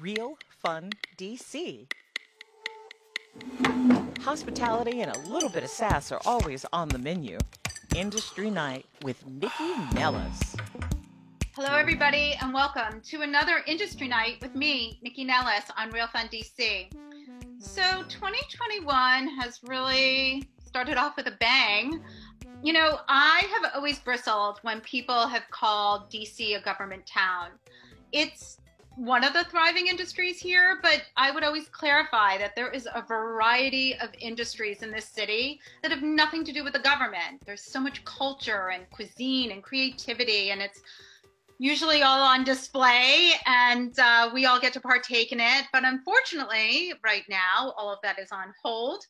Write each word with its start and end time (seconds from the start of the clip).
Real 0.00 0.38
Fun 0.62 0.90
DC. 1.16 1.90
Hospitality 4.20 5.00
and 5.00 5.10
a 5.10 5.18
little 5.28 5.48
bit 5.48 5.64
of 5.64 5.70
sass 5.70 6.12
are 6.12 6.20
always 6.24 6.64
on 6.72 6.88
the 6.88 6.98
menu. 6.98 7.36
Industry 7.96 8.48
Night 8.48 8.86
with 9.02 9.26
Nikki 9.26 9.74
Nellis. 9.94 10.54
Hello, 11.56 11.74
everybody, 11.74 12.36
and 12.40 12.54
welcome 12.54 13.00
to 13.06 13.22
another 13.22 13.64
Industry 13.66 14.06
Night 14.06 14.36
with 14.40 14.54
me, 14.54 15.00
Nikki 15.02 15.24
Nellis, 15.24 15.64
on 15.76 15.90
Real 15.90 16.06
Fun 16.06 16.28
DC. 16.28 16.92
So, 17.58 18.04
2021 18.08 19.28
has 19.40 19.58
really 19.66 20.48
started 20.64 20.96
off 20.96 21.16
with 21.16 21.26
a 21.26 21.36
bang. 21.40 22.00
You 22.62 22.72
know, 22.72 23.00
I 23.08 23.48
have 23.52 23.72
always 23.74 23.98
bristled 23.98 24.60
when 24.62 24.80
people 24.82 25.26
have 25.26 25.42
called 25.50 26.08
DC 26.08 26.56
a 26.56 26.62
government 26.62 27.04
town. 27.04 27.48
It's 28.12 28.58
one 28.98 29.22
of 29.22 29.32
the 29.32 29.44
thriving 29.44 29.86
industries 29.86 30.40
here, 30.40 30.80
but 30.82 31.02
I 31.16 31.30
would 31.30 31.44
always 31.44 31.68
clarify 31.68 32.36
that 32.38 32.56
there 32.56 32.70
is 32.70 32.88
a 32.92 33.00
variety 33.00 33.94
of 33.94 34.08
industries 34.18 34.82
in 34.82 34.90
this 34.90 35.06
city 35.06 35.60
that 35.82 35.92
have 35.92 36.02
nothing 36.02 36.44
to 36.44 36.52
do 36.52 36.64
with 36.64 36.72
the 36.72 36.80
government. 36.80 37.40
There's 37.46 37.62
so 37.62 37.78
much 37.78 38.04
culture 38.04 38.70
and 38.70 38.90
cuisine 38.90 39.52
and 39.52 39.62
creativity, 39.62 40.50
and 40.50 40.60
it's 40.60 40.82
usually 41.60 42.02
all 42.02 42.20
on 42.20 42.42
display, 42.42 43.34
and 43.46 43.96
uh, 44.00 44.30
we 44.34 44.46
all 44.46 44.58
get 44.58 44.72
to 44.72 44.80
partake 44.80 45.30
in 45.30 45.38
it. 45.38 45.66
But 45.72 45.84
unfortunately, 45.84 46.92
right 47.04 47.24
now, 47.28 47.72
all 47.76 47.92
of 47.92 48.00
that 48.02 48.18
is 48.18 48.32
on 48.32 48.52
hold. 48.60 49.04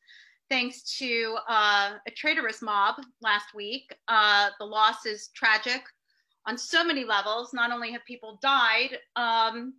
Thanks 0.50 0.98
to 0.98 1.36
uh, 1.48 1.92
a 2.06 2.10
traitorous 2.10 2.60
mob 2.60 2.96
last 3.22 3.54
week. 3.54 3.94
Uh, 4.06 4.50
the 4.58 4.66
loss 4.66 5.06
is 5.06 5.28
tragic 5.34 5.82
on 6.48 6.56
so 6.56 6.82
many 6.82 7.04
levels. 7.04 7.52
Not 7.52 7.70
only 7.70 7.92
have 7.92 8.04
people 8.06 8.38
died, 8.40 8.98
um, 9.16 9.74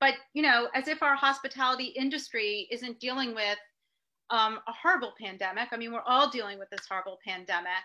but 0.00 0.14
you 0.34 0.42
know, 0.42 0.68
as 0.74 0.88
if 0.88 1.02
our 1.02 1.14
hospitality 1.14 1.86
industry 1.96 2.66
isn't 2.70 3.00
dealing 3.00 3.34
with 3.34 3.58
um, 4.30 4.58
a 4.66 4.72
horrible 4.72 5.14
pandemic. 5.18 5.68
I 5.72 5.76
mean, 5.76 5.92
we're 5.92 6.02
all 6.02 6.28
dealing 6.28 6.58
with 6.58 6.68
this 6.70 6.86
horrible 6.88 7.18
pandemic, 7.24 7.84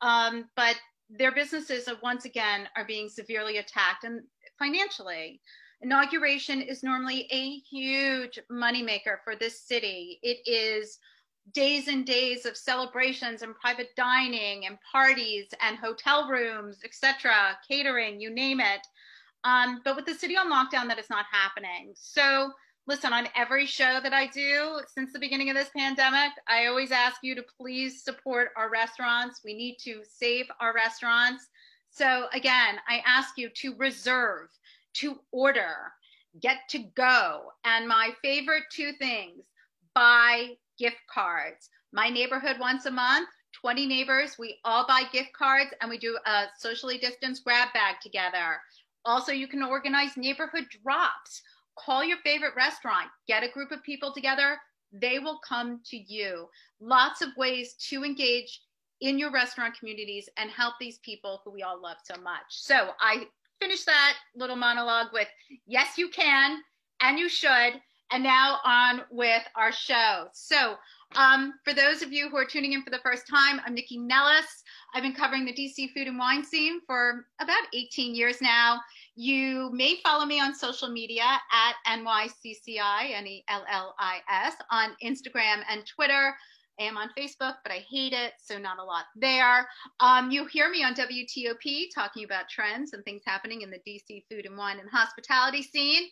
um, 0.00 0.48
but 0.56 0.76
their 1.10 1.32
businesses 1.32 1.88
are 1.88 1.98
once 2.02 2.24
again 2.24 2.68
are 2.76 2.86
being 2.86 3.08
severely 3.08 3.58
attacked 3.58 4.04
and 4.04 4.22
financially. 4.58 5.40
Inauguration 5.82 6.62
is 6.62 6.84
normally 6.84 7.26
a 7.32 7.58
huge 7.68 8.38
moneymaker 8.50 9.16
for 9.24 9.34
this 9.34 9.60
city. 9.60 10.20
It 10.22 10.38
is 10.46 10.98
days 11.52 11.88
and 11.88 12.06
days 12.06 12.46
of 12.46 12.56
celebrations 12.56 13.42
and 13.42 13.54
private 13.56 13.90
dining 13.96 14.66
and 14.66 14.78
parties 14.90 15.46
and 15.60 15.76
hotel 15.76 16.28
rooms, 16.28 16.78
etc., 16.84 17.56
catering, 17.68 18.20
you 18.20 18.30
name 18.30 18.60
it. 18.60 18.86
Um, 19.44 19.80
but 19.84 19.96
with 19.96 20.06
the 20.06 20.14
city 20.14 20.36
on 20.36 20.50
lockdown, 20.50 20.86
that 20.88 21.00
is 21.00 21.10
not 21.10 21.26
happening. 21.30 21.92
So, 21.94 22.52
listen, 22.86 23.12
on 23.12 23.28
every 23.36 23.66
show 23.66 23.98
that 24.02 24.12
I 24.12 24.28
do 24.28 24.80
since 24.94 25.12
the 25.12 25.18
beginning 25.18 25.50
of 25.50 25.56
this 25.56 25.70
pandemic, 25.76 26.30
I 26.48 26.66
always 26.66 26.92
ask 26.92 27.16
you 27.22 27.34
to 27.34 27.44
please 27.58 28.04
support 28.04 28.50
our 28.56 28.70
restaurants. 28.70 29.40
We 29.44 29.54
need 29.54 29.78
to 29.84 30.02
save 30.08 30.46
our 30.60 30.72
restaurants. 30.72 31.48
So, 31.90 32.26
again, 32.32 32.76
I 32.88 33.02
ask 33.04 33.36
you 33.36 33.50
to 33.50 33.74
reserve, 33.76 34.48
to 34.94 35.18
order, 35.32 35.92
get 36.40 36.58
to 36.70 36.78
go. 36.94 37.52
And 37.64 37.88
my 37.88 38.12
favorite 38.22 38.64
two 38.70 38.92
things 38.92 39.42
buy 39.94 40.52
gift 40.82 40.98
cards. 41.08 41.70
My 41.92 42.08
neighborhood 42.08 42.56
once 42.58 42.86
a 42.86 42.90
month, 42.90 43.28
20 43.60 43.86
neighbors, 43.86 44.34
we 44.36 44.58
all 44.64 44.84
buy 44.84 45.04
gift 45.12 45.32
cards 45.32 45.70
and 45.80 45.88
we 45.88 45.96
do 45.96 46.18
a 46.26 46.46
socially 46.58 46.98
distanced 46.98 47.44
grab 47.44 47.68
bag 47.72 47.96
together. 48.02 48.60
Also, 49.04 49.30
you 49.30 49.46
can 49.46 49.62
organize 49.62 50.16
neighborhood 50.16 50.64
drops. 50.82 51.42
Call 51.78 52.02
your 52.02 52.18
favorite 52.24 52.54
restaurant, 52.56 53.06
get 53.28 53.44
a 53.44 53.48
group 53.48 53.70
of 53.70 53.82
people 53.84 54.12
together. 54.12 54.56
They 54.92 55.20
will 55.20 55.38
come 55.48 55.80
to 55.86 55.96
you. 55.96 56.48
Lots 56.80 57.22
of 57.22 57.28
ways 57.36 57.74
to 57.90 58.04
engage 58.04 58.60
in 59.00 59.18
your 59.18 59.30
restaurant 59.30 59.78
communities 59.78 60.28
and 60.36 60.50
help 60.50 60.74
these 60.80 60.98
people 60.98 61.42
who 61.44 61.52
we 61.52 61.62
all 61.62 61.80
love 61.80 61.98
so 62.04 62.20
much. 62.20 62.42
So 62.48 62.90
I 63.00 63.26
finished 63.60 63.86
that 63.86 64.14
little 64.34 64.56
monologue 64.56 65.12
with 65.12 65.28
yes, 65.66 65.96
you 65.96 66.08
can 66.08 66.58
and 67.00 67.18
you 67.20 67.28
should. 67.28 67.80
And 68.12 68.22
now 68.22 68.58
on 68.62 69.02
with 69.10 69.42
our 69.56 69.72
show. 69.72 70.26
So, 70.34 70.76
um, 71.16 71.54
for 71.64 71.72
those 71.72 72.02
of 72.02 72.12
you 72.12 72.28
who 72.28 72.36
are 72.36 72.44
tuning 72.44 72.72
in 72.72 72.82
for 72.82 72.90
the 72.90 73.00
first 73.02 73.26
time, 73.26 73.60
I'm 73.64 73.74
Nikki 73.74 73.96
Nellis. 73.96 74.62
I've 74.94 75.02
been 75.02 75.14
covering 75.14 75.46
the 75.46 75.52
DC 75.52 75.94
food 75.94 76.08
and 76.08 76.18
wine 76.18 76.44
scene 76.44 76.80
for 76.86 77.24
about 77.40 77.62
18 77.74 78.14
years 78.14 78.42
now. 78.42 78.80
You 79.16 79.70
may 79.72 79.96
follow 80.04 80.26
me 80.26 80.40
on 80.40 80.54
social 80.54 80.90
media 80.90 81.24
at 81.24 81.74
Nikki, 81.86 83.14
N 83.14 83.26
E 83.26 83.44
L 83.48 83.64
L 83.70 83.94
I 83.98 84.18
S, 84.30 84.54
on 84.70 84.90
Instagram 85.02 85.62
and 85.70 85.86
Twitter. 85.86 86.34
I 86.80 86.84
am 86.84 86.98
on 86.98 87.10
Facebook, 87.18 87.56
but 87.62 87.72
I 87.72 87.84
hate 87.90 88.12
it, 88.12 88.32
so 88.42 88.58
not 88.58 88.78
a 88.78 88.84
lot 88.84 89.04
there. 89.16 89.66
Um, 90.00 90.30
you 90.30 90.46
hear 90.46 90.70
me 90.70 90.82
on 90.84 90.94
WTOP 90.94 91.88
talking 91.94 92.24
about 92.24 92.48
trends 92.50 92.92
and 92.92 93.04
things 93.04 93.22
happening 93.26 93.62
in 93.62 93.70
the 93.70 93.80
DC 93.86 94.24
food 94.30 94.46
and 94.46 94.56
wine 94.56 94.80
and 94.80 94.90
hospitality 94.90 95.62
scene. 95.62 96.08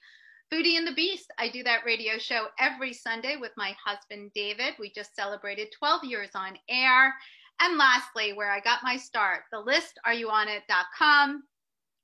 Foodie 0.53 0.77
and 0.77 0.87
the 0.87 0.93
Beast. 0.93 1.31
I 1.39 1.49
do 1.49 1.63
that 1.63 1.85
radio 1.87 2.19
show 2.19 2.49
every 2.59 2.93
Sunday 2.93 3.37
with 3.37 3.53
my 3.57 3.77
husband, 3.85 4.33
David. 4.35 4.75
We 4.81 4.91
just 4.91 5.15
celebrated 5.15 5.69
12 5.79 6.03
years 6.03 6.31
on 6.35 6.59
air. 6.69 7.15
And 7.61 7.79
lastly, 7.79 8.33
where 8.33 8.51
I 8.51 8.59
got 8.59 8.83
my 8.83 8.97
start, 8.97 9.43
the 9.53 9.61
list, 9.61 10.01
are 10.05 10.13
you 10.13 10.29
on 10.29 10.49
it.com. 10.49 11.45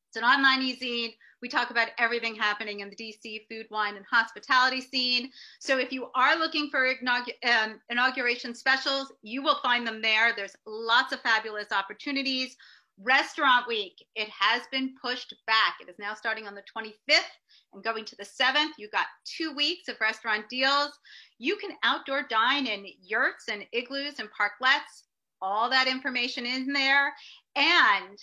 It's 0.08 0.16
an 0.16 0.22
online 0.22 0.62
e-zine. 0.62 1.14
We 1.42 1.48
talk 1.48 1.70
about 1.70 1.88
everything 1.98 2.36
happening 2.36 2.80
in 2.80 2.88
the 2.88 2.96
DC 2.96 3.46
food, 3.50 3.66
wine, 3.70 3.96
and 3.96 4.06
hospitality 4.08 4.80
scene. 4.80 5.30
So 5.58 5.78
if 5.78 5.92
you 5.92 6.08
are 6.14 6.38
looking 6.38 6.70
for 6.70 6.88
um, 6.88 7.80
inauguration 7.90 8.54
specials, 8.54 9.12
you 9.22 9.42
will 9.42 9.58
find 9.60 9.84
them 9.84 10.00
there. 10.00 10.34
There's 10.36 10.56
lots 10.66 11.12
of 11.12 11.20
fabulous 11.20 11.72
opportunities. 11.72 12.56
Restaurant 13.02 13.68
Week, 13.68 14.04
it 14.14 14.28
has 14.30 14.62
been 14.72 14.94
pushed 15.02 15.34
back. 15.46 15.76
It 15.80 15.90
is 15.90 15.98
now 15.98 16.14
starting 16.14 16.46
on 16.46 16.54
the 16.54 16.62
25th 16.62 17.20
and 17.74 17.84
going 17.84 18.06
to 18.06 18.16
the 18.16 18.24
7th. 18.24 18.70
You 18.78 18.88
got 18.88 19.06
two 19.24 19.54
weeks 19.54 19.88
of 19.88 20.00
restaurant 20.00 20.48
deals. 20.48 20.98
You 21.38 21.56
can 21.56 21.72
outdoor 21.82 22.26
dine 22.28 22.66
in 22.66 22.86
yurts 23.02 23.48
and 23.50 23.66
igloos 23.72 24.18
and 24.18 24.28
parklets. 24.30 25.04
All 25.42 25.68
that 25.68 25.88
information 25.88 26.46
in 26.46 26.72
there. 26.72 27.12
And 27.54 28.18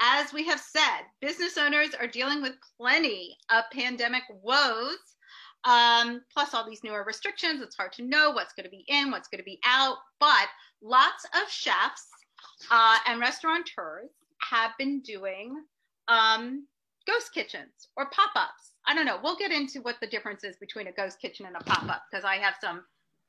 as 0.00 0.34
we 0.34 0.46
have 0.46 0.60
said, 0.60 1.02
business 1.22 1.56
owners 1.56 1.94
are 1.98 2.06
dealing 2.06 2.42
with 2.42 2.52
plenty 2.76 3.38
of 3.50 3.64
pandemic 3.72 4.24
woes. 4.42 4.98
Um, 5.64 6.22
plus 6.32 6.52
all 6.54 6.68
these 6.68 6.84
newer 6.84 7.04
restrictions. 7.04 7.62
It's 7.62 7.76
hard 7.76 7.92
to 7.92 8.02
know 8.02 8.30
what's 8.30 8.54
going 8.54 8.64
to 8.64 8.70
be 8.70 8.84
in, 8.88 9.10
what's 9.10 9.28
going 9.28 9.40
to 9.40 9.44
be 9.44 9.60
out. 9.64 9.96
But 10.18 10.48
lots 10.82 11.24
of 11.34 11.50
chefs 11.50 12.06
uh, 12.70 12.96
and 13.06 13.20
restaurateurs 13.20 14.10
have 14.50 14.72
been 14.78 15.00
doing 15.00 15.62
um, 16.08 16.66
ghost 17.06 17.32
kitchens 17.32 17.88
or 17.96 18.10
pop 18.10 18.30
ups. 18.36 18.72
I 18.86 18.94
don't 18.94 19.06
know. 19.06 19.18
We'll 19.22 19.36
get 19.36 19.52
into 19.52 19.80
what 19.82 19.96
the 20.00 20.06
difference 20.06 20.44
is 20.44 20.56
between 20.56 20.86
a 20.86 20.92
ghost 20.92 21.20
kitchen 21.20 21.46
and 21.46 21.56
a 21.56 21.60
pop 21.60 21.88
up 21.88 22.02
because 22.10 22.24
I 22.24 22.36
have 22.36 22.54
some 22.60 22.82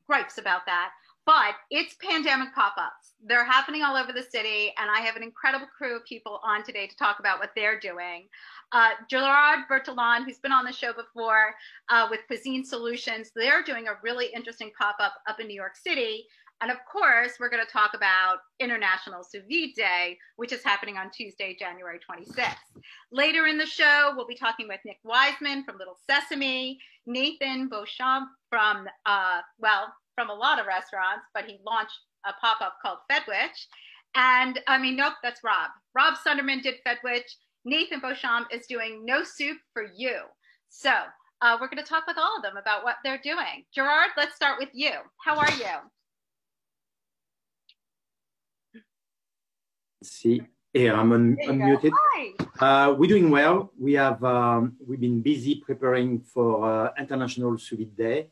gripes 0.08 0.38
about 0.38 0.62
that. 0.66 0.92
But 1.26 1.54
it's 1.70 1.96
pandemic 2.02 2.54
pop 2.56 2.74
ups. 2.80 3.14
They're 3.24 3.46
happening 3.46 3.84
all 3.84 3.96
over 3.96 4.12
the 4.12 4.24
city, 4.24 4.74
and 4.80 4.90
I 4.90 5.02
have 5.02 5.16
an 5.16 5.22
incredible 5.22 5.68
crew 5.68 5.96
of 5.96 6.06
people 6.06 6.40
on 6.44 6.64
today 6.64 6.88
to 6.88 6.98
talk 6.98 7.20
about 7.20 7.40
what 7.40 7.52
they're 7.56 7.80
doing. 7.80 8.28
Uh, 8.72 8.90
Gerard 9.08 9.60
Bertholon, 9.70 10.26
who's 10.26 10.40
been 10.40 10.52
on 10.52 10.66
the 10.66 10.72
show 10.72 10.94
before 10.94 11.54
uh, 11.90 12.08
with 12.10 12.22
Cuisine 12.26 12.66
Solutions, 12.66 13.32
they're 13.36 13.62
doing 13.62 13.88
a 13.88 14.00
really 14.02 14.32
interesting 14.34 14.72
pop 14.80 14.96
up 15.00 15.14
up 15.28 15.40
in 15.40 15.46
New 15.48 15.56
York 15.56 15.76
City. 15.76 16.26
And 16.62 16.70
of 16.70 16.78
course, 16.86 17.34
we're 17.40 17.50
going 17.50 17.66
to 17.66 17.72
talk 17.72 17.96
about 17.96 18.38
International 18.60 19.24
Sous 19.24 19.42
Vide 19.50 19.74
Day, 19.76 20.18
which 20.36 20.54
is 20.54 20.64
happening 20.64 20.96
on 20.96 21.10
Tuesday, 21.10 21.58
January 21.60 22.00
26th. 22.00 22.54
Later 23.12 23.48
in 23.48 23.58
the 23.58 23.66
show, 23.66 24.14
we'll 24.16 24.28
be 24.28 24.36
talking 24.36 24.68
with 24.68 24.80
Nick 24.86 25.00
Wiseman 25.04 25.64
from 25.64 25.80
Little 25.80 25.98
Sesame, 26.08 26.78
Nathan 27.08 27.68
Beauchamp 27.68 28.30
from, 28.52 28.88
uh, 29.08 29.42
well, 29.58 29.92
from 30.14 30.30
a 30.30 30.34
lot 30.34 30.60
of 30.60 30.68
restaurants, 30.68 31.26
but 31.34 31.46
he 31.46 31.58
launched 31.66 31.98
a 32.28 32.34
pop 32.34 32.62
up 32.62 32.76
called 32.84 33.00
Fedwich. 33.10 33.68
And 34.14 34.60
I 34.68 34.78
mean, 34.78 34.96
nope, 34.96 35.14
that's 35.24 35.44
Rob. 35.44 35.72
Rob 35.96 36.14
Sonderman 36.16 36.62
did 36.62 36.76
Fedwich. 36.84 37.38
Nathan 37.66 38.02
Beauchamp 38.02 38.48
is 38.52 38.68
doing 38.68 39.04
No 39.04 39.24
Soup 39.24 39.58
for 39.74 39.86
You. 39.96 40.20
So 40.70 40.92
uh, 41.42 41.58
we're 41.60 41.70
going 41.70 41.84
to 41.84 41.90
talk 41.90 42.06
with 42.06 42.18
all 42.20 42.38
of 42.38 42.44
them 42.44 42.58
about 42.58 42.84
what 42.84 42.98
they're 43.04 43.22
doing. 43.24 43.66
Gerard, 43.74 44.12
let's 44.16 44.36
start 44.36 44.60
with 44.60 44.70
you. 44.74 44.92
How 45.26 45.38
are 45.38 45.52
you? 45.54 45.90
See, 50.04 50.42
here 50.74 50.96
I'm 50.96 51.12
un 51.12 51.38
unmuted. 51.48 51.92
Uh, 52.60 52.96
we're 52.98 53.08
doing 53.08 53.30
well. 53.30 53.72
We 53.78 53.94
have 53.94 54.24
um, 54.24 54.76
we've 54.86 55.00
been 55.00 55.22
busy 55.22 55.62
preparing 55.62 56.22
for 56.22 56.66
uh, 56.66 56.90
International 56.98 57.58
Sous 57.58 57.78
Vide 57.78 57.96
Day. 57.96 58.28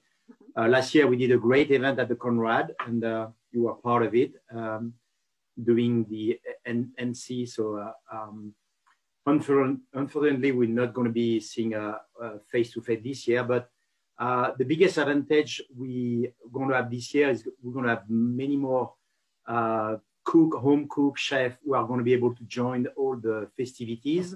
Uh, 0.57 0.67
last 0.67 0.95
year 0.95 1.05
we 1.05 1.15
did 1.15 1.31
a 1.31 1.37
great 1.37 1.69
event 1.69 1.99
at 1.99 2.09
the 2.09 2.15
Conrad, 2.15 2.73
and 2.87 3.03
uh, 3.03 3.27
you 3.51 3.63
were 3.63 3.75
part 3.75 4.03
of 4.03 4.15
it, 4.15 4.33
um, 4.51 4.93
doing 5.63 6.05
the 6.09 6.39
N 6.65 6.91
NC. 6.99 7.47
So 7.47 7.77
uh, 7.77 7.93
um, 8.11 8.55
unfortunately, 9.27 10.51
we're 10.51 10.69
not 10.69 10.93
going 10.93 11.05
to 11.05 11.13
be 11.13 11.39
seeing 11.39 11.75
a 11.75 11.99
face 12.51 12.73
to 12.73 12.81
face 12.81 13.03
this 13.03 13.27
year, 13.27 13.43
but 13.43 13.69
uh, 14.17 14.51
the 14.57 14.65
biggest 14.65 14.97
advantage 14.97 15.61
we're 15.75 16.31
going 16.51 16.69
to 16.69 16.75
have 16.75 16.89
this 16.89 17.13
year 17.13 17.29
is 17.29 17.47
we're 17.61 17.73
going 17.73 17.85
to 17.85 17.91
have 17.91 18.09
many 18.09 18.57
more 18.57 18.93
uh, 19.47 19.97
cook, 20.23 20.55
home 20.55 20.87
cook 20.89 21.17
chef 21.17 21.57
who 21.63 21.73
are 21.73 21.85
going 21.85 21.99
to 21.99 22.03
be 22.03 22.13
able 22.13 22.35
to 22.35 22.43
join 22.43 22.87
all 22.97 23.15
the 23.15 23.49
festivities. 23.57 24.35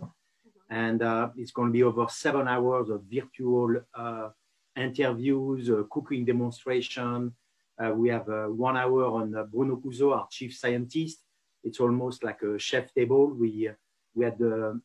And 0.70 1.02
uh, 1.02 1.30
it's 1.38 1.52
going 1.52 1.70
to 1.70 1.74
be 1.74 1.84
over 1.84 2.08
seven 2.10 2.48
hours 2.48 2.90
of 2.90 3.04
virtual 3.12 3.76
uh, 3.94 4.30
interviews, 4.76 5.70
uh, 5.70 5.84
cooking 5.90 6.26
demonstration. 6.26 7.34
Uh, 7.78 7.92
we 7.92 8.10
have 8.10 8.28
one 8.28 8.78
hour 8.78 9.06
on 9.06 9.32
Bruno 9.52 9.76
Goussault, 9.76 10.16
our 10.16 10.28
chief 10.32 10.56
scientist. 10.56 11.20
It's 11.64 11.80
almost 11.80 12.24
like 12.24 12.42
a 12.42 12.58
chef 12.60 12.94
table. 12.94 13.28
We, 13.28 13.70
we 14.16 14.26
had 14.26 14.38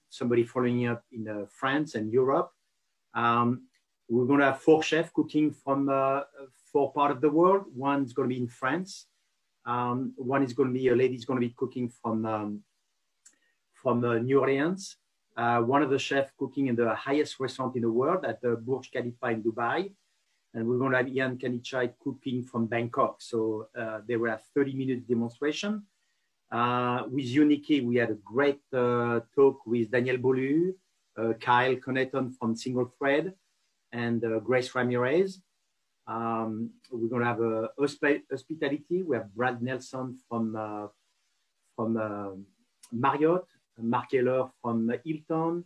somebody 0.09 0.45
following 0.45 0.87
up 0.87 1.03
in 1.13 1.47
France 1.51 1.95
and 1.95 2.13
Europe. 2.13 2.51
Um, 3.15 3.63
we're 4.09 4.27
going 4.27 4.41
to 4.41 4.47
have 4.47 4.61
four 4.61 4.83
chefs 4.83 5.11
cooking 5.15 5.53
from 5.53 5.89
uh, 5.89 6.21
four 6.73 6.93
part 6.93 7.11
of 7.11 7.21
the 7.21 7.31
world. 7.31 7.65
One's 7.75 8.13
going 8.13 8.29
to 8.29 8.35
be 8.35 8.41
in 8.41 8.49
France. 8.49 9.07
Um, 9.69 10.15
one 10.17 10.43
is 10.43 10.55
going 10.55 10.71
to 10.71 10.79
be 10.79 10.89
a 10.89 10.97
lady's 10.97 11.27
going 11.27 11.41
to 11.41 11.47
be 11.47 11.55
cooking 11.55 11.93
from 12.01 12.25
um, 12.25 12.63
from 13.75 14.03
uh, 14.03 14.19
New 14.19 14.41
Orleans. 14.41 14.97
Uh, 15.37 15.61
one 15.61 15.83
of 15.83 15.91
the 15.91 15.99
chefs 15.99 16.33
cooking 16.39 16.67
in 16.67 16.75
the 16.75 16.95
highest 16.95 17.39
restaurant 17.39 17.77
in 17.77 17.83
the 17.83 17.93
world 17.93 18.25
at 18.25 18.41
the 18.41 18.57
Burj 18.57 18.91
Khalifa 18.91 19.27
in 19.27 19.43
Dubai. 19.43 19.93
And 20.55 20.67
we're 20.67 20.79
going 20.79 20.93
to 20.93 20.97
have 20.97 21.09
Ian 21.09 21.37
Kittichai 21.37 21.93
cooking 22.03 22.43
from 22.43 22.67
Bangkok. 22.67 23.21
So 23.21 23.69
uh, 23.79 24.01
they 24.09 24.17
will 24.17 24.31
have 24.31 24.43
30 24.55 24.75
minute 24.75 25.07
demonstration. 25.07 25.85
Uh, 26.51 27.03
with 27.11 27.27
Uniki, 27.27 27.85
we 27.85 27.97
had 27.97 28.11
a 28.11 28.19
great 28.25 28.63
uh, 28.73 29.21
talk 29.35 29.67
with 29.67 29.91
Daniel 29.91 30.17
Boulud, 30.17 30.73
uh, 31.19 31.35
Kyle 31.35 31.77
Connaughton 31.77 32.35
from 32.37 32.57
Single 32.57 32.91
Thread, 32.99 33.35
and 33.93 34.25
Grace 34.45 34.75
Ramirez. 34.75 35.41
Um, 36.09 36.71
we're 36.91 37.09
going 37.09 37.21
to 37.21 37.29
have 37.29 37.41
a 37.41 37.69
hospitality. 37.79 39.03
We 39.03 39.17
have 39.17 39.33
Brad 39.35 39.63
Nelson 39.63 40.19
from 40.27 40.57
uh, 40.57 40.89
from 41.77 41.97
uh, 41.97 42.31
Marriott, 42.91 43.45
Mark 43.79 44.11
Keller 44.11 44.49
from 44.63 44.91
Hilton, 45.05 45.65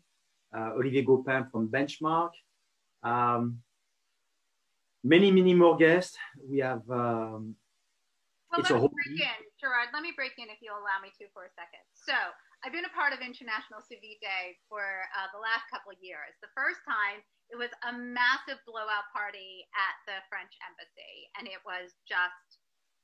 Olivier 0.52 1.02
Gopin 1.02 1.46
from 1.50 1.68
Benchmark. 1.68 2.30
Um, 3.04 3.62
many, 5.04 5.30
many 5.30 5.54
more 5.54 5.76
guests. 5.76 6.18
We 6.50 6.58
have. 6.58 6.82
Um, 6.90 7.54
well, 8.50 8.60
let 8.60 8.82
me 8.82 8.90
break 8.92 9.16
in, 9.16 9.40
Gerard. 9.56 9.88
Let 9.94 10.02
me 10.02 10.12
break 10.12 10.36
in 10.36 10.50
if 10.52 10.60
you'll 10.60 10.76
allow 10.76 11.00
me 11.00 11.08
to 11.22 11.24
for 11.32 11.48
a 11.48 11.52
second. 11.56 11.80
So, 11.96 12.12
I've 12.60 12.74
been 12.74 12.84
a 12.84 12.92
part 12.92 13.16
of 13.16 13.24
International 13.24 13.80
Sous 13.80 13.96
Vide 13.96 14.20
Day 14.20 14.60
for 14.68 14.84
uh, 15.16 15.32
the 15.32 15.40
last 15.40 15.64
couple 15.72 15.88
of 15.88 15.98
years. 16.04 16.36
The 16.44 16.52
first 16.52 16.84
time 16.84 17.24
it 17.52 17.60
was 17.60 17.68
a 17.84 17.92
massive 17.92 18.56
blowout 18.64 19.12
party 19.12 19.68
at 19.76 19.96
the 20.08 20.24
French 20.32 20.56
embassy, 20.64 21.28
and 21.36 21.44
it 21.44 21.60
was 21.68 21.92
just 22.08 22.48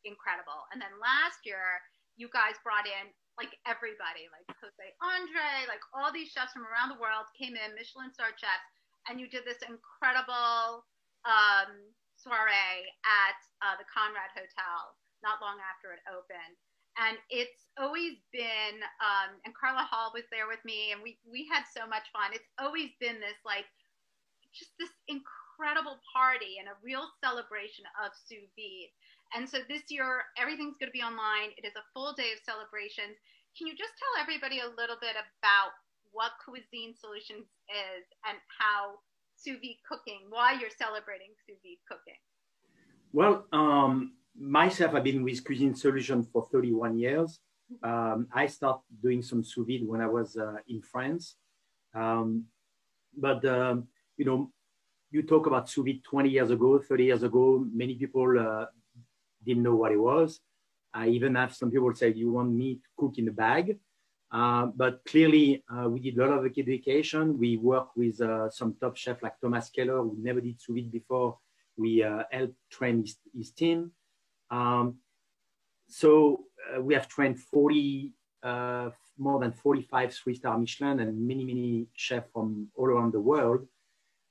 incredible. 0.08 0.64
And 0.72 0.80
then 0.80 0.96
last 0.96 1.44
year, 1.44 1.84
you 2.16 2.32
guys 2.32 2.56
brought 2.64 2.88
in 2.88 3.12
like 3.36 3.52
everybody, 3.68 4.26
like 4.32 4.48
Jose 4.58 4.86
Andre, 5.04 5.68
like 5.68 5.84
all 5.92 6.10
these 6.10 6.32
chefs 6.32 6.56
from 6.56 6.64
around 6.64 6.90
the 6.90 6.98
world 6.98 7.28
came 7.36 7.54
in, 7.54 7.76
Michelin 7.76 8.10
star 8.10 8.32
chefs, 8.34 8.72
and 9.06 9.20
you 9.20 9.28
did 9.28 9.44
this 9.44 9.60
incredible 9.62 10.82
um, 11.28 11.70
soiree 12.16 12.88
at 13.04 13.38
uh, 13.62 13.76
the 13.76 13.86
Conrad 13.86 14.32
Hotel 14.32 14.96
not 15.22 15.42
long 15.44 15.58
after 15.60 15.92
it 15.92 16.02
opened 16.08 16.56
and 16.98 17.14
it's 17.30 17.70
always 17.78 18.18
been 18.34 18.82
um, 19.02 19.38
and 19.46 19.54
carla 19.54 19.86
hall 19.86 20.10
was 20.14 20.26
there 20.30 20.50
with 20.50 20.62
me 20.66 20.90
and 20.90 21.02
we 21.02 21.18
we 21.26 21.46
had 21.46 21.62
so 21.70 21.86
much 21.86 22.06
fun 22.10 22.34
it's 22.34 22.50
always 22.58 22.90
been 22.98 23.22
this 23.22 23.38
like 23.46 23.66
just 24.54 24.72
this 24.78 24.92
incredible 25.08 25.98
party 26.12 26.60
and 26.60 26.68
a 26.68 26.76
real 26.84 27.06
celebration 27.22 27.84
of 28.04 28.12
sous 28.14 28.48
vide 28.56 28.92
and 29.36 29.44
so 29.48 29.58
this 29.68 29.88
year 29.88 30.24
everything's 30.38 30.78
going 30.78 30.90
to 30.90 30.96
be 30.96 31.04
online 31.04 31.52
it 31.58 31.66
is 31.66 31.74
a 31.76 31.84
full 31.92 32.12
day 32.14 32.30
of 32.32 32.40
celebrations 32.44 33.18
can 33.56 33.66
you 33.66 33.74
just 33.74 33.92
tell 33.98 34.14
everybody 34.22 34.60
a 34.62 34.70
little 34.78 34.98
bit 35.00 35.18
about 35.18 35.74
what 36.14 36.32
cuisine 36.40 36.94
solutions 36.94 37.50
is 37.68 38.04
and 38.24 38.38
how 38.48 38.96
sous 39.36 39.58
vide 39.60 39.82
cooking 39.84 40.26
why 40.30 40.54
you're 40.56 40.72
celebrating 40.72 41.34
sous 41.42 41.58
vide 41.60 41.82
cooking 41.90 42.20
well 43.12 43.46
um, 43.52 44.18
myself, 44.38 44.94
I've 44.94 45.04
been 45.04 45.22
with 45.22 45.44
Cuisine 45.44 45.74
Solutions 45.74 46.28
for 46.32 46.46
31 46.50 46.98
years. 46.98 47.38
Um, 47.82 48.28
I 48.32 48.46
started 48.46 48.82
doing 49.02 49.22
some 49.22 49.44
sous 49.44 49.66
vide 49.66 49.86
when 49.86 50.00
I 50.00 50.06
was 50.06 50.36
uh, 50.36 50.56
in 50.68 50.80
France. 50.82 51.36
Um, 51.94 52.44
but, 53.16 53.44
um, 53.44 53.88
you 54.18 54.24
know, 54.24 54.50
you 55.10 55.22
talk 55.22 55.46
about 55.46 55.70
sous 55.70 55.84
vide 55.84 56.02
20 56.04 56.28
years 56.28 56.50
ago, 56.50 56.78
30 56.78 57.04
years 57.04 57.22
ago, 57.22 57.64
many 57.72 57.94
people 57.94 58.38
uh, 58.38 58.66
didn't 59.42 59.62
know 59.62 59.76
what 59.76 59.92
it 59.92 59.96
was. 59.96 60.40
I 60.92 61.08
even 61.08 61.34
have 61.36 61.54
some 61.54 61.70
people 61.70 61.94
say, 61.94 62.12
you 62.12 62.32
want 62.32 62.50
me 62.50 62.74
to 62.74 62.88
cook 62.96 63.18
in 63.18 63.28
a 63.28 63.32
bag? 63.32 63.78
Uh, 64.30 64.66
but 64.66 65.00
clearly, 65.06 65.64
uh, 65.72 65.88
we 65.88 66.00
did 66.00 66.18
a 66.18 66.26
lot 66.26 66.38
of 66.38 66.44
education. 66.44 67.38
We 67.38 67.56
work 67.56 67.96
with 67.96 68.20
uh, 68.20 68.50
some 68.50 68.74
top 68.78 68.96
chefs 68.96 69.22
like 69.22 69.40
Thomas 69.40 69.70
Keller, 69.70 70.02
who 70.02 70.16
never 70.20 70.40
did 70.40 70.60
sous 70.60 70.74
vide 70.74 70.92
before. 70.92 71.38
We 71.76 72.02
uh, 72.02 72.24
helped 72.30 72.56
train 72.70 73.02
his, 73.02 73.16
his 73.34 73.50
team. 73.52 73.92
Um, 74.50 74.96
so 75.88 76.44
uh, 76.76 76.82
we 76.82 76.92
have 76.94 77.08
trained 77.08 77.40
40, 77.40 78.12
uh, 78.42 78.90
more 79.16 79.40
than 79.40 79.52
45 79.52 80.14
three-star 80.14 80.58
Michelin 80.58 81.00
and 81.00 81.26
many, 81.26 81.44
many 81.44 81.86
chefs 81.94 82.28
from 82.32 82.68
all 82.74 82.86
around 82.86 83.12
the 83.12 83.20
world. 83.20 83.66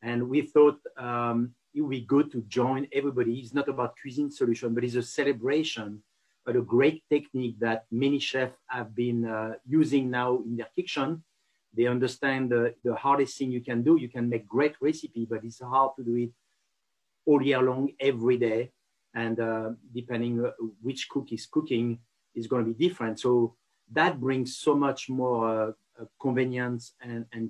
And 0.01 0.29
we 0.29 0.41
thought 0.41 0.79
um, 0.97 1.53
it 1.73 1.81
would 1.81 1.89
be 1.89 2.01
good 2.01 2.31
to 2.31 2.41
join 2.43 2.87
everybody. 2.91 3.39
It's 3.39 3.53
not 3.53 3.69
about 3.69 3.95
cuisine 4.01 4.31
solution, 4.31 4.73
but 4.73 4.83
it's 4.83 4.95
a 4.95 5.03
celebration 5.03 6.03
but 6.47 6.55
a 6.55 6.61
great 6.61 7.03
technique 7.09 7.59
that 7.59 7.83
many 7.91 8.19
chefs 8.19 8.55
have 8.67 8.95
been 8.95 9.25
uh, 9.25 9.51
using 9.67 10.09
now 10.09 10.37
in 10.45 10.55
their 10.55 10.69
kitchen. 10.77 11.21
They 11.75 11.87
understand 11.87 12.49
the, 12.49 12.73
the 12.85 12.95
hardest 12.95 13.37
thing 13.37 13.51
you 13.51 13.59
can 13.59 13.83
do. 13.83 13.97
You 13.97 14.07
can 14.07 14.29
make 14.29 14.47
great 14.47 14.75
recipe, 14.79 15.27
but 15.29 15.43
it's 15.43 15.59
hard 15.59 15.91
to 15.97 16.05
do 16.05 16.15
it 16.15 16.29
all 17.25 17.41
year 17.41 17.61
long, 17.61 17.89
every 17.99 18.37
day 18.37 18.71
and 19.13 19.37
uh, 19.41 19.71
depending 19.93 20.45
uh, 20.45 20.51
which 20.81 21.09
cook 21.09 21.33
is 21.33 21.45
cooking 21.45 21.99
is 22.33 22.47
going 22.47 22.63
to 22.63 22.73
be 22.73 22.87
different. 22.87 23.19
So 23.19 23.55
that 23.91 24.17
brings 24.17 24.55
so 24.55 24.73
much 24.73 25.09
more 25.09 25.39
uh, 25.49 25.71
uh 26.01 26.05
convenience 26.21 26.93
and, 27.01 27.25
and, 27.33 27.49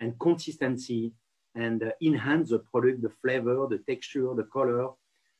and 0.00 0.18
consistency 0.18 1.12
and 1.54 1.82
uh, 1.82 1.90
enhance 2.02 2.50
the 2.50 2.58
product, 2.58 3.02
the 3.02 3.10
flavor, 3.22 3.66
the 3.68 3.78
texture, 3.78 4.34
the 4.34 4.44
color. 4.44 4.88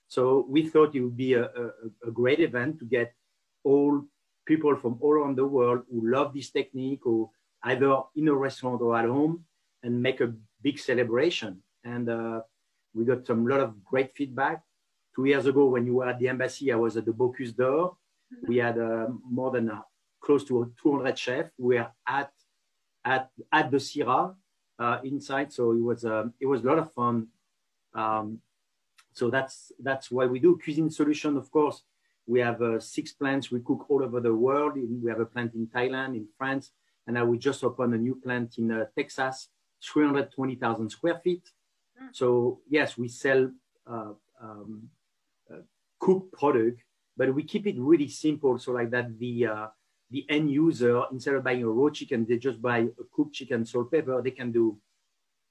So 0.08 0.46
we 0.48 0.68
thought 0.68 0.94
it 0.94 1.00
would 1.00 1.16
be 1.16 1.34
a, 1.34 1.44
a, 1.44 1.70
a 2.06 2.10
great 2.12 2.40
event 2.40 2.78
to 2.80 2.84
get 2.84 3.14
all 3.64 4.02
people 4.46 4.76
from 4.76 4.98
all 5.00 5.12
around 5.12 5.36
the 5.36 5.46
world 5.46 5.82
who 5.90 6.08
love 6.08 6.34
this 6.34 6.50
technique 6.50 7.06
or 7.06 7.30
either 7.64 8.00
in 8.14 8.28
a 8.28 8.34
restaurant 8.34 8.80
or 8.80 8.96
at 8.96 9.06
home 9.06 9.44
and 9.82 10.02
make 10.02 10.20
a 10.20 10.32
big 10.62 10.78
celebration. 10.78 11.62
And 11.84 12.08
uh, 12.08 12.40
we 12.94 13.04
got 13.04 13.26
some 13.26 13.46
lot 13.46 13.60
of 13.60 13.82
great 13.84 14.14
feedback 14.14 14.62
two 15.14 15.24
years 15.26 15.46
ago 15.46 15.66
when 15.66 15.86
you 15.86 15.94
were 15.94 16.08
at 16.08 16.18
the 16.18 16.28
embassy, 16.28 16.72
I 16.72 16.76
was 16.76 16.96
at 16.96 17.04
the 17.04 17.12
Bocuse 17.12 17.54
d'Or. 17.54 17.96
We 18.46 18.56
had 18.56 18.78
uh, 18.78 19.06
more 19.30 19.50
than 19.50 19.70
uh, 19.70 19.80
close 20.20 20.44
to 20.44 20.72
200 20.82 21.18
chefs. 21.18 21.50
We 21.58 21.76
were 21.76 21.86
at 22.06 22.32
at 23.04 23.30
at 23.52 23.70
the 23.70 23.76
Sirha 23.76 24.34
uh, 24.78 24.98
inside, 25.04 25.52
so 25.52 25.72
it 25.72 25.82
was 25.82 26.04
um, 26.04 26.32
it 26.40 26.46
was 26.46 26.62
a 26.62 26.66
lot 26.66 26.78
of 26.78 26.92
fun. 26.92 27.28
Um, 27.94 28.40
so 29.12 29.30
that's 29.30 29.72
that's 29.78 30.10
why 30.10 30.26
we 30.26 30.38
do 30.38 30.58
cuisine 30.62 30.90
solution. 30.90 31.36
Of 31.36 31.50
course, 31.50 31.82
we 32.26 32.40
have 32.40 32.60
uh, 32.60 32.80
six 32.80 33.12
plants. 33.12 33.50
We 33.50 33.60
cook 33.60 33.86
all 33.88 34.02
over 34.02 34.20
the 34.20 34.34
world. 34.34 34.74
We 34.76 35.10
have 35.10 35.20
a 35.20 35.26
plant 35.26 35.54
in 35.54 35.66
Thailand, 35.68 36.16
in 36.16 36.26
France, 36.36 36.72
and 37.06 37.14
now 37.14 37.24
we 37.24 37.38
just 37.38 37.62
opened 37.62 37.94
a 37.94 37.98
new 37.98 38.16
plant 38.16 38.58
in 38.58 38.70
uh, 38.70 38.86
Texas, 38.96 39.48
320,000 39.82 40.90
square 40.90 41.20
feet. 41.22 41.50
Mm. 42.02 42.08
So 42.12 42.60
yes, 42.68 42.98
we 42.98 43.08
sell 43.08 43.50
uh, 43.86 44.12
um, 44.40 44.88
cooked 46.04 46.32
product, 46.32 46.82
but 47.16 47.34
we 47.34 47.42
keep 47.42 47.66
it 47.66 47.76
really 47.78 48.08
simple 48.08 48.58
so 48.58 48.72
like 48.72 48.90
that 48.90 49.18
the 49.18 49.46
uh, 49.46 49.66
the 50.14 50.24
end 50.28 50.50
user 50.50 51.02
instead 51.12 51.34
of 51.34 51.44
buying 51.44 51.62
a 51.62 51.68
raw 51.68 51.90
chicken, 51.90 52.26
they 52.28 52.38
just 52.38 52.60
buy 52.62 52.78
a 52.78 53.04
cooked 53.14 53.34
chicken, 53.34 53.64
salt, 53.64 53.90
pepper. 53.90 54.22
They 54.22 54.30
can 54.30 54.50
do 54.52 54.78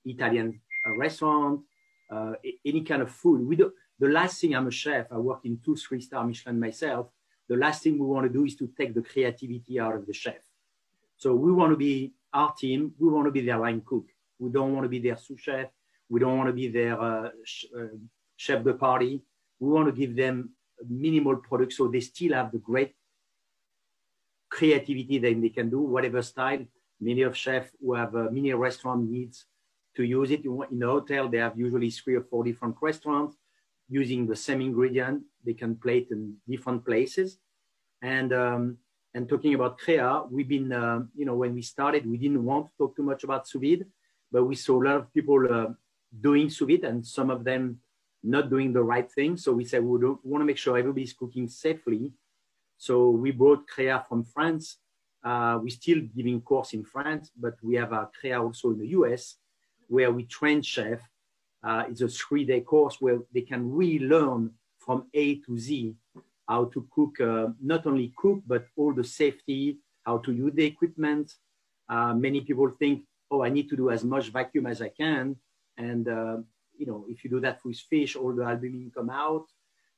Italian 0.05 0.59
uh, 0.85 0.97
restaurant, 0.97 1.61
uh, 2.09 2.33
any 2.65 2.81
kind 2.81 3.01
of 3.01 3.11
food. 3.11 3.47
We 3.47 3.55
do, 3.55 3.73
the 3.99 4.07
last 4.07 4.39
thing 4.39 4.55
I'm 4.55 4.67
a 4.67 4.71
chef. 4.71 5.05
I 5.11 5.17
work 5.17 5.41
in 5.43 5.59
two, 5.65 5.75
three 5.75 6.01
star 6.01 6.25
Michelin 6.25 6.59
myself. 6.59 7.07
The 7.49 7.57
last 7.57 7.83
thing 7.83 7.99
we 7.99 8.05
want 8.05 8.25
to 8.25 8.33
do 8.33 8.45
is 8.45 8.55
to 8.55 8.69
take 8.77 8.93
the 8.93 9.01
creativity 9.01 9.79
out 9.79 9.95
of 9.95 10.05
the 10.05 10.13
chef. 10.13 10.41
So 11.17 11.35
we 11.35 11.51
want 11.51 11.71
to 11.71 11.77
be 11.77 12.13
our 12.33 12.53
team. 12.53 12.93
We 12.99 13.09
want 13.09 13.25
to 13.27 13.31
be 13.31 13.45
their 13.45 13.57
line 13.57 13.81
cook. 13.85 14.05
We 14.39 14.49
don't 14.49 14.73
want 14.73 14.85
to 14.85 14.89
be 14.89 14.99
their 14.99 15.17
sous 15.17 15.39
chef. 15.39 15.67
We 16.09 16.19
don't 16.19 16.37
want 16.37 16.47
to 16.47 16.53
be 16.53 16.67
their 16.69 16.99
uh, 16.99 17.29
uh, 17.77 17.93
chef 18.37 18.63
de 18.63 18.73
partie 18.73 19.21
we 19.63 19.69
want 19.69 19.87
to 19.87 19.93
give 19.93 20.15
them 20.15 20.49
minimal 20.89 21.37
products 21.37 21.77
so 21.77 21.87
they 21.87 22.01
still 22.01 22.33
have 22.33 22.51
the 22.51 22.57
great 22.57 22.93
creativity 24.53 25.17
that 25.17 25.41
they 25.41 25.49
can 25.49 25.69
do, 25.69 25.79
whatever 25.79 26.21
style. 26.21 26.63
Many 27.01 27.23
of 27.23 27.35
chefs 27.35 27.71
who 27.81 27.95
have 27.95 28.13
a 28.13 28.29
mini 28.31 28.53
restaurant 28.53 29.09
needs 29.09 29.45
to 29.95 30.03
use 30.03 30.29
it. 30.31 30.45
In 30.45 30.83
a 30.83 30.87
hotel, 30.87 31.27
they 31.27 31.39
have 31.39 31.57
usually 31.57 31.89
three 31.89 32.15
or 32.15 32.25
four 32.29 32.43
different 32.43 32.75
restaurants 32.79 33.35
using 33.89 34.27
the 34.27 34.35
same 34.35 34.61
ingredient. 34.61 35.23
They 35.45 35.55
can 35.55 35.75
plate 35.75 36.09
in 36.11 36.35
different 36.47 36.85
places. 36.85 37.39
And 38.01 38.31
um, 38.31 38.77
and 39.15 39.27
talking 39.27 39.53
about 39.53 39.77
Crea, 39.77 40.21
we've 40.29 40.47
been, 40.47 40.71
uh, 40.71 41.01
you 41.15 41.25
know, 41.25 41.35
when 41.35 41.53
we 41.53 41.61
started, 41.61 42.05
we 42.05 42.17
didn't 42.17 42.43
want 42.43 42.67
to 42.67 42.71
talk 42.77 42.95
too 42.95 43.03
much 43.03 43.23
about 43.23 43.47
sous 43.47 43.61
vide, 43.61 43.85
but 44.31 44.43
we 44.45 44.55
saw 44.55 44.81
a 44.81 44.85
lot 44.87 44.95
of 45.01 45.13
people 45.13 45.39
uh, 45.51 45.69
doing 46.27 46.49
sous 46.49 46.67
vide 46.67 46.83
and 46.83 47.05
some 47.05 47.29
of 47.29 47.43
them 47.43 47.79
not 48.23 48.49
doing 48.49 48.73
the 48.73 48.83
right 48.83 49.09
thing. 49.11 49.37
So 49.37 49.51
we 49.53 49.65
said 49.65 49.83
we 49.83 49.97
want 50.23 50.41
to 50.41 50.49
make 50.51 50.57
sure 50.57 50.77
everybody's 50.77 51.13
cooking 51.13 51.47
safely. 51.47 52.13
So 52.77 53.09
we 53.09 53.31
brought 53.31 53.67
Crea 53.67 53.99
from 54.07 54.23
France. 54.23 54.77
Uh, 55.23 55.59
we're 55.61 55.69
still 55.69 56.01
giving 56.15 56.41
course 56.41 56.73
in 56.73 56.83
France, 56.83 57.31
but 57.37 57.55
we 57.63 57.75
have 57.75 57.93
a 57.93 58.09
Crea 58.19 58.33
also 58.33 58.71
in 58.71 58.79
the 58.79 58.87
US 58.87 59.37
where 59.87 60.11
we 60.11 60.25
train 60.25 60.61
chef. 60.61 60.99
Uh, 61.63 61.83
it's 61.89 62.01
a 62.01 62.09
three-day 62.09 62.61
course 62.61 62.97
where 62.99 63.19
they 63.33 63.41
can 63.41 63.71
really 63.71 64.05
learn 64.05 64.51
from 64.79 65.05
A 65.13 65.35
to 65.41 65.57
Z 65.57 65.95
how 66.47 66.65
to 66.65 66.87
cook, 66.91 67.19
uh, 67.21 67.47
not 67.61 67.85
only 67.87 68.13
cook, 68.17 68.41
but 68.45 68.65
all 68.75 68.93
the 68.93 69.03
safety, 69.03 69.77
how 70.05 70.17
to 70.17 70.31
use 70.31 70.53
the 70.53 70.65
equipment. 70.65 71.33
Uh, 71.87 72.13
many 72.13 72.41
people 72.41 72.69
think, 72.69 73.03
oh, 73.31 73.43
I 73.43 73.49
need 73.49 73.69
to 73.69 73.77
do 73.77 73.89
as 73.89 74.03
much 74.03 74.29
vacuum 74.29 74.67
as 74.67 74.81
I 74.81 74.89
can. 74.89 75.35
And, 75.77 76.07
uh, 76.07 76.37
you 76.77 76.85
know, 76.85 77.05
if 77.07 77.23
you 77.23 77.29
do 77.29 77.39
that 77.41 77.59
with 77.63 77.77
fish, 77.77 78.15
all 78.15 78.33
the 78.33 78.43
albumin 78.43 78.91
come 78.93 79.09
out. 79.09 79.45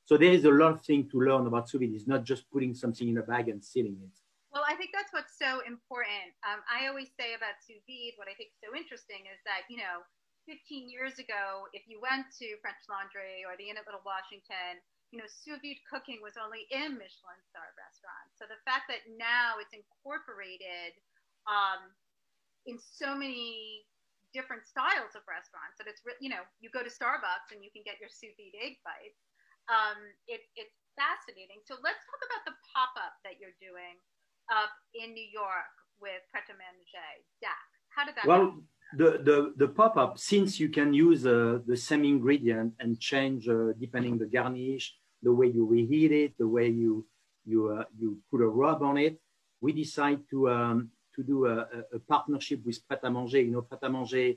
So 0.05 0.21
there 0.21 0.29
is 0.29 0.45
a 0.45 0.53
lot 0.53 0.77
of 0.77 0.85
things 0.85 1.09
to 1.11 1.17
learn 1.17 1.49
about 1.49 1.65
sous 1.65 1.81
vide. 1.81 1.97
It's 1.97 2.05
not 2.05 2.21
just 2.21 2.45
putting 2.53 2.77
something 2.77 3.09
in 3.09 3.17
a 3.17 3.25
bag 3.25 3.49
and 3.49 3.57
sealing 3.57 3.97
it. 4.05 4.13
Well, 4.53 4.61
I 4.61 4.77
think 4.77 4.93
that's 4.93 5.09
what's 5.09 5.33
so 5.33 5.65
important. 5.65 6.31
Um, 6.45 6.61
I 6.69 6.85
always 6.85 7.09
say 7.17 7.33
about 7.33 7.57
sous 7.65 7.81
vide, 7.89 8.13
what 8.21 8.29
I 8.29 8.37
think 8.37 8.53
is 8.53 8.61
so 8.61 8.69
interesting 8.77 9.25
is 9.25 9.41
that, 9.49 9.65
you 9.65 9.81
know, 9.81 10.05
15 10.45 10.93
years 10.93 11.17
ago, 11.17 11.65
if 11.73 11.89
you 11.89 11.97
went 11.97 12.29
to 12.37 12.53
French 12.61 12.85
Laundry 12.85 13.41
or 13.49 13.57
the 13.57 13.73
Inn 13.73 13.81
at 13.81 13.89
Little 13.89 14.05
Washington, 14.05 14.77
you 15.09 15.17
know, 15.17 15.25
sous 15.25 15.57
vide 15.57 15.81
cooking 15.89 16.21
was 16.21 16.37
only 16.37 16.69
in 16.69 16.93
Michelin 17.01 17.41
star 17.49 17.73
restaurants. 17.73 18.37
So 18.37 18.45
the 18.45 18.61
fact 18.61 18.85
that 18.93 19.09
now 19.09 19.57
it's 19.57 19.73
incorporated 19.73 20.93
um, 21.49 21.89
in 22.69 22.77
so 22.77 23.17
many 23.17 23.89
different 24.37 24.69
styles 24.69 25.17
of 25.17 25.25
restaurants 25.25 25.81
that 25.81 25.89
it's, 25.89 26.05
you 26.21 26.29
know, 26.29 26.45
you 26.61 26.69
go 26.69 26.85
to 26.85 26.93
Starbucks 26.93 27.49
and 27.49 27.65
you 27.65 27.73
can 27.73 27.81
get 27.81 27.97
your 27.97 28.13
sous 28.13 28.37
vide 28.37 28.53
egg 28.61 28.77
bites 28.85 29.25
um, 29.67 29.99
it, 30.27 30.41
it's 30.55 30.77
fascinating. 30.95 31.61
So 31.65 31.75
let's 31.81 32.01
talk 32.05 32.21
about 32.29 32.43
the 32.49 32.55
pop 32.71 32.93
up 32.97 33.17
that 33.23 33.37
you're 33.41 33.55
doing 33.61 33.97
up 34.51 34.71
in 34.93 35.13
New 35.13 35.25
York 35.25 35.73
with 35.99 36.21
Pret 36.31 36.47
a 36.49 36.55
Manger, 36.55 37.09
DAK. 37.41 37.67
How 37.89 38.03
did 38.05 38.15
that 38.15 38.27
well, 38.27 38.51
happen? 38.51 38.67
the, 38.97 39.09
the, 39.23 39.53
the 39.57 39.67
pop 39.67 39.97
up, 39.97 40.17
since 40.17 40.59
you 40.59 40.69
can 40.69 40.93
use 40.93 41.25
uh, 41.25 41.59
the 41.65 41.77
same 41.77 42.03
ingredient 42.03 42.73
and 42.79 42.99
change 42.99 43.47
uh, 43.47 43.73
depending 43.79 44.17
the 44.17 44.25
garnish, 44.25 44.93
the 45.23 45.31
way 45.31 45.47
you 45.47 45.65
reheat 45.65 46.11
it, 46.11 46.37
the 46.37 46.47
way 46.47 46.67
you, 46.67 47.05
you, 47.45 47.69
uh, 47.69 47.83
you 47.97 48.17
put 48.29 48.41
a 48.41 48.47
rub 48.47 48.83
on 48.83 48.97
it, 48.97 49.19
we 49.61 49.71
decide 49.71 50.19
to, 50.29 50.49
um, 50.49 50.89
to 51.15 51.23
do 51.23 51.45
a, 51.47 51.65
a, 51.93 51.99
partnership 52.07 52.59
with 52.65 52.85
Pret 52.87 52.99
a 53.03 53.09
Manger. 53.09 53.41
You 53.41 53.51
know, 53.51 53.61
Pret 53.61 53.79
a 53.83 53.89
Manger 53.89 54.33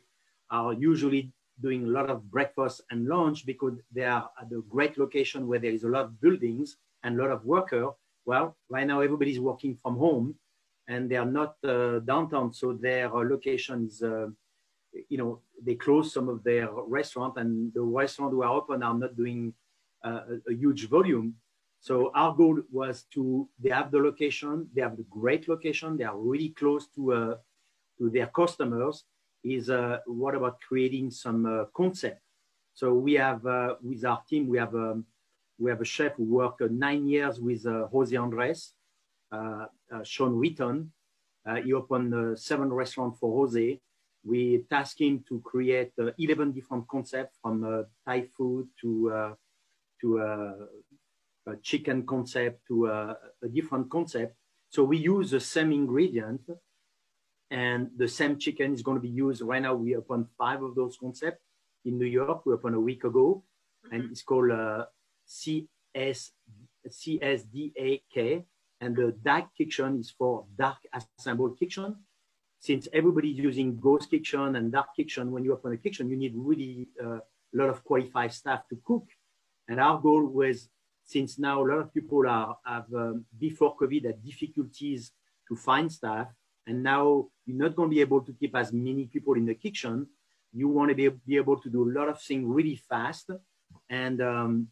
are 0.50 0.72
usually 0.72 1.32
doing 1.60 1.84
a 1.84 1.88
lot 1.88 2.10
of 2.10 2.30
breakfast 2.30 2.82
and 2.90 3.06
lunch 3.06 3.44
because 3.44 3.74
they 3.92 4.04
are 4.04 4.30
at 4.40 4.52
a 4.52 4.60
great 4.68 4.98
location 4.98 5.46
where 5.46 5.58
there 5.58 5.72
is 5.72 5.84
a 5.84 5.88
lot 5.88 6.04
of 6.04 6.20
buildings 6.20 6.76
and 7.02 7.18
a 7.18 7.22
lot 7.22 7.32
of 7.32 7.44
worker. 7.44 7.90
Well, 8.26 8.56
right 8.68 8.86
now 8.86 9.00
everybody's 9.00 9.40
working 9.40 9.76
from 9.82 9.96
home 9.96 10.34
and 10.88 11.10
they 11.10 11.16
are 11.16 11.26
not 11.26 11.56
uh, 11.64 12.00
downtown. 12.00 12.52
So 12.52 12.72
their 12.72 13.14
uh, 13.14 13.24
location 13.24 13.86
is, 13.86 14.02
uh, 14.02 14.28
you 15.08 15.18
know, 15.18 15.40
they 15.62 15.74
close 15.74 16.12
some 16.12 16.28
of 16.28 16.44
their 16.44 16.68
restaurant 16.70 17.36
and 17.36 17.72
the 17.74 17.82
restaurants 17.82 18.32
who 18.32 18.42
are 18.42 18.54
open 18.54 18.82
are 18.82 18.94
not 18.94 19.16
doing 19.16 19.52
uh, 20.04 20.20
a, 20.48 20.52
a 20.52 20.54
huge 20.54 20.88
volume. 20.88 21.34
So 21.80 22.10
our 22.14 22.34
goal 22.34 22.60
was 22.72 23.04
to, 23.14 23.48
they 23.58 23.70
have 23.70 23.90
the 23.90 23.98
location, 23.98 24.68
they 24.74 24.82
have 24.82 24.96
the 24.96 25.06
great 25.10 25.48
location, 25.48 25.96
they 25.96 26.04
are 26.04 26.16
really 26.16 26.50
close 26.50 26.88
to, 26.96 27.12
uh, 27.12 27.34
to 27.98 28.10
their 28.10 28.26
customers 28.26 29.04
is 29.44 29.70
uh, 29.70 29.98
what 30.06 30.34
about 30.34 30.60
creating 30.60 31.10
some 31.10 31.46
uh, 31.46 31.64
concept? 31.74 32.20
So 32.74 32.94
we 32.94 33.14
have 33.14 33.44
uh, 33.46 33.74
with 33.82 34.04
our 34.04 34.22
team, 34.28 34.48
we 34.48 34.58
have 34.58 34.74
um, 34.74 35.04
we 35.58 35.70
have 35.70 35.80
a 35.80 35.84
chef 35.84 36.14
who 36.14 36.24
worked 36.24 36.62
uh, 36.62 36.68
nine 36.70 37.08
years 37.08 37.40
with 37.40 37.66
uh, 37.66 37.86
Jose 37.88 38.16
Andres, 38.16 38.74
uh, 39.32 39.66
Sean 40.04 40.38
Wheaton. 40.38 40.92
he 41.64 41.72
opened 41.72 42.38
seven 42.38 42.72
restaurants 42.72 43.18
for 43.18 43.30
Jose. 43.38 43.80
We 44.24 44.64
tasked 44.70 45.00
him 45.00 45.24
to 45.28 45.40
create 45.40 45.92
11 45.96 46.52
different 46.52 46.86
concepts 46.88 47.38
from 47.40 47.86
Thai 48.06 48.28
food 48.36 48.68
to 48.82 49.36
to 50.00 50.18
a 50.18 51.56
chicken 51.62 52.06
concept 52.06 52.66
to 52.68 52.86
a, 52.86 53.16
a, 53.42 53.48
different 53.48 53.90
concept. 53.90 54.36
So 54.68 54.84
we 54.84 54.98
use 54.98 55.30
the 55.30 55.40
same 55.40 55.72
ingredient 55.72 56.42
and 57.50 57.90
the 57.96 58.08
same 58.08 58.38
chicken 58.38 58.74
is 58.74 58.82
going 58.82 58.96
to 58.96 59.02
be 59.02 59.08
used 59.08 59.40
right 59.40 59.62
now. 59.62 59.74
We 59.74 59.96
opened 59.96 60.26
five 60.36 60.62
of 60.62 60.74
those 60.74 60.96
concepts 61.00 61.42
in 61.84 61.98
New 61.98 62.06
York. 62.06 62.44
We 62.44 62.52
opened 62.52 62.76
a 62.76 62.80
week 62.80 63.04
ago, 63.04 63.42
mm-hmm. 63.86 63.94
and 63.94 64.10
it's 64.10 64.22
called 64.22 64.50
uh, 64.50 64.84
CS 65.26 66.32
CSDAK. 66.86 68.44
And 68.80 68.94
the 68.94 69.12
dark 69.22 69.46
kitchen 69.56 69.98
is 69.98 70.10
for 70.10 70.44
dark 70.56 70.78
assembled 71.18 71.58
kitchen. 71.58 71.96
Since 72.60 72.88
everybody's 72.92 73.38
using 73.38 73.78
ghost 73.78 74.10
kitchen 74.10 74.56
and 74.56 74.70
dark 74.70 74.94
kitchen, 74.94 75.32
when 75.32 75.44
you 75.44 75.52
open 75.52 75.72
a 75.72 75.76
kitchen, 75.76 76.08
you 76.08 76.16
need 76.16 76.32
really 76.36 76.88
uh, 77.02 77.18
a 77.18 77.54
lot 77.54 77.70
of 77.70 77.82
qualified 77.84 78.32
staff 78.32 78.68
to 78.68 78.78
cook. 78.84 79.06
And 79.68 79.80
our 79.80 80.00
goal 80.00 80.26
was, 80.26 80.68
since 81.04 81.38
now 81.38 81.62
a 81.62 81.66
lot 81.66 81.78
of 81.78 81.94
people 81.94 82.28
are 82.28 82.58
have 82.64 82.92
um, 82.94 83.24
before 83.38 83.76
COVID 83.76 84.06
had 84.06 84.24
difficulties 84.24 85.12
to 85.48 85.56
find 85.56 85.90
staff, 85.90 86.28
and 86.68 86.82
now 86.82 87.26
you're 87.46 87.56
not 87.56 87.74
going 87.74 87.88
to 87.88 87.94
be 87.94 88.02
able 88.02 88.20
to 88.20 88.32
keep 88.34 88.54
as 88.54 88.72
many 88.72 89.06
people 89.06 89.34
in 89.34 89.46
the 89.46 89.54
kitchen. 89.54 90.06
You 90.52 90.68
want 90.68 90.90
to 90.90 90.94
be, 90.94 91.08
be 91.08 91.36
able 91.36 91.58
to 91.60 91.70
do 91.70 91.88
a 91.88 91.92
lot 91.98 92.08
of 92.08 92.20
things 92.20 92.44
really 92.46 92.76
fast 92.76 93.30
and 93.88 94.20
um, 94.20 94.68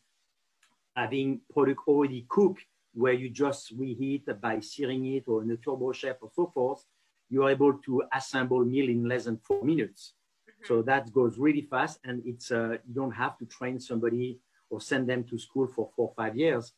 having 0.95 1.41
product 1.53 1.81
already 1.89 2.27
cooked 2.29 2.63
where 2.93 3.15
you 3.15 3.31
just 3.31 3.73
reheat 3.73 4.25
by 4.41 4.61
searing 4.61 5.07
it 5.15 5.25
or 5.27 5.43
in 5.43 5.51
a 5.51 5.57
turbo 5.57 5.93
chef 5.93 6.17
or 6.21 6.31
so 6.35 6.51
forth, 6.53 6.85
you're 7.31 7.51
able 7.51 7.75
to 7.85 8.03
assemble 8.15 8.65
meal 8.65 8.89
in 8.89 9.09
less 9.09 9.25
than 9.25 9.39
four 9.39 9.65
minutes. 9.65 10.13
Mm-hmm. 10.49 10.67
So 10.67 10.83
that 10.83 11.13
goes 11.13 11.39
really 11.39 11.63
fast 11.63 11.99
and 12.05 12.23
it's 12.27 12.51
uh, 12.51 12.77
you 12.87 12.95
don't 12.95 13.13
have 13.13 13.39
to 13.39 13.47
train 13.47 13.81
somebody 13.81 14.39
or 14.69 14.81
send 14.83 15.09
them 15.09 15.25
to 15.25 15.39
school 15.39 15.67
for 15.67 15.91
four 15.97 16.09
or 16.09 16.15
five 16.15 16.37
years. 16.37 16.73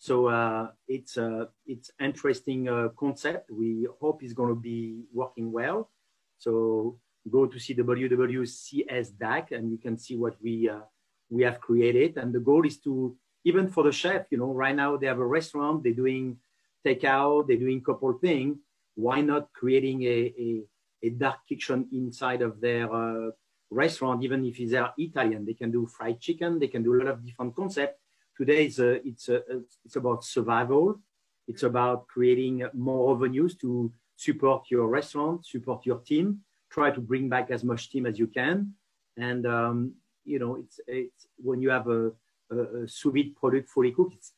So 0.00 0.28
uh, 0.28 0.68
it's 0.88 1.18
uh, 1.18 1.44
it's 1.66 1.90
interesting 2.00 2.70
uh, 2.70 2.88
concept. 2.98 3.50
We 3.50 3.86
hope 4.00 4.22
it's 4.22 4.32
going 4.32 4.48
to 4.48 4.58
be 4.58 5.04
working 5.12 5.52
well. 5.52 5.90
So 6.38 6.98
go 7.30 7.44
to 7.44 7.58
see 7.58 7.74
WWCS 7.74 9.12
and 9.52 9.70
you 9.70 9.76
can 9.76 9.98
see 9.98 10.16
what 10.16 10.36
we 10.42 10.70
uh, 10.70 10.80
we 11.28 11.42
have 11.42 11.60
created. 11.60 12.16
And 12.16 12.32
the 12.32 12.40
goal 12.40 12.66
is 12.66 12.78
to 12.80 13.14
even 13.44 13.68
for 13.68 13.84
the 13.84 13.92
chef, 13.92 14.24
you 14.30 14.38
know, 14.38 14.54
right 14.54 14.74
now 14.74 14.96
they 14.96 15.06
have 15.06 15.18
a 15.18 15.26
restaurant, 15.26 15.82
they're 15.84 15.92
doing 15.92 16.38
takeout, 16.82 17.46
they're 17.46 17.58
doing 17.58 17.82
couple 17.82 18.14
things. 18.14 18.56
Why 18.94 19.20
not 19.20 19.52
creating 19.52 20.04
a, 20.04 20.32
a, 20.46 20.62
a 21.02 21.10
dark 21.10 21.40
kitchen 21.46 21.88
inside 21.92 22.40
of 22.40 22.58
their 22.58 22.90
uh, 22.90 23.32
restaurant, 23.70 24.24
even 24.24 24.46
if 24.46 24.58
it's 24.60 24.72
Italian? 24.96 25.44
They 25.44 25.54
can 25.54 25.70
do 25.70 25.86
fried 25.86 26.20
chicken, 26.20 26.58
they 26.58 26.68
can 26.68 26.82
do 26.82 26.94
a 26.94 26.98
lot 27.00 27.08
of 27.08 27.24
different 27.24 27.54
concepts 27.54 27.99
today 28.40 28.64
it's, 28.64 28.78
a, 28.78 29.06
it's, 29.06 29.28
a, 29.28 29.42
it's 29.84 29.96
about 29.96 30.24
survival. 30.24 30.98
It's 31.46 31.62
about 31.62 32.06
creating 32.06 32.64
more 32.72 33.14
revenues 33.14 33.54
to 33.56 33.92
support 34.16 34.70
your 34.70 34.86
restaurant, 34.88 35.44
support 35.44 35.84
your 35.84 35.98
team, 35.98 36.40
try 36.70 36.90
to 36.90 37.00
bring 37.00 37.28
back 37.28 37.50
as 37.50 37.62
much 37.64 37.90
team 37.90 38.06
as 38.06 38.18
you 38.18 38.28
can. 38.28 38.72
And, 39.18 39.46
um, 39.46 39.92
you 40.24 40.38
know, 40.38 40.56
it's, 40.56 40.80
it's 40.86 41.26
when 41.36 41.60
you 41.60 41.68
have 41.68 41.88
a, 41.88 42.12
a, 42.50 42.84
a 42.84 42.88
sous 42.88 43.12
vide 43.12 43.36
product 43.36 43.68
fully 43.68 43.92
cooked, 43.92 44.14
it's 44.14 44.32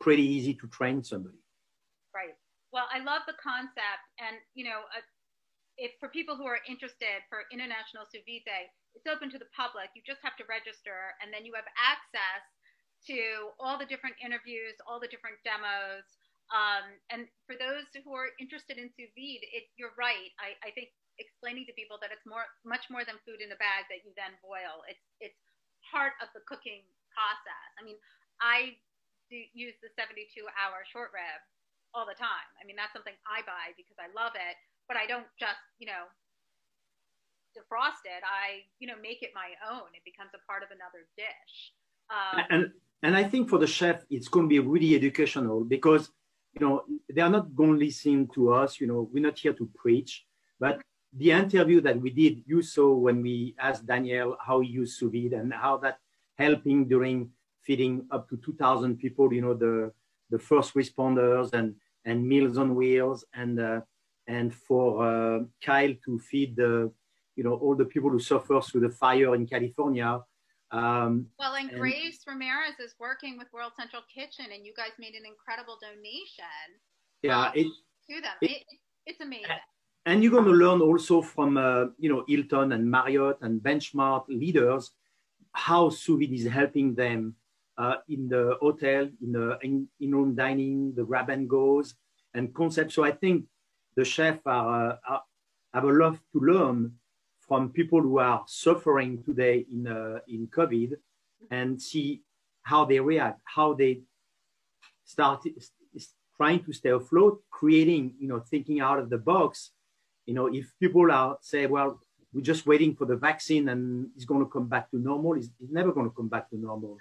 pretty 0.00 0.26
easy 0.26 0.54
to 0.54 0.66
train 0.66 1.04
somebody. 1.04 1.38
Right. 2.12 2.34
Well, 2.72 2.86
I 2.92 2.98
love 2.98 3.22
the 3.28 3.38
concept. 3.40 4.04
And, 4.18 4.36
you 4.54 4.64
know, 4.64 4.80
uh, 4.96 5.06
if 5.78 5.92
for 6.00 6.08
people 6.08 6.34
who 6.34 6.46
are 6.46 6.58
interested 6.66 7.22
for 7.30 7.44
International 7.52 8.08
Sous 8.10 8.24
Vide 8.26 8.72
it's 8.96 9.04
open 9.04 9.28
to 9.28 9.36
the 9.36 9.52
public. 9.52 9.92
You 9.92 10.00
just 10.08 10.24
have 10.24 10.40
to 10.40 10.44
register 10.48 11.12
and 11.20 11.28
then 11.28 11.44
you 11.44 11.52
have 11.52 11.68
access 11.76 12.42
to 13.06 13.54
all 13.58 13.78
the 13.78 13.86
different 13.86 14.16
interviews, 14.22 14.74
all 14.86 14.98
the 14.98 15.10
different 15.10 15.38
demos. 15.46 16.06
Um, 16.54 16.94
and 17.10 17.26
for 17.46 17.58
those 17.58 17.90
who 17.94 18.14
are 18.14 18.30
interested 18.38 18.78
in 18.78 18.90
sous 18.94 19.10
vide, 19.18 19.42
it, 19.50 19.70
you're 19.74 19.94
right. 19.98 20.30
I, 20.38 20.54
I 20.62 20.70
think 20.74 20.94
explaining 21.18 21.66
to 21.66 21.74
people 21.74 21.98
that 22.02 22.14
it's 22.14 22.26
more, 22.28 22.46
much 22.62 22.86
more 22.92 23.02
than 23.02 23.18
food 23.26 23.42
in 23.42 23.50
a 23.50 23.58
bag 23.58 23.88
that 23.90 24.06
you 24.06 24.14
then 24.14 24.36
boil. 24.44 24.86
It's, 24.86 25.02
it's 25.18 25.40
part 25.86 26.14
of 26.22 26.30
the 26.34 26.42
cooking 26.46 26.86
process. 27.10 27.70
I 27.78 27.82
mean, 27.82 27.98
I 28.38 28.78
do 29.32 29.38
use 29.56 29.74
the 29.82 29.90
72 29.98 30.22
hour 30.54 30.86
short 30.86 31.10
rib 31.10 31.40
all 31.96 32.06
the 32.06 32.14
time. 32.14 32.46
I 32.60 32.66
mean, 32.68 32.76
that's 32.76 32.92
something 32.92 33.16
I 33.26 33.42
buy 33.42 33.74
because 33.74 33.96
I 33.98 34.12
love 34.14 34.36
it. 34.36 34.56
but 34.86 34.94
I 34.94 35.06
don't 35.06 35.26
just, 35.34 35.58
you 35.82 35.86
know, 35.90 36.06
defrost 37.56 38.04
it. 38.06 38.22
I, 38.22 38.68
you 38.78 38.86
know, 38.86 38.94
make 39.00 39.24
it 39.24 39.32
my 39.34 39.56
own. 39.66 39.90
It 39.96 40.04
becomes 40.06 40.30
a 40.36 40.42
part 40.46 40.62
of 40.62 40.70
another 40.70 41.08
dish. 41.18 41.54
Um, 42.12 42.36
and 42.52 42.62
and 43.02 43.16
I 43.16 43.24
think 43.24 43.48
for 43.48 43.58
the 43.58 43.66
chef, 43.66 44.04
it's 44.10 44.28
going 44.28 44.46
to 44.46 44.48
be 44.48 44.58
really 44.58 44.94
educational 44.94 45.64
because 45.64 46.10
you 46.58 46.66
know 46.66 46.82
they 47.12 47.20
are 47.20 47.30
not 47.30 47.54
going 47.54 47.78
to 47.78 47.84
listen 47.84 48.28
to 48.34 48.52
us. 48.52 48.80
You 48.80 48.86
know, 48.86 49.08
we're 49.12 49.22
not 49.22 49.38
here 49.38 49.52
to 49.52 49.68
preach, 49.74 50.24
but 50.58 50.80
the 51.12 51.32
interview 51.32 51.80
that 51.82 52.00
we 52.00 52.10
did, 52.10 52.42
you 52.46 52.62
saw 52.62 52.92
when 52.92 53.22
we 53.22 53.54
asked 53.58 53.86
Daniel 53.86 54.36
how 54.44 54.60
he 54.60 54.68
used 54.68 54.98
sous 54.98 55.10
vide 55.10 55.32
and 55.32 55.52
how 55.52 55.76
that 55.78 55.98
helping 56.36 56.86
during 56.86 57.30
feeding 57.62 58.06
up 58.10 58.28
to 58.28 58.36
2,000 58.36 58.98
people. 58.98 59.32
You 59.32 59.42
know, 59.42 59.54
the 59.54 59.92
the 60.30 60.38
first 60.38 60.74
responders 60.74 61.52
and 61.52 61.74
and 62.04 62.26
Meals 62.26 62.58
on 62.58 62.74
Wheels 62.74 63.24
and 63.34 63.60
uh, 63.60 63.80
and 64.26 64.54
for 64.54 65.06
uh, 65.06 65.40
Kyle 65.62 65.94
to 66.04 66.18
feed 66.18 66.56
the 66.56 66.90
you 67.36 67.44
know 67.44 67.54
all 67.54 67.74
the 67.74 67.84
people 67.84 68.10
who 68.10 68.18
suffer 68.18 68.60
through 68.60 68.80
the 68.80 68.90
fire 68.90 69.34
in 69.34 69.46
California 69.46 70.20
um, 70.72 71.26
well, 71.38 71.54
and, 71.54 71.70
and, 71.70 71.78
Grace 71.78 72.20
Ramirez 72.26 72.78
is 72.80 72.94
working 72.98 73.38
with 73.38 73.46
World 73.52 73.72
Central 73.78 74.02
Kitchen, 74.12 74.46
and 74.52 74.66
you 74.66 74.72
guys 74.76 74.90
made 74.98 75.14
an 75.14 75.24
incredible 75.24 75.78
donation. 75.80 76.66
Yeah, 77.22 77.46
um, 77.46 77.52
it, 77.54 77.66
to 78.10 78.20
them. 78.20 78.32
It, 78.42 78.50
it, 78.50 78.62
it's 79.06 79.20
amazing. 79.20 79.46
And 80.06 80.22
you're 80.22 80.32
going 80.32 80.44
to 80.44 80.52
learn 80.52 80.80
also 80.80 81.20
from 81.20 81.56
uh, 81.56 81.86
you 81.98 82.08
know 82.08 82.24
Hilton 82.28 82.72
and 82.72 82.90
Marriott 82.90 83.38
and 83.42 83.60
benchmark 83.60 84.24
leaders 84.28 84.92
how 85.56 85.88
sous 85.88 86.18
vide 86.18 86.32
is 86.32 86.46
helping 86.46 86.94
them 86.94 87.34
uh, 87.78 87.96
in 88.08 88.28
the 88.28 88.56
hotel, 88.60 89.08
in 89.22 89.32
the 89.32 89.58
in, 89.62 89.88
in 90.00 90.34
dining, 90.34 90.94
the 90.94 91.04
grab 91.04 91.30
and 91.30 91.48
goes, 91.48 91.94
and 92.34 92.54
concepts. 92.54 92.94
So 92.94 93.04
I 93.04 93.12
think 93.12 93.46
the 93.96 94.04
chefs 94.04 94.42
are, 94.44 94.92
uh, 94.92 94.96
are 95.08 95.22
have 95.72 95.84
a 95.84 95.92
lot 95.92 96.18
to 96.32 96.40
learn 96.40 96.92
from 97.48 97.70
people 97.70 98.00
who 98.00 98.18
are 98.18 98.42
suffering 98.46 99.22
today 99.22 99.64
in, 99.70 99.86
uh, 99.86 100.18
in 100.28 100.48
COVID 100.48 100.94
and 101.50 101.80
see 101.80 102.22
how 102.62 102.84
they 102.84 102.98
react, 102.98 103.40
how 103.44 103.74
they 103.74 104.00
start 105.04 105.42
trying 106.36 106.62
to 106.64 106.72
stay 106.72 106.90
afloat, 106.90 107.40
creating, 107.50 108.14
you 108.18 108.28
know, 108.28 108.40
thinking 108.40 108.80
out 108.80 108.98
of 108.98 109.08
the 109.10 109.18
box. 109.18 109.70
You 110.26 110.34
know, 110.34 110.46
if 110.46 110.72
people 110.80 111.10
are 111.10 111.38
say, 111.40 111.66
well, 111.66 112.00
we're 112.32 112.42
just 112.42 112.66
waiting 112.66 112.94
for 112.94 113.06
the 113.06 113.16
vaccine 113.16 113.68
and 113.68 114.08
it's 114.14 114.24
going 114.24 114.44
to 114.44 114.50
come 114.50 114.68
back 114.68 114.90
to 114.90 114.98
normal, 114.98 115.34
it's, 115.34 115.48
it's 115.60 115.72
never 115.72 115.92
going 115.92 116.06
to 116.10 116.14
come 116.14 116.28
back 116.28 116.50
to 116.50 116.58
normal. 116.58 116.98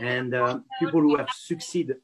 and 0.00 0.34
uh, 0.34 0.60
people 0.78 1.00
who 1.00 1.16
have 1.16 1.30
succeeded. 1.30 1.96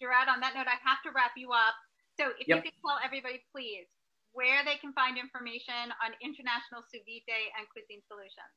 Gerard, 0.00 0.28
on 0.28 0.40
that 0.40 0.54
note, 0.54 0.66
I 0.66 0.78
have 0.88 1.02
to 1.04 1.10
wrap 1.14 1.32
you 1.36 1.50
up. 1.50 1.74
So 2.18 2.28
if 2.38 2.46
yep. 2.46 2.58
you 2.58 2.62
could 2.62 2.78
tell 2.86 2.98
everybody, 3.04 3.42
please, 3.52 3.86
where 4.32 4.64
they 4.64 4.76
can 4.76 4.92
find 4.92 5.18
information 5.18 5.92
on 6.04 6.12
International 6.20 6.82
Sous 6.88 7.02
Vide 7.04 7.50
and 7.58 7.66
Cuisine 7.72 8.02
Solutions. 8.08 8.52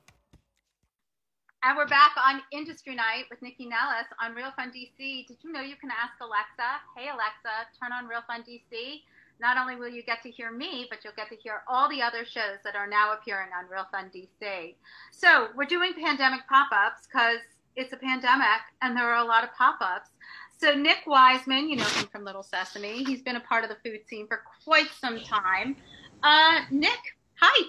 And 1.64 1.78
we're 1.78 1.86
back 1.86 2.12
on 2.22 2.42
Industry 2.52 2.94
Night 2.94 3.24
with 3.30 3.40
Nikki 3.40 3.64
Nellis 3.64 4.04
on 4.22 4.34
Real 4.34 4.50
Fun 4.54 4.68
DC. 4.68 5.26
Did 5.26 5.38
you 5.42 5.50
know 5.50 5.62
you 5.62 5.76
can 5.76 5.90
ask 5.90 6.12
Alexa, 6.20 6.82
hey 6.94 7.08
Alexa, 7.08 7.72
turn 7.80 7.90
on 7.90 8.06
Real 8.06 8.20
Fun 8.26 8.42
DC? 8.42 9.00
Not 9.40 9.56
only 9.56 9.76
will 9.76 9.88
you 9.88 10.02
get 10.02 10.22
to 10.24 10.30
hear 10.30 10.52
me, 10.52 10.86
but 10.90 10.98
you'll 11.02 11.14
get 11.16 11.30
to 11.30 11.36
hear 11.36 11.62
all 11.66 11.88
the 11.88 12.02
other 12.02 12.26
shows 12.26 12.58
that 12.64 12.76
are 12.76 12.86
now 12.86 13.14
appearing 13.14 13.48
on 13.58 13.64
Real 13.70 13.86
Fun 13.90 14.10
DC. 14.14 14.74
So 15.10 15.48
we're 15.56 15.64
doing 15.64 15.94
pandemic 15.94 16.40
pop-ups 16.50 17.06
because 17.06 17.38
it's 17.76 17.94
a 17.94 17.96
pandemic 17.96 18.60
and 18.82 18.94
there 18.94 19.08
are 19.10 19.24
a 19.24 19.26
lot 19.26 19.42
of 19.42 19.54
pop-ups. 19.54 20.10
So 20.58 20.74
Nick 20.74 21.06
Wiseman, 21.06 21.70
you 21.70 21.76
know 21.76 21.84
him 21.84 22.08
from 22.08 22.24
Little 22.24 22.42
Sesame. 22.42 23.04
He's 23.04 23.22
been 23.22 23.36
a 23.36 23.40
part 23.40 23.64
of 23.64 23.70
the 23.70 23.76
food 23.82 24.00
scene 24.06 24.26
for 24.28 24.42
quite 24.64 24.90
some 25.00 25.18
time. 25.18 25.76
Uh, 26.22 26.60
Nick, 26.70 27.00
Hi. 27.44 27.66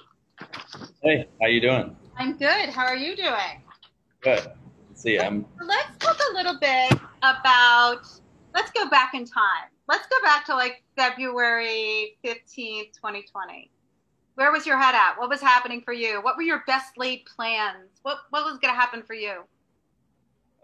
Hey, 1.01 1.25
how 1.41 1.47
you 1.47 1.59
doing? 1.59 1.95
I'm 2.15 2.37
good. 2.37 2.69
How 2.69 2.85
are 2.85 2.95
you 2.95 3.15
doing? 3.15 3.63
Good. 4.21 4.51
Let's 4.87 5.01
see, 5.01 5.19
I'm. 5.19 5.47
Let's 5.65 5.97
talk 5.97 6.15
a 6.29 6.33
little 6.35 6.59
bit 6.59 6.93
about. 7.23 8.01
Let's 8.53 8.69
go 8.69 8.87
back 8.87 9.15
in 9.15 9.25
time. 9.25 9.71
Let's 9.87 10.05
go 10.09 10.17
back 10.21 10.45
to 10.45 10.53
like 10.53 10.83
February 10.95 12.17
15th, 12.23 12.93
2020. 12.93 13.71
Where 14.35 14.51
was 14.51 14.67
your 14.67 14.77
head 14.77 14.93
at? 14.93 15.15
What 15.17 15.27
was 15.27 15.41
happening 15.41 15.81
for 15.81 15.91
you? 15.91 16.21
What 16.21 16.37
were 16.37 16.43
your 16.43 16.61
best 16.67 16.95
laid 16.95 17.23
plans? 17.25 17.89
What 18.03 18.19
What 18.29 18.45
was 18.45 18.59
going 18.59 18.71
to 18.75 18.79
happen 18.79 19.01
for 19.01 19.15
you? 19.15 19.41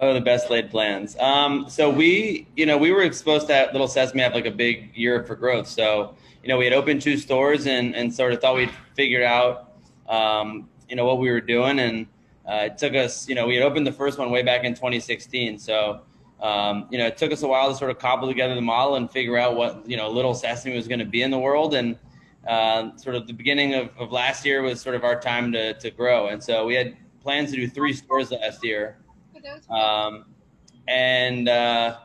Oh, 0.02 0.14
the 0.14 0.22
best 0.22 0.50
laid 0.50 0.72
plans. 0.72 1.18
Um, 1.20 1.66
so 1.70 1.90
we, 1.90 2.48
you 2.56 2.66
know, 2.66 2.78
we 2.78 2.92
were 2.92 3.12
supposed 3.12 3.48
to 3.48 3.54
have 3.54 3.74
Little 3.74 3.88
Sesame 3.88 4.22
have 4.22 4.34
like 4.34 4.46
a 4.46 4.52
big 4.52 4.96
year 4.96 5.24
for 5.24 5.36
growth. 5.36 5.68
So 5.68 6.16
you 6.44 6.50
know, 6.50 6.58
we 6.58 6.66
had 6.66 6.74
opened 6.74 7.02
two 7.02 7.18
stores 7.18 7.68
and, 7.68 7.96
and 7.96 8.14
sort 8.14 8.34
of 8.34 8.42
thought 8.42 8.56
we'd 8.56 8.72
figured 8.96 9.24
out, 9.24 9.74
um, 10.08 10.70
you 10.88 10.96
know, 10.96 11.06
what 11.06 11.20
we 11.20 11.30
were 11.30 11.42
doing. 11.42 11.80
And 11.80 12.08
uh, 12.48 12.68
it 12.68 12.78
took 12.78 12.96
us, 12.96 13.28
you 13.28 13.36
know, 13.36 13.48
we 13.48 13.56
had 13.56 13.64
opened 13.64 13.86
the 13.86 13.92
first 13.92 14.18
one 14.18 14.32
way 14.32 14.42
back 14.42 14.64
in 14.64 14.74
2016. 14.74 15.60
So, 15.60 16.02
um, 16.42 16.88
you 16.90 16.98
know, 16.98 17.08
it 17.08 17.18
took 17.18 17.32
us 17.32 17.44
a 17.44 17.48
while 17.48 17.70
to 17.70 17.76
sort 17.76 17.92
of 17.92 18.00
cobble 18.00 18.28
together 18.28 18.56
the 18.56 18.62
model 18.62 18.96
and 18.96 19.12
figure 19.12 19.38
out 19.38 19.56
what, 19.56 19.88
you 19.88 19.98
know, 19.98 20.10
Little 20.10 20.34
Sesame 20.34 20.76
was 20.76 20.88
going 20.88 21.00
to 21.00 21.06
be 21.06 21.22
in 21.22 21.32
the 21.32 21.40
world. 21.40 21.74
And 21.74 21.98
uh, 22.48 22.96
sort 22.96 23.16
of 23.16 23.28
the 23.28 23.34
beginning 23.34 23.76
of, 23.76 23.90
of 23.98 24.12
last 24.12 24.46
year 24.46 24.62
was 24.62 24.80
sort 24.80 24.96
of 24.96 25.04
our 25.04 25.20
time 25.20 25.52
to, 25.52 25.74
to 25.74 25.92
grow. 25.92 26.28
And 26.28 26.42
so 26.42 26.66
we 26.66 26.76
had 26.76 26.96
plans 27.22 27.52
to 27.52 27.58
do 27.58 27.68
three 27.68 27.92
stores 27.92 28.32
last 28.32 28.64
year. 28.64 28.98
Um, 29.70 30.26
and 30.88 31.48
uh, 31.48 31.98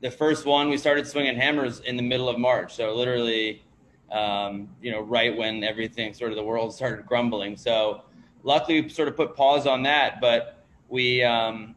the 0.00 0.10
first 0.10 0.46
one, 0.46 0.70
we 0.70 0.78
started 0.78 1.06
swinging 1.06 1.36
hammers 1.36 1.80
in 1.80 1.96
the 1.96 2.02
middle 2.02 2.28
of 2.28 2.38
March. 2.38 2.74
So 2.74 2.94
literally, 2.94 3.62
um, 4.10 4.68
you 4.82 4.90
know, 4.90 5.00
right 5.00 5.36
when 5.36 5.62
everything 5.62 6.14
sort 6.14 6.30
of 6.30 6.36
the 6.36 6.42
world 6.42 6.74
started 6.74 7.06
grumbling. 7.06 7.56
So 7.56 8.02
luckily, 8.42 8.80
we 8.82 8.88
sort 8.88 9.08
of 9.08 9.16
put 9.16 9.36
pause 9.36 9.66
on 9.66 9.82
that, 9.84 10.20
but 10.20 10.64
we, 10.88 11.22
um, 11.22 11.76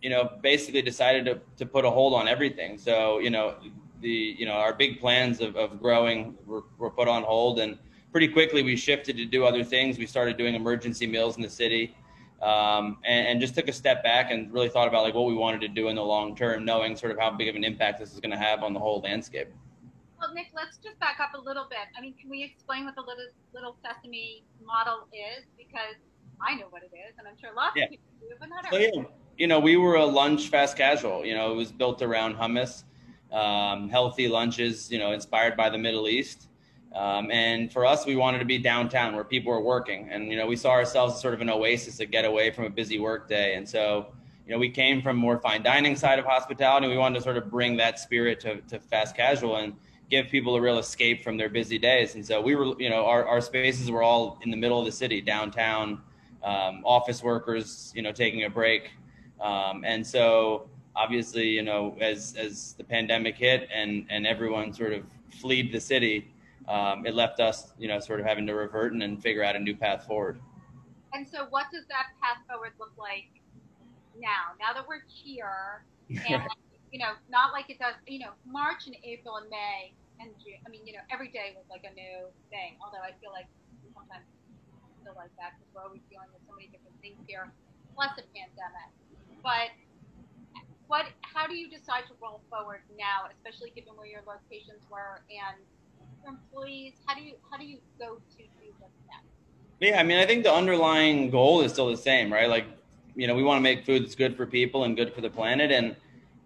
you 0.00 0.10
know, 0.10 0.30
basically 0.42 0.82
decided 0.82 1.24
to, 1.26 1.40
to 1.56 1.66
put 1.66 1.84
a 1.84 1.90
hold 1.90 2.14
on 2.14 2.28
everything. 2.28 2.78
So, 2.78 3.18
you 3.18 3.30
know, 3.30 3.56
the, 4.00 4.36
you 4.38 4.46
know, 4.46 4.52
our 4.52 4.74
big 4.74 5.00
plans 5.00 5.40
of, 5.40 5.56
of 5.56 5.80
growing 5.80 6.36
were, 6.46 6.64
were 6.78 6.90
put 6.90 7.08
on 7.08 7.22
hold 7.22 7.60
and 7.60 7.78
pretty 8.10 8.28
quickly 8.28 8.62
we 8.62 8.76
shifted 8.76 9.16
to 9.16 9.24
do 9.24 9.44
other 9.44 9.64
things. 9.64 9.98
We 9.98 10.06
started 10.06 10.36
doing 10.36 10.54
emergency 10.54 11.06
meals 11.06 11.36
in 11.36 11.42
the 11.42 11.50
city. 11.50 11.94
Um, 12.42 12.98
and, 13.04 13.28
and, 13.28 13.40
just 13.40 13.54
took 13.54 13.68
a 13.68 13.72
step 13.72 14.02
back 14.02 14.32
and 14.32 14.52
really 14.52 14.68
thought 14.68 14.88
about 14.88 15.04
like 15.04 15.14
what 15.14 15.26
we 15.26 15.34
wanted 15.34 15.60
to 15.60 15.68
do 15.68 15.86
in 15.86 15.94
the 15.94 16.02
long 16.02 16.34
term, 16.34 16.64
knowing 16.64 16.96
sort 16.96 17.12
of 17.12 17.18
how 17.20 17.30
big 17.30 17.46
of 17.46 17.54
an 17.54 17.62
impact 17.62 18.00
this 18.00 18.12
is 18.12 18.18
going 18.18 18.32
to 18.32 18.36
have 18.36 18.64
on 18.64 18.72
the 18.72 18.80
whole 18.80 19.00
landscape. 19.00 19.46
Well, 20.18 20.34
Nick, 20.34 20.48
let's 20.52 20.76
just 20.78 20.98
back 20.98 21.20
up 21.20 21.34
a 21.34 21.40
little 21.40 21.66
bit. 21.70 21.78
I 21.96 22.00
mean, 22.00 22.14
can 22.20 22.28
we 22.28 22.42
explain 22.42 22.84
what 22.84 22.96
the 22.96 23.00
little, 23.02 23.26
little 23.54 23.76
Sesame 23.80 24.42
model 24.64 25.06
is? 25.12 25.44
Because 25.56 25.94
I 26.40 26.54
know 26.54 26.66
what 26.70 26.82
it 26.82 26.90
is, 26.94 27.14
and 27.18 27.28
I'm 27.28 27.36
sure 27.40 27.50
lots 27.54 27.76
yeah. 27.76 27.84
of 27.84 27.90
people 27.90 28.06
do, 28.20 28.26
but 28.40 28.48
not 28.48 28.66
everyone. 28.66 29.04
Yeah, 29.04 29.10
you 29.38 29.46
know, 29.46 29.60
we 29.60 29.76
were 29.76 29.96
a 29.96 30.04
lunch 30.04 30.48
fast 30.48 30.76
casual. 30.76 31.24
You 31.24 31.34
know, 31.34 31.52
it 31.52 31.56
was 31.56 31.72
built 31.72 32.02
around 32.02 32.36
hummus, 32.36 32.84
um, 33.30 33.88
healthy 33.88 34.28
lunches. 34.28 34.90
You 34.90 34.98
know, 34.98 35.12
inspired 35.12 35.56
by 35.56 35.70
the 35.70 35.78
Middle 35.78 36.08
East. 36.08 36.48
Um, 36.94 37.30
and 37.30 37.72
for 37.72 37.86
us, 37.86 38.04
we 38.04 38.16
wanted 38.16 38.38
to 38.40 38.44
be 38.44 38.58
downtown 38.58 39.14
where 39.14 39.24
people 39.24 39.50
were 39.52 39.62
working, 39.62 40.08
and 40.10 40.28
you 40.28 40.36
know, 40.36 40.46
we 40.46 40.56
saw 40.56 40.70
ourselves 40.70 41.14
as 41.14 41.20
sort 41.20 41.34
of 41.34 41.40
an 41.40 41.48
oasis 41.48 41.96
to 41.98 42.06
get 42.06 42.24
away 42.24 42.50
from 42.50 42.64
a 42.64 42.70
busy 42.70 42.98
work 42.98 43.28
day. 43.28 43.54
And 43.54 43.66
so, 43.66 44.08
you 44.46 44.52
know, 44.52 44.58
we 44.58 44.68
came 44.68 45.00
from 45.00 45.16
more 45.16 45.38
fine 45.38 45.62
dining 45.62 45.96
side 45.96 46.18
of 46.18 46.26
hospitality. 46.26 46.88
We 46.88 46.98
wanted 46.98 47.18
to 47.18 47.22
sort 47.22 47.36
of 47.36 47.50
bring 47.50 47.76
that 47.78 47.98
spirit 47.98 48.40
to, 48.40 48.60
to 48.62 48.78
fast 48.78 49.16
casual 49.16 49.56
and 49.56 49.74
give 50.10 50.28
people 50.28 50.54
a 50.56 50.60
real 50.60 50.78
escape 50.78 51.24
from 51.24 51.38
their 51.38 51.48
busy 51.48 51.78
days. 51.78 52.16
And 52.16 52.26
so 52.26 52.40
we 52.40 52.54
were, 52.54 52.74
you 52.78 52.90
know, 52.90 53.06
our, 53.06 53.24
our 53.26 53.40
spaces 53.40 53.90
were 53.90 54.02
all 54.02 54.38
in 54.42 54.50
the 54.50 54.56
middle 54.58 54.78
of 54.78 54.84
the 54.84 54.92
city, 54.92 55.22
downtown, 55.22 56.02
um, 56.44 56.82
office 56.84 57.22
workers, 57.22 57.92
you 57.96 58.02
know, 58.02 58.12
taking 58.12 58.44
a 58.44 58.50
break. 58.50 58.90
Um, 59.40 59.84
and 59.86 60.06
so 60.06 60.68
obviously, 60.94 61.48
you 61.48 61.62
know, 61.62 61.96
as, 62.00 62.34
as 62.36 62.74
the 62.74 62.84
pandemic 62.84 63.36
hit 63.36 63.68
and, 63.72 64.06
and 64.10 64.26
everyone 64.26 64.74
sort 64.74 64.92
of 64.92 65.04
fled 65.30 65.70
the 65.72 65.80
city, 65.80 66.31
um, 66.72 67.04
it 67.04 67.14
left 67.14 67.38
us, 67.38 67.72
you 67.78 67.86
know, 67.86 68.00
sort 68.00 68.18
of 68.18 68.24
having 68.24 68.46
to 68.46 68.54
revert 68.54 68.92
and, 68.94 69.02
and 69.02 69.22
figure 69.22 69.44
out 69.44 69.54
a 69.54 69.58
new 69.58 69.76
path 69.76 70.06
forward. 70.06 70.40
And 71.12 71.28
so 71.28 71.44
what 71.50 71.66
does 71.70 71.84
that 71.92 72.16
path 72.24 72.40
forward 72.48 72.72
look 72.80 72.96
like 72.96 73.28
now? 74.16 74.56
Now 74.58 74.72
that 74.72 74.88
we're 74.88 75.04
here 75.06 75.84
and 76.08 76.42
you 76.92 77.00
know, 77.00 77.16
not 77.32 77.52
like 77.52 77.72
it 77.72 77.80
does, 77.80 77.96
you 78.04 78.20
know, 78.20 78.36
March 78.44 78.84
and 78.84 78.96
April 79.04 79.40
and 79.40 79.48
May 79.48 79.96
and 80.20 80.28
June. 80.36 80.60
I 80.64 80.68
mean, 80.68 80.84
you 80.84 80.92
know, 80.92 81.04
every 81.08 81.32
day 81.32 81.56
was 81.56 81.64
like 81.72 81.88
a 81.88 81.92
new 81.96 82.28
thing. 82.52 82.76
Although 82.84 83.00
I 83.00 83.16
feel 83.20 83.32
like 83.32 83.48
sometimes 83.96 84.28
feel 85.00 85.16
like 85.16 85.32
that 85.40 85.56
because 85.56 85.68
we're 85.72 85.82
always 85.82 86.04
dealing 86.12 86.28
with 86.30 86.44
so 86.46 86.52
many 86.52 86.68
different 86.68 86.94
things 87.00 87.18
here, 87.24 87.48
plus 87.96 88.12
a 88.20 88.24
pandemic. 88.32 88.92
But 89.40 89.72
what? 90.86 91.08
How 91.24 91.48
do 91.48 91.56
you 91.56 91.72
decide 91.72 92.04
to 92.12 92.14
roll 92.20 92.44
forward 92.52 92.84
now, 92.94 93.28
especially 93.32 93.72
given 93.72 93.96
where 93.96 94.06
your 94.06 94.22
locations 94.28 94.84
were 94.92 95.24
and 95.32 95.58
employees? 96.26 96.94
How 97.06 97.14
do 97.14 97.22
you 97.22 97.34
how 97.50 97.56
do 97.56 97.64
you 97.64 97.78
go 97.98 98.16
to 98.16 98.36
do 98.36 98.42
next? 99.08 99.24
Yeah, 99.80 100.00
I 100.00 100.02
mean, 100.02 100.18
I 100.18 100.26
think 100.26 100.44
the 100.44 100.52
underlying 100.52 101.30
goal 101.30 101.62
is 101.62 101.72
still 101.72 101.88
the 101.90 101.96
same, 101.96 102.32
right? 102.32 102.48
Like, 102.48 102.66
you 103.14 103.26
know, 103.26 103.34
we 103.34 103.42
want 103.42 103.58
to 103.58 103.62
make 103.62 103.84
food 103.84 104.04
that's 104.04 104.14
good 104.14 104.36
for 104.36 104.46
people 104.46 104.84
and 104.84 104.96
good 104.96 105.12
for 105.14 105.20
the 105.20 105.30
planet, 105.30 105.70
and 105.70 105.96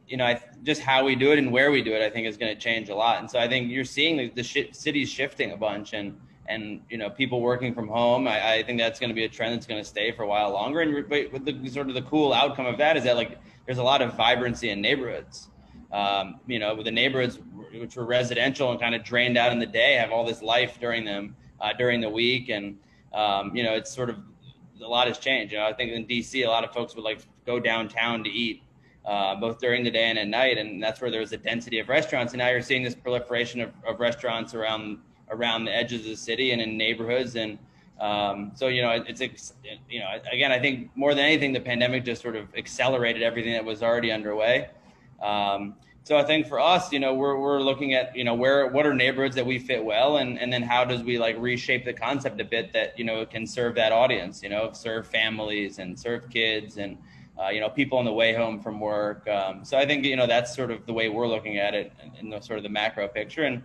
you 0.08 0.16
know, 0.16 0.24
I, 0.24 0.40
just 0.62 0.80
how 0.80 1.04
we 1.04 1.16
do 1.16 1.32
it 1.32 1.38
and 1.38 1.50
where 1.50 1.70
we 1.70 1.82
do 1.82 1.92
it, 1.92 2.02
I 2.02 2.10
think 2.10 2.26
is 2.26 2.36
going 2.36 2.54
to 2.54 2.60
change 2.60 2.88
a 2.88 2.94
lot. 2.94 3.18
And 3.18 3.30
so 3.30 3.38
I 3.38 3.48
think 3.48 3.70
you're 3.70 3.84
seeing 3.84 4.16
the, 4.16 4.28
the 4.30 4.42
sh- 4.42 4.70
cities 4.72 5.10
shifting 5.10 5.52
a 5.52 5.56
bunch 5.56 5.94
and, 5.94 6.18
and, 6.48 6.80
you 6.88 6.96
know, 6.96 7.10
people 7.10 7.40
working 7.40 7.74
from 7.74 7.88
home. 7.88 8.28
I, 8.28 8.54
I 8.54 8.62
think 8.62 8.78
that's 8.78 9.00
going 9.00 9.10
to 9.10 9.14
be 9.14 9.24
a 9.24 9.28
trend 9.28 9.54
that's 9.54 9.66
going 9.66 9.82
to 9.82 9.88
stay 9.88 10.12
for 10.12 10.22
a 10.22 10.26
while 10.28 10.52
longer. 10.52 10.80
And 10.80 11.08
but 11.08 11.44
the 11.44 11.68
sort 11.68 11.88
of 11.88 11.94
the 11.94 12.02
cool 12.02 12.32
outcome 12.32 12.66
of 12.66 12.78
that 12.78 12.96
is 12.96 13.02
that 13.02 13.16
like, 13.16 13.38
there's 13.66 13.78
a 13.78 13.82
lot 13.82 14.00
of 14.00 14.14
vibrancy 14.14 14.70
in 14.70 14.80
neighborhoods. 14.80 15.48
Um, 15.92 16.40
you 16.46 16.58
know, 16.58 16.74
with 16.74 16.84
the 16.84 16.92
neighborhoods 16.92 17.38
which 17.80 17.96
were 17.96 18.04
residential 18.04 18.70
and 18.70 18.80
kind 18.80 18.94
of 18.94 19.04
drained 19.04 19.36
out 19.36 19.52
in 19.52 19.58
the 19.58 19.66
day 19.66 19.94
have 19.94 20.10
all 20.10 20.24
this 20.24 20.42
life 20.42 20.78
during 20.80 21.04
them, 21.04 21.36
uh, 21.60 21.72
during 21.72 22.00
the 22.00 22.10
week. 22.10 22.48
And, 22.48 22.78
um, 23.12 23.54
you 23.54 23.62
know, 23.62 23.74
it's 23.74 23.94
sort 23.94 24.10
of, 24.10 24.18
a 24.82 24.86
lot 24.86 25.06
has 25.06 25.18
changed. 25.18 25.52
You 25.52 25.58
know, 25.58 25.66
I 25.66 25.72
think 25.72 25.92
in 25.92 26.06
DC, 26.06 26.44
a 26.44 26.48
lot 26.48 26.64
of 26.64 26.72
folks 26.72 26.94
would 26.94 27.04
like 27.04 27.20
go 27.46 27.58
downtown 27.58 28.22
to 28.24 28.30
eat 28.30 28.62
uh, 29.06 29.36
both 29.36 29.58
during 29.60 29.84
the 29.84 29.90
day 29.90 30.10
and 30.10 30.18
at 30.18 30.26
night, 30.26 30.58
and 30.58 30.82
that's 30.82 31.00
where 31.00 31.10
there 31.10 31.20
was 31.20 31.32
a 31.32 31.36
density 31.36 31.78
of 31.78 31.88
restaurants. 31.88 32.32
And 32.32 32.38
now 32.38 32.48
you're 32.48 32.60
seeing 32.60 32.82
this 32.82 32.94
proliferation 32.94 33.60
of, 33.60 33.72
of 33.86 34.00
restaurants 34.00 34.52
around 34.54 34.98
around 35.30 35.64
the 35.64 35.74
edges 35.74 36.00
of 36.00 36.06
the 36.06 36.16
city 36.16 36.52
and 36.52 36.60
in 36.60 36.76
neighborhoods. 36.76 37.36
And 37.36 37.58
um, 38.00 38.52
so, 38.54 38.68
you 38.68 38.82
know, 38.82 38.90
it, 38.90 39.20
it's 39.20 39.54
you 39.88 40.00
know, 40.00 40.08
again, 40.30 40.52
I 40.52 40.58
think 40.58 40.90
more 40.96 41.14
than 41.14 41.24
anything, 41.24 41.52
the 41.52 41.60
pandemic 41.60 42.04
just 42.04 42.22
sort 42.22 42.36
of 42.36 42.54
accelerated 42.56 43.22
everything 43.22 43.52
that 43.52 43.64
was 43.64 43.82
already 43.82 44.12
underway. 44.12 44.68
Um, 45.22 45.74
so 46.06 46.16
I 46.16 46.22
think 46.22 46.46
for 46.46 46.60
us, 46.60 46.92
you 46.92 47.00
know, 47.00 47.14
we're 47.14 47.36
we're 47.36 47.60
looking 47.60 47.94
at 47.94 48.14
you 48.14 48.22
know 48.22 48.34
where 48.34 48.68
what 48.68 48.86
are 48.86 48.94
neighborhoods 48.94 49.34
that 49.34 49.44
we 49.44 49.58
fit 49.58 49.84
well, 49.84 50.18
and 50.18 50.38
and 50.38 50.52
then 50.52 50.62
how 50.62 50.84
does 50.84 51.02
we 51.02 51.18
like 51.18 51.36
reshape 51.36 51.84
the 51.84 51.92
concept 51.92 52.40
a 52.40 52.44
bit 52.44 52.72
that 52.74 52.96
you 52.96 53.04
know 53.04 53.26
can 53.26 53.44
serve 53.44 53.74
that 53.74 53.90
audience, 53.90 54.40
you 54.40 54.48
know, 54.48 54.70
serve 54.72 55.08
families 55.08 55.80
and 55.80 55.98
serve 55.98 56.30
kids 56.30 56.76
and 56.76 56.96
uh, 57.42 57.48
you 57.48 57.58
know, 57.58 57.68
people 57.68 57.98
on 57.98 58.04
the 58.04 58.12
way 58.12 58.32
home 58.32 58.60
from 58.60 58.78
work. 58.78 59.28
Um, 59.28 59.64
so 59.64 59.76
I 59.76 59.84
think, 59.84 60.04
you 60.04 60.14
know, 60.14 60.28
that's 60.28 60.54
sort 60.54 60.70
of 60.70 60.86
the 60.86 60.92
way 60.92 61.08
we're 61.08 61.26
looking 61.26 61.58
at 61.58 61.74
it 61.74 61.92
in, 62.20 62.30
the 62.30 62.40
sort 62.40 62.58
of 62.58 62.62
the 62.62 62.68
macro 62.70 63.08
picture. 63.08 63.42
And, 63.42 63.62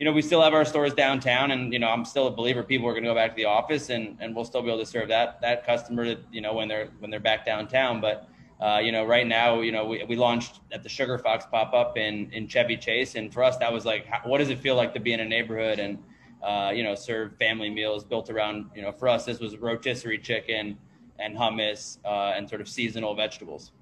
you 0.00 0.04
know, 0.04 0.12
we 0.12 0.20
still 0.20 0.42
have 0.42 0.52
our 0.52 0.64
stores 0.64 0.92
downtown 0.92 1.52
and, 1.52 1.72
you 1.72 1.78
know, 1.78 1.88
I'm 1.88 2.04
still 2.04 2.26
a 2.26 2.30
believer 2.30 2.62
people 2.62 2.86
are 2.88 2.92
going 2.92 3.04
to 3.04 3.10
go 3.10 3.14
back 3.14 3.30
to 3.30 3.36
the 3.36 3.46
office 3.46 3.88
and, 3.88 4.18
and 4.20 4.34
we'll 4.34 4.44
still 4.44 4.60
be 4.60 4.68
able 4.68 4.80
to 4.80 4.86
serve 4.86 5.08
that, 5.08 5.40
that 5.40 5.64
customer, 5.64 6.16
you 6.30 6.42
know, 6.42 6.52
when 6.52 6.68
they're, 6.68 6.90
when 6.98 7.10
they're 7.10 7.20
back 7.20 7.46
downtown. 7.46 8.00
But, 8.02 8.28
uh, 8.60 8.80
you 8.82 8.90
know, 8.92 9.04
right 9.04 9.26
now, 9.26 9.60
you 9.60 9.72
know, 9.72 9.84
we, 9.84 10.02
we 10.04 10.16
launched 10.16 10.60
at 10.72 10.82
the 10.82 10.88
Sugar 10.88 11.18
Fox 11.18 11.44
pop 11.50 11.74
up 11.74 11.98
in, 11.98 12.30
in 12.32 12.48
Chevy 12.48 12.76
Chase. 12.76 13.14
And 13.14 13.32
for 13.32 13.44
us, 13.44 13.56
that 13.58 13.72
was 13.72 13.84
like, 13.84 14.06
how, 14.06 14.20
what 14.28 14.38
does 14.38 14.48
it 14.48 14.58
feel 14.58 14.76
like 14.76 14.94
to 14.94 15.00
be 15.00 15.12
in 15.12 15.20
a 15.20 15.24
neighborhood 15.24 15.78
and, 15.78 15.98
uh, 16.42 16.72
you 16.74 16.82
know, 16.82 16.94
serve 16.94 17.36
family 17.36 17.68
meals 17.68 18.04
built 18.04 18.30
around, 18.30 18.70
you 18.74 18.82
know, 18.82 18.92
for 18.92 19.08
us, 19.08 19.24
this 19.24 19.40
was 19.40 19.56
rotisserie 19.58 20.18
chicken, 20.18 20.78
and 21.18 21.36
hummus 21.36 21.98
uh, 22.04 22.34
and 22.36 22.48
sort 22.48 22.60
of 22.60 22.68
seasonal 22.68 23.14
vegetables. 23.14 23.72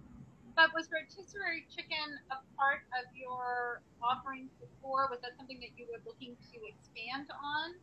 But 0.56 0.70
was 0.74 0.88
rotisserie 0.92 1.66
chicken 1.68 2.18
a 2.30 2.36
part 2.56 2.82
of 2.98 3.16
your 3.16 3.82
offerings 4.02 4.50
before? 4.60 5.08
Was 5.10 5.20
that 5.22 5.32
something 5.36 5.58
that 5.60 5.70
you 5.76 5.86
were 5.90 6.00
looking 6.06 6.36
to 6.52 6.58
expand 6.68 7.28
on? 7.30 7.74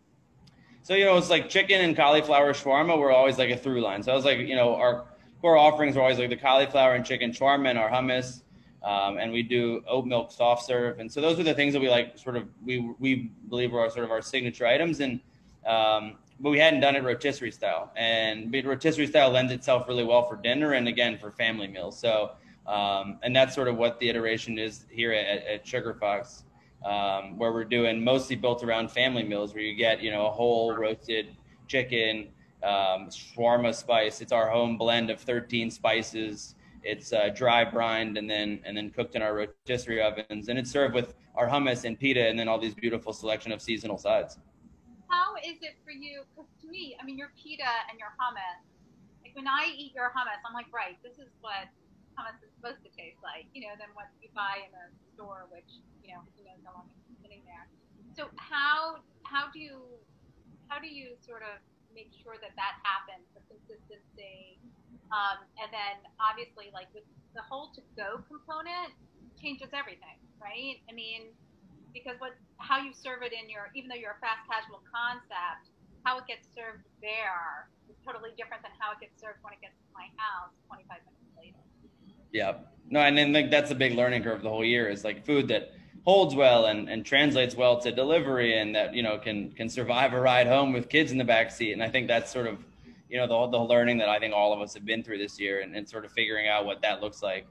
So 0.84 0.96
you 0.96 1.06
know, 1.06 1.18
it's 1.18 1.30
like 1.30 1.50
chicken 1.50 1.82
and 1.82 1.96
cauliflower 1.96 2.54
shawarma 2.54 2.98
were 2.98 3.12
always 3.12 3.38
like 3.38 3.50
a 3.50 3.58
through 3.58 3.82
line. 3.82 4.02
So 4.04 4.12
I 4.12 4.16
was 4.16 4.26
like, 4.26 4.40
you 4.40 4.56
know, 4.56 4.76
our 4.76 5.06
core 5.42 5.58
offerings 5.58 5.96
were 5.96 6.02
always 6.02 6.20
like 6.20 6.30
the 6.30 6.38
cauliflower 6.38 6.94
and 6.94 7.06
chicken 7.06 7.32
shawarma 7.32 7.76
our 7.78 7.90
hummus, 7.90 8.42
um, 8.84 9.18
and 9.18 9.32
we 9.32 9.44
do 9.44 9.84
oat 9.88 10.06
milk 10.06 10.32
soft 10.32 10.66
serve. 10.66 11.00
And 11.00 11.12
so 11.12 11.22
those 11.22 11.40
are 11.40 11.44
the 11.44 11.54
things 11.54 11.74
that 11.74 11.80
we 11.80 11.90
like, 11.90 12.18
sort 12.18 12.36
of, 12.36 12.48
we 12.64 12.94
we 13.00 13.32
believe 13.50 13.74
are 13.74 13.90
sort 13.90 14.06
of 14.06 14.12
our 14.12 14.22
signature 14.22 14.66
items. 14.66 15.00
And 15.00 15.20
um, 15.66 16.18
but 16.42 16.50
we 16.50 16.60
hadn't 16.60 16.80
done 16.80 16.96
it 16.96 17.04
rotisserie 17.04 17.52
style. 17.52 17.92
And 17.96 18.54
rotisserie 18.66 19.08
style 19.08 19.30
lends 19.30 19.52
itself 19.52 19.88
really 19.88 20.04
well 20.04 20.28
for 20.28 20.36
dinner 20.36 20.74
and 20.74 20.88
again 20.88 21.18
for 21.18 21.32
family 21.32 21.68
meals. 21.68 22.00
So, 22.00 22.32
um, 22.66 23.20
and 23.22 23.36
that's 23.36 23.54
sort 23.54 23.68
of 23.68 23.78
what 23.78 24.00
the 24.00 24.10
iteration 24.10 24.58
is 24.58 24.86
here 24.90 25.14
at, 25.14 25.46
at 25.46 25.68
Sugar 25.68 25.94
Fox, 25.94 26.44
um, 26.84 27.38
where 27.38 27.52
we're 27.52 27.64
doing 27.64 28.04
mostly 28.04 28.36
built 28.36 28.64
around 28.64 28.92
family 28.92 29.24
meals, 29.24 29.54
where 29.54 29.64
you 29.64 29.76
get 29.76 30.02
you 30.02 30.12
know 30.12 30.26
a 30.28 30.32
whole 30.32 30.76
roasted 30.76 31.28
chicken, 31.68 32.30
um, 32.64 33.10
shawarma 33.10 33.74
spice. 33.74 34.22
It's 34.22 34.32
our 34.32 34.50
home 34.50 34.78
blend 34.78 35.10
of 35.10 35.20
13 35.20 35.72
spices. 35.72 36.56
It's 36.84 37.14
uh, 37.14 37.30
dry 37.36 37.64
brined 37.64 38.18
and 38.18 38.30
then 38.30 38.60
and 38.66 38.76
then 38.76 38.90
cooked 38.90 39.16
in 39.16 39.22
our 39.22 39.36
rotisserie 39.36 40.02
ovens, 40.02 40.50
and 40.50 40.58
it's 40.58 40.72
served 40.72 40.96
with 40.96 41.14
our 41.36 41.48
hummus 41.48 41.86
and 41.86 42.00
pita, 42.00 42.28
and 42.28 42.38
then 42.38 42.48
all 42.48 42.60
these 42.60 42.74
beautiful 42.74 43.14
selection 43.14 43.52
of 43.52 43.62
seasonal 43.62 43.98
sides 43.98 44.40
how 45.12 45.36
is 45.44 45.60
it 45.60 45.76
for 45.84 45.92
you? 45.92 46.24
Because 46.32 46.48
to 46.64 46.68
me, 46.72 46.96
I 46.96 47.04
mean, 47.04 47.20
your 47.20 47.36
pita 47.36 47.68
and 47.92 48.00
your 48.00 48.16
hummus, 48.16 48.64
like 49.22 49.36
when 49.36 49.46
I 49.46 49.68
eat 49.76 49.92
your 49.94 50.10
hummus, 50.16 50.40
I'm 50.48 50.56
like, 50.56 50.72
right, 50.72 50.96
this 51.04 51.20
is 51.20 51.30
what 51.44 51.68
hummus 52.16 52.40
is 52.40 52.50
supposed 52.56 52.80
to 52.88 52.90
taste 52.96 53.20
like, 53.20 53.52
you 53.52 53.68
know, 53.68 53.76
than 53.76 53.92
what 53.94 54.08
you 54.24 54.32
buy 54.32 54.64
in 54.64 54.72
a 54.72 54.88
store, 55.14 55.52
which, 55.52 55.68
you 56.02 56.16
know, 56.16 56.24
who 56.40 56.48
knows 56.48 56.64
how 56.64 56.80
long 56.80 56.88
it's 56.88 57.20
sitting 57.20 57.44
there. 57.44 57.68
So 58.16 58.32
how, 58.40 59.04
how 59.28 59.52
do 59.52 59.60
you, 59.60 59.84
how 60.72 60.80
do 60.80 60.88
you 60.88 61.20
sort 61.20 61.44
of 61.44 61.60
make 61.94 62.12
sure 62.16 62.40
that 62.40 62.56
that 62.56 62.80
happens, 62.84 63.26
the 63.36 63.44
consistency? 63.48 64.60
Um, 65.12 65.44
and 65.60 65.68
then 65.72 66.00
obviously 66.24 66.72
like 66.72 66.88
with 66.96 67.04
the 67.36 67.44
whole 67.44 67.72
to 67.76 67.82
go 68.00 68.24
component 68.28 68.96
changes 69.36 69.72
everything, 69.76 70.20
right? 70.40 70.80
I 70.88 70.94
mean, 70.96 71.36
because 71.92 72.16
what 72.20 72.36
how 72.58 72.80
you 72.80 72.96
serve 72.96 73.24
it 73.24 73.36
in 73.36 73.52
your 73.52 73.68
even 73.76 73.92
though 73.92 74.00
you're 74.00 74.16
a 74.16 74.24
fast 74.24 74.48
casual 74.48 74.80
concept, 74.88 75.72
how 76.08 76.18
it 76.20 76.26
gets 76.28 76.48
served 76.56 76.88
there 77.04 77.68
is 77.92 77.98
totally 78.06 78.32
different 78.40 78.64
than 78.64 78.72
how 78.80 78.96
it 78.96 79.00
gets 79.04 79.20
served 79.20 79.44
when 79.44 79.52
it 79.54 79.62
gets 79.62 79.76
to 79.76 79.92
my 79.92 80.08
house 80.16 80.56
25 80.72 81.04
minutes 81.04 81.32
later. 81.36 81.62
Yeah. 82.32 82.64
No, 82.90 83.00
and 83.04 83.18
then 83.18 83.32
like 83.34 83.52
that's 83.52 83.72
a 83.72 83.76
big 83.76 83.94
learning 83.94 84.24
curve 84.24 84.42
the 84.42 84.50
whole 84.50 84.66
year 84.66 84.88
is 84.88 85.04
like 85.04 85.26
food 85.26 85.48
that 85.50 85.76
holds 86.04 86.34
well 86.34 86.66
and, 86.66 86.90
and 86.90 87.06
translates 87.06 87.56
well 87.56 87.80
to 87.80 87.92
delivery 87.92 88.58
and 88.58 88.76
that 88.76 88.94
you 88.94 89.04
know 89.04 89.18
can 89.18 89.52
can 89.52 89.70
survive 89.70 90.14
a 90.14 90.20
ride 90.20 90.48
home 90.48 90.74
with 90.74 90.90
kids 90.90 91.12
in 91.12 91.18
the 91.18 91.24
back 91.24 91.52
seat. 91.52 91.74
And 91.74 91.84
i 91.84 91.90
think 91.90 92.08
that's 92.08 92.32
sort 92.32 92.48
of 92.48 92.58
you 93.10 93.18
know 93.18 93.28
the, 93.28 93.58
the 93.58 93.64
learning 93.64 93.98
that 94.00 94.10
i 94.10 94.20
think 94.20 94.34
all 94.34 94.54
of 94.54 94.62
us 94.62 94.74
have 94.74 94.86
been 94.86 95.04
through 95.04 95.18
this 95.18 95.40
year 95.40 95.62
and, 95.62 95.76
and 95.76 95.88
sort 95.88 96.06
of 96.06 96.12
figuring 96.12 96.48
out 96.48 96.66
what 96.66 96.82
that 96.82 97.02
looks 97.02 97.22
like. 97.22 97.46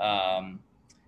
Um, 0.00 0.58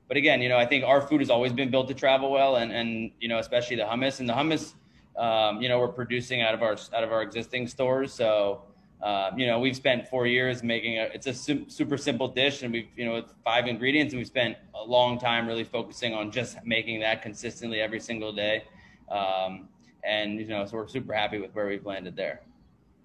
but 0.08 0.16
again, 0.16 0.42
you 0.42 0.48
know, 0.48 0.58
I 0.58 0.66
think 0.66 0.84
our 0.84 1.00
food 1.00 1.20
has 1.20 1.30
always 1.30 1.52
been 1.52 1.70
built 1.70 1.88
to 1.88 1.94
travel 1.94 2.30
well, 2.30 2.56
and 2.56 2.72
and 2.72 3.10
you 3.20 3.28
know, 3.28 3.38
especially 3.38 3.76
the 3.76 3.84
hummus. 3.84 4.20
And 4.20 4.28
the 4.28 4.34
hummus, 4.34 4.74
um, 5.16 5.62
you 5.62 5.68
know, 5.68 5.78
we're 5.78 5.88
producing 5.88 6.42
out 6.42 6.54
of 6.54 6.62
our 6.62 6.76
out 6.94 7.04
of 7.04 7.12
our 7.12 7.22
existing 7.22 7.66
stores. 7.68 8.12
So, 8.12 8.62
uh, 9.04 9.30
you 9.36 9.46
know, 9.46 9.60
we've 9.60 9.76
spent 9.76 10.08
four 10.08 10.26
years 10.26 10.62
making 10.62 10.98
a. 10.98 11.02
It's 11.14 11.26
a 11.26 11.34
super 11.34 11.96
simple 11.96 12.26
dish, 12.26 12.62
and 12.62 12.72
we've 12.72 12.88
you 12.96 13.04
know 13.04 13.12
with 13.12 13.34
five 13.44 13.66
ingredients, 13.66 14.12
and 14.12 14.18
we've 14.18 14.26
spent 14.26 14.56
a 14.74 14.82
long 14.82 15.18
time 15.18 15.46
really 15.46 15.64
focusing 15.64 16.14
on 16.14 16.32
just 16.32 16.56
making 16.64 17.00
that 17.00 17.20
consistently 17.20 17.80
every 17.80 18.00
single 18.00 18.32
day. 18.32 18.64
Um, 19.10 19.68
and 20.04 20.40
you 20.40 20.46
know, 20.46 20.64
so 20.64 20.78
we're 20.78 20.88
super 20.88 21.12
happy 21.12 21.38
with 21.38 21.54
where 21.54 21.66
we've 21.66 21.84
landed 21.84 22.16
there. 22.16 22.40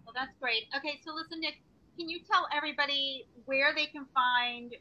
Well, 0.06 0.14
that's 0.16 0.32
great. 0.40 0.64
Okay, 0.76 1.00
so 1.06 1.14
listen, 1.14 1.42
Nick, 1.42 1.62
can 1.98 2.10
you 2.10 2.20
tell 2.32 2.48
everybody 2.56 3.28
where 3.46 3.76
they 3.76 3.86
can 3.86 4.06
find 4.16 4.74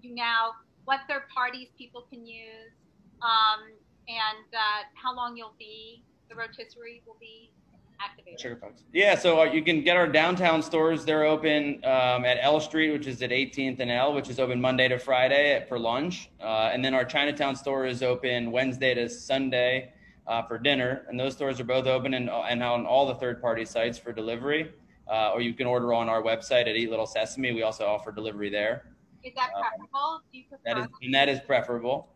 you 0.00 0.14
now? 0.14 0.52
what 0.84 1.00
third 1.08 1.22
parties 1.32 1.68
people 1.78 2.06
can 2.10 2.26
use, 2.26 2.74
um, 3.22 3.70
and 4.08 4.46
uh, 4.52 4.82
how 4.94 5.14
long 5.14 5.36
you'll 5.36 5.54
be, 5.58 6.02
the 6.28 6.34
rotisserie 6.34 7.02
will 7.06 7.16
be 7.20 7.52
activated? 8.02 8.40
Sugar. 8.40 8.60
Yeah, 8.92 9.16
so 9.16 9.40
uh, 9.40 9.44
you 9.44 9.62
can 9.62 9.82
get 9.82 9.96
our 9.96 10.06
downtown 10.06 10.62
stores. 10.62 11.04
They're 11.04 11.24
open 11.24 11.84
um, 11.84 12.24
at 12.24 12.38
L 12.40 12.60
Street, 12.60 12.90
which 12.90 13.06
is 13.06 13.22
at 13.22 13.30
18th 13.30 13.80
and 13.80 13.90
L, 13.90 14.12
which 14.14 14.28
is 14.28 14.38
open 14.38 14.60
Monday 14.60 14.88
to 14.88 14.98
Friday 14.98 15.54
at, 15.54 15.68
for 15.68 15.78
lunch. 15.78 16.30
Uh, 16.40 16.70
and 16.72 16.84
then 16.84 16.94
our 16.94 17.04
Chinatown 17.04 17.56
store 17.56 17.86
is 17.86 18.02
open 18.02 18.50
Wednesday 18.50 18.94
to 18.94 19.08
Sunday 19.08 19.92
uh, 20.26 20.42
for 20.42 20.58
dinner. 20.58 21.04
And 21.08 21.18
those 21.18 21.34
stores 21.34 21.60
are 21.60 21.64
both 21.64 21.86
open 21.86 22.14
and, 22.14 22.30
and 22.30 22.62
on 22.62 22.86
all 22.86 23.06
the 23.06 23.14
third 23.16 23.40
party 23.40 23.64
sites 23.64 23.98
for 23.98 24.12
delivery. 24.12 24.72
Uh, 25.08 25.32
or 25.32 25.40
you 25.40 25.52
can 25.52 25.66
order 25.66 25.92
on 25.92 26.08
our 26.08 26.22
website 26.22 26.68
at 26.68 26.76
Eat 26.76 26.88
Little 26.88 27.06
Sesame. 27.06 27.52
We 27.52 27.62
also 27.62 27.84
offer 27.84 28.12
delivery 28.12 28.48
there. 28.48 28.84
Is 29.24 29.34
that 29.34 29.50
Um, 29.56 29.62
preferable? 29.62 30.22
Do 30.32 30.38
you 30.38 30.44
prefer? 30.48 30.62
That 30.64 30.78
is, 30.78 30.86
and 31.02 31.14
that 31.14 31.28
is 31.28 31.40
preferable. 31.40 32.08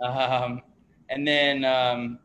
Um, 0.00 0.62
and 1.10 1.26
then, 1.28 1.64
um, 1.64 2.18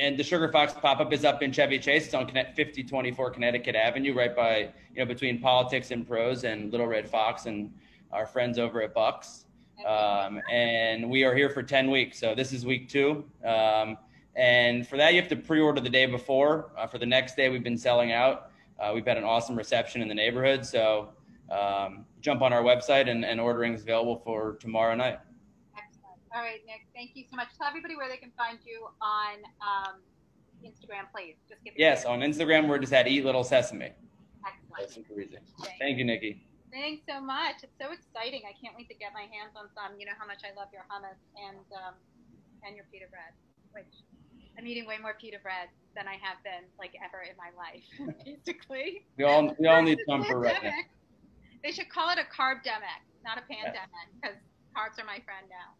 and 0.00 0.16
the 0.16 0.24
Sugar 0.24 0.50
Fox 0.50 0.72
pop-up 0.72 1.12
is 1.12 1.26
up 1.26 1.42
in 1.42 1.52
Chevy 1.52 1.78
Chase. 1.78 2.06
It's 2.06 2.14
on 2.14 2.26
Conne- 2.26 2.54
5024 2.56 3.30
Connecticut 3.30 3.76
Avenue, 3.76 4.14
right 4.14 4.34
by, 4.34 4.70
you 4.94 4.98
know, 4.98 5.04
between 5.04 5.38
Politics 5.38 5.90
and 5.90 6.08
Prose 6.08 6.44
and 6.44 6.72
Little 6.72 6.86
Red 6.86 7.08
Fox 7.08 7.44
and 7.44 7.70
our 8.10 8.26
friends 8.26 8.58
over 8.58 8.80
at 8.80 8.94
Buck's. 8.94 9.44
Um, 9.86 10.40
and 10.50 11.08
we 11.08 11.22
are 11.24 11.34
here 11.34 11.50
for 11.50 11.62
10 11.62 11.90
weeks. 11.90 12.18
So 12.18 12.34
this 12.34 12.52
is 12.54 12.64
week 12.64 12.88
two. 12.88 13.24
Um, 13.44 13.98
and 14.36 14.88
for 14.88 14.96
that, 14.96 15.12
you 15.12 15.20
have 15.20 15.28
to 15.28 15.36
pre-order 15.36 15.82
the 15.82 15.90
day 15.90 16.06
before. 16.06 16.70
Uh, 16.78 16.86
for 16.86 16.96
the 16.96 17.06
next 17.06 17.36
day, 17.36 17.50
we've 17.50 17.62
been 17.62 17.78
selling 17.78 18.10
out. 18.10 18.52
Uh, 18.78 18.92
we've 18.94 19.06
had 19.06 19.18
an 19.18 19.24
awesome 19.24 19.54
reception 19.54 20.00
in 20.00 20.08
the 20.08 20.14
neighborhood. 20.14 20.64
So 20.64 21.10
um, 21.50 22.06
jump 22.22 22.40
on 22.40 22.54
our 22.54 22.62
website 22.62 23.10
and, 23.10 23.22
and 23.22 23.38
ordering 23.38 23.74
is 23.74 23.82
available 23.82 24.16
for 24.24 24.56
tomorrow 24.60 24.94
night. 24.94 25.18
All 26.34 26.42
right, 26.42 26.60
Nick. 26.66 26.86
Thank 26.94 27.12
you 27.14 27.24
so 27.30 27.36
much. 27.36 27.48
Tell 27.58 27.66
everybody 27.66 27.96
where 27.96 28.08
they 28.08 28.16
can 28.16 28.30
find 28.38 28.58
you 28.64 28.86
on 29.02 29.42
um, 29.58 29.98
Instagram, 30.62 31.10
please. 31.10 31.34
Just 31.48 31.64
give. 31.64 31.74
Yes, 31.76 32.04
on 32.04 32.20
Instagram, 32.20 32.68
we're 32.68 32.78
just 32.78 32.92
at 32.92 33.08
Eat 33.08 33.24
Little 33.24 33.42
Sesame. 33.42 33.90
Excellent. 34.46 35.10
Easy. 35.10 35.38
Thank 35.80 35.98
you, 35.98 36.04
Nikki. 36.04 36.46
Thanks 36.70 37.02
so 37.08 37.20
much. 37.20 37.66
It's 37.66 37.74
so 37.82 37.90
exciting. 37.90 38.46
I 38.46 38.54
can't 38.62 38.78
wait 38.78 38.86
to 38.88 38.94
get 38.94 39.10
my 39.10 39.26
hands 39.26 39.58
on 39.58 39.66
some. 39.74 39.98
You 39.98 40.06
know 40.06 40.14
how 40.14 40.26
much 40.26 40.46
I 40.46 40.54
love 40.54 40.70
your 40.70 40.86
hummus 40.86 41.18
and 41.34 41.66
um, 41.74 41.94
and 42.62 42.78
your 42.78 42.86
pita 42.94 43.10
bread, 43.10 43.34
which 43.74 43.90
I'm 44.54 44.66
eating 44.70 44.86
way 44.86 45.02
more 45.02 45.18
pita 45.18 45.42
bread 45.42 45.66
than 45.98 46.06
I 46.06 46.14
have 46.22 46.38
been 46.46 46.70
like 46.78 46.94
ever 47.02 47.26
in 47.26 47.34
my 47.34 47.50
life, 47.58 47.82
basically. 48.22 49.02
We 49.18 49.24
all 49.24 49.50
we 49.58 49.66
all 49.66 49.82
need 49.82 49.98
some 50.06 50.22
for 50.22 50.38
right 50.38 50.62
now. 50.62 50.78
They 51.64 51.72
should 51.72 51.90
call 51.90 52.14
it 52.14 52.22
a 52.22 52.26
carb 52.30 52.62
demic, 52.62 53.02
not 53.26 53.36
a 53.36 53.44
pandemic, 53.50 54.06
because 54.14 54.38
carbs 54.72 54.96
are 55.02 55.04
my 55.04 55.18
friend 55.26 55.50
now. 55.50 55.74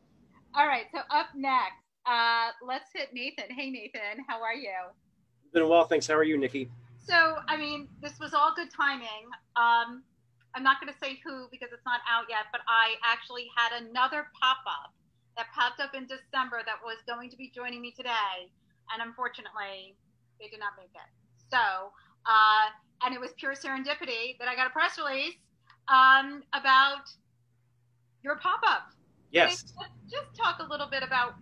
All 0.52 0.66
right, 0.66 0.86
so 0.92 0.98
up 1.10 1.28
next, 1.36 1.78
uh, 2.06 2.50
let's 2.66 2.90
hit 2.92 3.14
Nathan. 3.14 3.46
Hey, 3.54 3.70
Nathan, 3.70 4.24
how 4.26 4.42
are 4.42 4.54
you? 4.54 4.74
Been 5.52 5.68
well, 5.68 5.84
thanks. 5.84 6.08
How 6.08 6.14
are 6.14 6.24
you, 6.24 6.36
Nikki? 6.36 6.68
So, 6.98 7.36
I 7.46 7.56
mean, 7.56 7.86
this 8.02 8.18
was 8.18 8.34
all 8.34 8.52
good 8.56 8.68
timing. 8.70 9.30
Um, 9.54 10.02
I'm 10.54 10.64
not 10.64 10.80
going 10.80 10.92
to 10.92 10.98
say 10.98 11.20
who 11.24 11.46
because 11.52 11.68
it's 11.72 11.84
not 11.86 12.00
out 12.10 12.24
yet, 12.28 12.50
but 12.50 12.62
I 12.66 12.94
actually 13.04 13.46
had 13.54 13.80
another 13.80 14.26
pop 14.42 14.58
up 14.66 14.92
that 15.36 15.46
popped 15.54 15.80
up 15.80 15.94
in 15.94 16.06
December 16.10 16.62
that 16.66 16.82
was 16.84 16.98
going 17.06 17.30
to 17.30 17.36
be 17.36 17.52
joining 17.54 17.80
me 17.80 17.94
today. 17.96 18.50
And 18.92 19.06
unfortunately, 19.06 19.94
they 20.40 20.48
did 20.48 20.58
not 20.58 20.72
make 20.76 20.90
it. 20.90 21.10
So, 21.48 21.94
uh, 22.26 22.66
and 23.06 23.14
it 23.14 23.20
was 23.20 23.30
pure 23.38 23.54
serendipity 23.54 24.36
that 24.40 24.48
I 24.48 24.56
got 24.56 24.66
a 24.66 24.70
press 24.70 24.98
release 24.98 25.38
um, 25.86 26.42
about 26.52 27.06
your 28.24 28.36
pop 28.36 28.60
up. 28.66 28.90
Yes. 29.32 29.62
Just, 29.62 29.74
just 30.10 30.34
talk 30.34 30.58
a 30.60 30.70
little 30.70 30.88
bit 30.88 31.02
about 31.02 31.34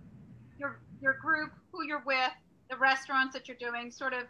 your 0.58 0.80
your 1.00 1.14
group, 1.14 1.52
who 1.72 1.84
you're 1.84 2.02
with, 2.04 2.32
the 2.70 2.76
restaurants 2.76 3.32
that 3.34 3.48
you're 3.48 3.56
doing, 3.56 3.90
sort 3.90 4.12
of 4.12 4.24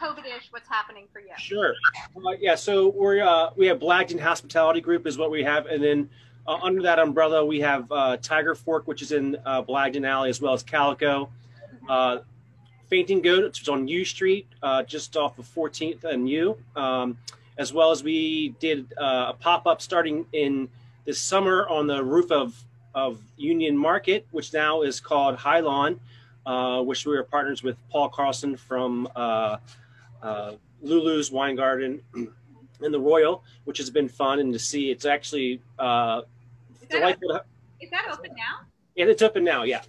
COVID-ish, 0.00 0.50
what's 0.50 0.68
happening 0.68 1.08
for 1.12 1.20
you. 1.20 1.32
Sure. 1.38 1.74
Uh, 2.16 2.32
yeah. 2.38 2.54
So 2.54 2.88
we're 2.88 3.22
uh, 3.22 3.50
we 3.56 3.66
have 3.66 3.78
Blagden 3.78 4.20
Hospitality 4.20 4.80
Group 4.80 5.06
is 5.06 5.18
what 5.18 5.30
we 5.30 5.42
have, 5.42 5.66
and 5.66 5.82
then 5.82 6.08
uh, 6.46 6.58
under 6.62 6.82
that 6.82 6.98
umbrella 6.98 7.44
we 7.44 7.60
have 7.60 7.90
uh, 7.90 8.16
Tiger 8.18 8.54
Fork, 8.54 8.86
which 8.86 9.02
is 9.02 9.12
in 9.12 9.36
uh, 9.44 9.62
Blagden 9.62 10.06
Alley, 10.06 10.30
as 10.30 10.40
well 10.40 10.54
as 10.54 10.62
Calico. 10.62 11.30
Uh, 11.88 12.18
Fainting 12.88 13.22
Goat, 13.22 13.44
which 13.44 13.62
is 13.62 13.68
on 13.68 13.86
U 13.86 14.04
Street, 14.04 14.48
uh, 14.62 14.82
just 14.82 15.16
off 15.16 15.38
of 15.38 15.46
14th 15.46 16.02
and 16.02 16.28
U. 16.28 16.56
Um, 16.74 17.16
as 17.56 17.72
well 17.72 17.90
as 17.90 18.02
we 18.02 18.48
did 18.58 18.92
uh, 18.98 19.26
a 19.28 19.36
pop 19.38 19.66
up 19.66 19.80
starting 19.80 20.26
in 20.32 20.68
this 21.04 21.20
summer 21.20 21.68
on 21.68 21.86
the 21.86 22.02
roof 22.02 22.32
of 22.32 22.64
of 22.94 23.18
Union 23.36 23.76
Market, 23.76 24.26
which 24.30 24.52
now 24.52 24.82
is 24.82 25.00
called 25.00 25.36
Hi-Lawn, 25.36 26.00
uh, 26.46 26.82
which 26.82 27.06
we 27.06 27.16
are 27.16 27.22
partners 27.22 27.62
with 27.62 27.76
Paul 27.90 28.08
Carlson 28.08 28.56
from 28.56 29.08
uh, 29.14 29.56
uh, 30.22 30.52
Lulu's 30.82 31.30
Wine 31.30 31.56
Garden 31.56 32.00
and 32.14 32.94
the 32.94 33.00
Royal, 33.00 33.42
which 33.64 33.78
has 33.78 33.90
been 33.90 34.08
fun 34.08 34.40
and 34.40 34.52
to 34.52 34.58
see. 34.58 34.90
It's 34.90 35.04
actually 35.04 35.60
uh, 35.78 36.22
Is 36.82 36.88
delightful. 36.88 37.28
To, 37.30 37.44
is 37.80 37.90
that 37.90 38.08
open 38.10 38.32
now? 38.36 38.66
yeah, 38.96 39.06
it's 39.06 39.22
open 39.22 39.44
now. 39.44 39.62
Yeah. 39.62 39.82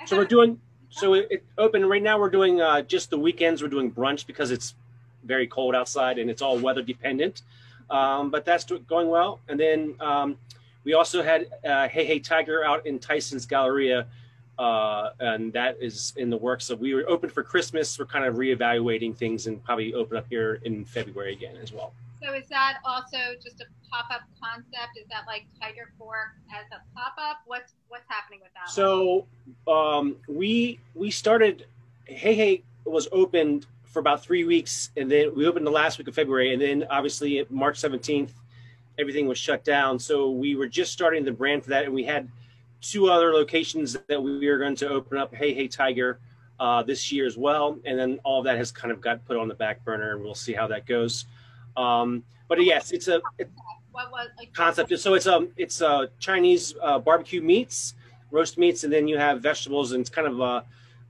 I 0.00 0.04
So 0.04 0.16
we're 0.16 0.24
doing. 0.24 0.60
So 0.90 1.14
it, 1.14 1.28
it 1.30 1.44
open 1.58 1.84
right 1.86 2.02
now. 2.02 2.18
We're 2.18 2.30
doing 2.30 2.60
uh, 2.60 2.82
just 2.82 3.10
the 3.10 3.18
weekends. 3.18 3.62
We're 3.62 3.68
doing 3.68 3.90
brunch 3.90 4.26
because 4.26 4.50
it's 4.50 4.74
very 5.24 5.46
cold 5.46 5.74
outside 5.74 6.18
and 6.18 6.30
it's 6.30 6.40
all 6.40 6.58
weather 6.58 6.82
dependent. 6.82 7.42
Um, 7.90 8.30
but 8.30 8.44
that's 8.44 8.64
going 8.64 9.08
well. 9.08 9.40
And 9.48 9.60
then 9.60 9.94
um, 10.00 10.38
we 10.86 10.94
also 10.94 11.20
had 11.20 11.48
uh, 11.68 11.88
Hey 11.88 12.06
Hey 12.06 12.20
Tiger 12.20 12.64
out 12.64 12.86
in 12.86 12.98
Tysons 12.98 13.46
Galleria, 13.46 14.06
uh, 14.56 15.10
and 15.18 15.52
that 15.52 15.76
is 15.80 16.14
in 16.16 16.30
the 16.30 16.36
works. 16.36 16.64
So 16.64 16.76
we 16.76 16.94
were 16.94 17.04
open 17.08 17.28
for 17.28 17.42
Christmas. 17.42 17.98
We're 17.98 18.06
kind 18.06 18.24
of 18.24 18.36
reevaluating 18.36 19.14
things 19.14 19.48
and 19.48 19.62
probably 19.62 19.92
open 19.92 20.16
up 20.16 20.26
here 20.30 20.60
in 20.64 20.84
February 20.84 21.32
again 21.32 21.56
as 21.60 21.72
well. 21.72 21.92
So 22.22 22.32
is 22.32 22.48
that 22.48 22.78
also 22.84 23.18
just 23.42 23.60
a 23.60 23.64
pop-up 23.90 24.22
concept? 24.40 24.96
Is 24.96 25.06
that 25.10 25.24
like 25.26 25.44
Tiger 25.60 25.90
Fork 25.98 26.28
as 26.50 26.64
a 26.70 26.80
pop-up? 26.96 27.38
What's 27.46 27.74
what's 27.88 28.06
happening 28.08 28.38
with 28.40 28.52
that? 28.54 28.70
So 28.70 29.26
um, 29.68 30.16
we 30.28 30.78
we 30.94 31.10
started. 31.10 31.66
Hey 32.04 32.34
Hey 32.36 32.62
was 32.84 33.08
opened 33.10 33.66
for 33.82 33.98
about 33.98 34.22
three 34.22 34.44
weeks, 34.44 34.90
and 34.96 35.10
then 35.10 35.34
we 35.34 35.48
opened 35.48 35.66
the 35.66 35.72
last 35.72 35.98
week 35.98 36.06
of 36.06 36.14
February, 36.14 36.52
and 36.52 36.62
then 36.62 36.86
obviously 36.88 37.44
March 37.50 37.76
seventeenth, 37.76 38.32
everything 38.98 39.26
was 39.26 39.38
shut 39.38 39.64
down. 39.64 39.98
So 39.98 40.30
we 40.30 40.56
were 40.56 40.66
just 40.66 40.92
starting 40.92 41.24
the 41.24 41.32
brand 41.32 41.64
for 41.64 41.70
that, 41.70 41.84
and 41.84 41.94
we 41.94 42.04
had 42.04 42.28
two 42.80 43.10
other 43.10 43.32
locations 43.32 43.96
that 44.08 44.22
we 44.22 44.46
were 44.48 44.58
going 44.58 44.76
to 44.76 44.88
open 44.88 45.18
up. 45.18 45.34
Hey 45.34 45.54
Hey 45.54 45.68
Tiger. 45.68 46.18
Uh, 46.58 46.82
this 46.82 47.12
year 47.12 47.26
as 47.26 47.36
well, 47.36 47.78
and 47.84 47.98
then 47.98 48.18
all 48.24 48.38
of 48.38 48.46
that 48.46 48.56
has 48.56 48.72
kind 48.72 48.90
of 48.90 48.98
got 48.98 49.22
put 49.26 49.36
on 49.36 49.46
the 49.46 49.54
back 49.54 49.84
burner, 49.84 50.14
and 50.14 50.24
we'll 50.24 50.34
see 50.34 50.54
how 50.54 50.66
that 50.66 50.86
goes. 50.86 51.26
Um, 51.76 52.24
but 52.48 52.64
yes, 52.64 52.92
it's 52.92 53.08
a 53.08 53.20
it, 53.36 53.50
was 53.92 54.28
like 54.38 54.52
concept. 54.52 54.98
So 54.98 55.12
it's 55.12 55.26
um 55.26 55.50
it's 55.56 55.82
uh 55.82 56.06
Chinese 56.18 56.74
uh, 56.82 56.98
barbecue 56.98 57.42
meats, 57.42 57.94
roast 58.30 58.56
meats, 58.58 58.84
and 58.84 58.92
then 58.92 59.08
you 59.08 59.18
have 59.18 59.42
vegetables, 59.42 59.92
and 59.92 60.00
it's 60.00 60.10
kind 60.10 60.26
of 60.26 60.40
uh, 60.40 60.62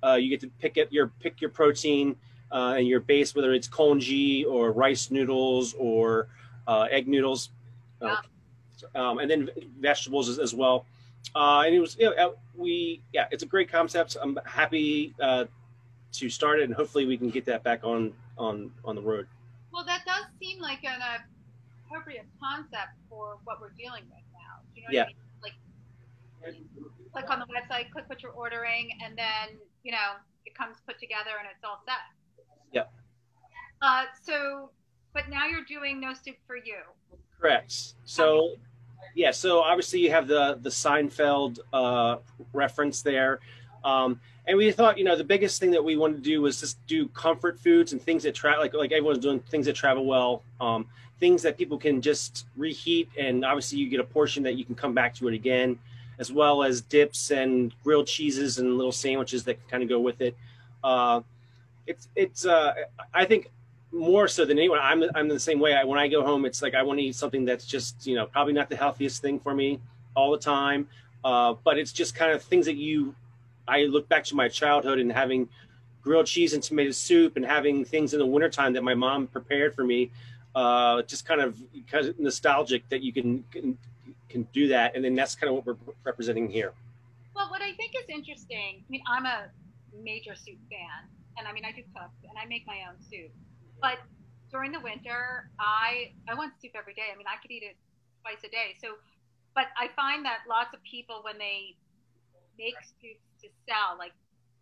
uh 0.04 0.14
you 0.14 0.30
get 0.30 0.40
to 0.40 0.48
pick 0.58 0.76
it 0.76 0.92
your 0.92 1.08
pick 1.20 1.40
your 1.40 1.50
protein 1.50 2.16
uh, 2.52 2.74
and 2.76 2.86
your 2.86 3.00
base, 3.00 3.34
whether 3.34 3.52
it's 3.52 3.68
congee 3.68 4.44
or 4.44 4.72
rice 4.72 5.10
noodles 5.10 5.74
or 5.78 6.28
uh, 6.66 6.86
egg 6.90 7.08
noodles, 7.08 7.50
uh, 8.02 8.16
um, 8.94 9.18
and 9.18 9.30
then 9.30 9.48
vegetables 9.80 10.28
as, 10.28 10.38
as 10.38 10.54
well. 10.54 10.86
Uh, 11.34 11.62
and 11.66 11.74
it 11.74 11.80
was 11.80 11.96
you 11.98 12.14
know, 12.14 12.34
we 12.54 13.02
yeah 13.12 13.26
it's 13.30 13.42
a 13.42 13.46
great 13.46 13.70
concept. 13.70 14.16
I'm 14.20 14.38
happy 14.44 15.14
uh, 15.20 15.46
to 16.12 16.30
start 16.30 16.60
it, 16.60 16.64
and 16.64 16.74
hopefully 16.74 17.06
we 17.06 17.16
can 17.16 17.30
get 17.30 17.44
that 17.46 17.62
back 17.62 17.84
on 17.84 18.12
on 18.38 18.70
on 18.84 18.94
the 18.94 19.02
road. 19.02 19.26
Well, 19.72 19.84
that 19.84 20.02
does 20.06 20.24
seem 20.40 20.60
like 20.60 20.84
an 20.84 21.02
uh, 21.02 21.18
appropriate 21.86 22.26
concept 22.40 22.96
for 23.08 23.38
what 23.44 23.60
we're 23.60 23.70
dealing 23.70 24.04
with 24.04 24.24
now. 24.32 24.62
Do 24.74 24.80
you 24.80 24.86
know 24.86 24.92
Yeah. 24.92 25.04
I 25.04 25.06
mean? 25.08 25.16
Like, 25.42 25.52
click 27.12 27.30
on 27.30 27.40
the 27.40 27.46
website, 27.46 27.90
click 27.90 28.08
what 28.08 28.22
you're 28.22 28.32
ordering, 28.32 28.90
and 29.04 29.16
then 29.18 29.58
you 29.82 29.92
know 29.92 30.16
it 30.44 30.54
comes 30.54 30.76
put 30.86 30.98
together 30.98 31.32
and 31.38 31.48
it's 31.52 31.64
all 31.64 31.82
set. 31.84 32.46
Yep. 32.72 32.92
Uh, 33.82 34.04
so, 34.22 34.70
but 35.12 35.28
now 35.28 35.46
you're 35.46 35.64
doing 35.64 36.00
no 36.00 36.14
soup 36.14 36.36
for 36.46 36.56
you. 36.56 36.78
Correct. 37.40 37.94
So, 38.04 38.56
yeah. 39.14 39.30
So 39.30 39.60
obviously 39.60 40.00
you 40.00 40.10
have 40.10 40.26
the 40.28 40.58
the 40.62 40.70
Seinfeld 40.70 41.58
uh, 41.72 42.16
reference 42.52 43.02
there, 43.02 43.40
um, 43.84 44.20
and 44.46 44.56
we 44.56 44.70
thought 44.72 44.98
you 44.98 45.04
know 45.04 45.16
the 45.16 45.24
biggest 45.24 45.60
thing 45.60 45.70
that 45.72 45.84
we 45.84 45.96
wanted 45.96 46.16
to 46.16 46.22
do 46.22 46.42
was 46.42 46.60
just 46.60 46.84
do 46.86 47.08
comfort 47.08 47.58
foods 47.58 47.92
and 47.92 48.00
things 48.00 48.22
that 48.22 48.34
travel 48.34 48.62
like 48.62 48.74
like 48.74 48.92
everyone's 48.92 49.18
doing 49.18 49.40
things 49.40 49.66
that 49.66 49.74
travel 49.74 50.06
well, 50.06 50.42
um, 50.60 50.86
things 51.20 51.42
that 51.42 51.56
people 51.56 51.78
can 51.78 52.00
just 52.00 52.46
reheat, 52.56 53.08
and 53.18 53.44
obviously 53.44 53.78
you 53.78 53.88
get 53.88 54.00
a 54.00 54.04
portion 54.04 54.42
that 54.42 54.54
you 54.54 54.64
can 54.64 54.74
come 54.74 54.94
back 54.94 55.14
to 55.14 55.28
it 55.28 55.34
again, 55.34 55.78
as 56.18 56.32
well 56.32 56.62
as 56.62 56.80
dips 56.80 57.30
and 57.30 57.74
grilled 57.82 58.06
cheeses 58.06 58.58
and 58.58 58.76
little 58.76 58.92
sandwiches 58.92 59.44
that 59.44 59.54
can 59.54 59.70
kind 59.70 59.82
of 59.82 59.88
go 59.88 60.00
with 60.00 60.20
it. 60.20 60.36
Uh, 60.82 61.20
it's 61.86 62.08
it's 62.16 62.46
uh, 62.46 62.74
I 63.14 63.24
think 63.24 63.50
more 63.96 64.28
so 64.28 64.44
than 64.44 64.58
anyone. 64.58 64.78
I'm 64.82 65.04
I'm 65.14 65.28
the 65.28 65.40
same 65.40 65.58
way. 65.58 65.74
I, 65.74 65.84
when 65.84 65.98
I 65.98 66.08
go 66.08 66.24
home, 66.24 66.44
it's 66.44 66.62
like 66.62 66.74
I 66.74 66.82
want 66.82 66.98
to 66.98 67.04
eat 67.04 67.16
something 67.16 67.44
that's 67.44 67.64
just 67.64 68.06
you 68.06 68.14
know 68.14 68.26
probably 68.26 68.52
not 68.52 68.68
the 68.68 68.76
healthiest 68.76 69.22
thing 69.22 69.40
for 69.40 69.54
me 69.54 69.80
all 70.14 70.30
the 70.30 70.38
time, 70.38 70.88
uh, 71.24 71.54
but 71.64 71.78
it's 71.78 71.92
just 71.92 72.14
kind 72.14 72.32
of 72.32 72.42
things 72.42 72.66
that 72.66 72.76
you. 72.76 73.14
I 73.68 73.84
look 73.84 74.08
back 74.08 74.22
to 74.24 74.36
my 74.36 74.48
childhood 74.48 75.00
and 75.00 75.10
having 75.10 75.48
grilled 76.00 76.26
cheese 76.26 76.52
and 76.54 76.62
tomato 76.62 76.92
soup 76.92 77.36
and 77.36 77.44
having 77.44 77.84
things 77.84 78.12
in 78.14 78.20
the 78.20 78.26
wintertime 78.26 78.72
that 78.74 78.84
my 78.84 78.94
mom 78.94 79.26
prepared 79.26 79.74
for 79.74 79.82
me. 79.82 80.12
Uh, 80.54 81.02
just 81.02 81.26
kind 81.26 81.40
of 81.40 81.60
kind 81.90 82.06
of 82.06 82.18
nostalgic 82.18 82.88
that 82.88 83.02
you 83.02 83.12
can, 83.12 83.44
can 83.50 83.76
can 84.28 84.46
do 84.52 84.68
that, 84.68 84.94
and 84.94 85.04
then 85.04 85.14
that's 85.14 85.34
kind 85.34 85.48
of 85.48 85.56
what 85.56 85.66
we're 85.66 85.94
representing 86.04 86.48
here. 86.48 86.72
Well, 87.34 87.50
what 87.50 87.60
I 87.60 87.72
think 87.72 87.92
is 87.94 88.08
interesting. 88.08 88.82
I 88.86 88.90
mean, 88.90 89.02
I'm 89.06 89.26
a 89.26 89.46
major 90.02 90.34
soup 90.34 90.58
fan, 90.70 91.08
and 91.38 91.46
I 91.46 91.52
mean, 91.52 91.64
I 91.64 91.72
do 91.72 91.82
cook 91.94 92.10
and 92.28 92.38
I 92.38 92.46
make 92.46 92.66
my 92.66 92.80
own 92.88 92.96
soup, 93.10 93.30
but 93.80 93.98
during 94.50 94.72
the 94.72 94.80
winter, 94.80 95.50
I 95.58 96.14
I 96.28 96.34
want 96.34 96.52
soup 96.60 96.72
every 96.74 96.94
day. 96.94 97.12
I 97.12 97.16
mean, 97.16 97.26
I 97.26 97.40
could 97.40 97.50
eat 97.50 97.62
it 97.62 97.76
twice 98.22 98.42
a 98.44 98.50
day. 98.50 98.74
So, 98.80 98.96
but 99.54 99.66
I 99.76 99.88
find 99.94 100.24
that 100.24 100.46
lots 100.48 100.74
of 100.74 100.82
people 100.82 101.20
when 101.22 101.38
they 101.38 101.76
make 102.58 102.76
soups 103.00 103.26
to 103.42 103.48
sell, 103.68 103.98
like 103.98 104.12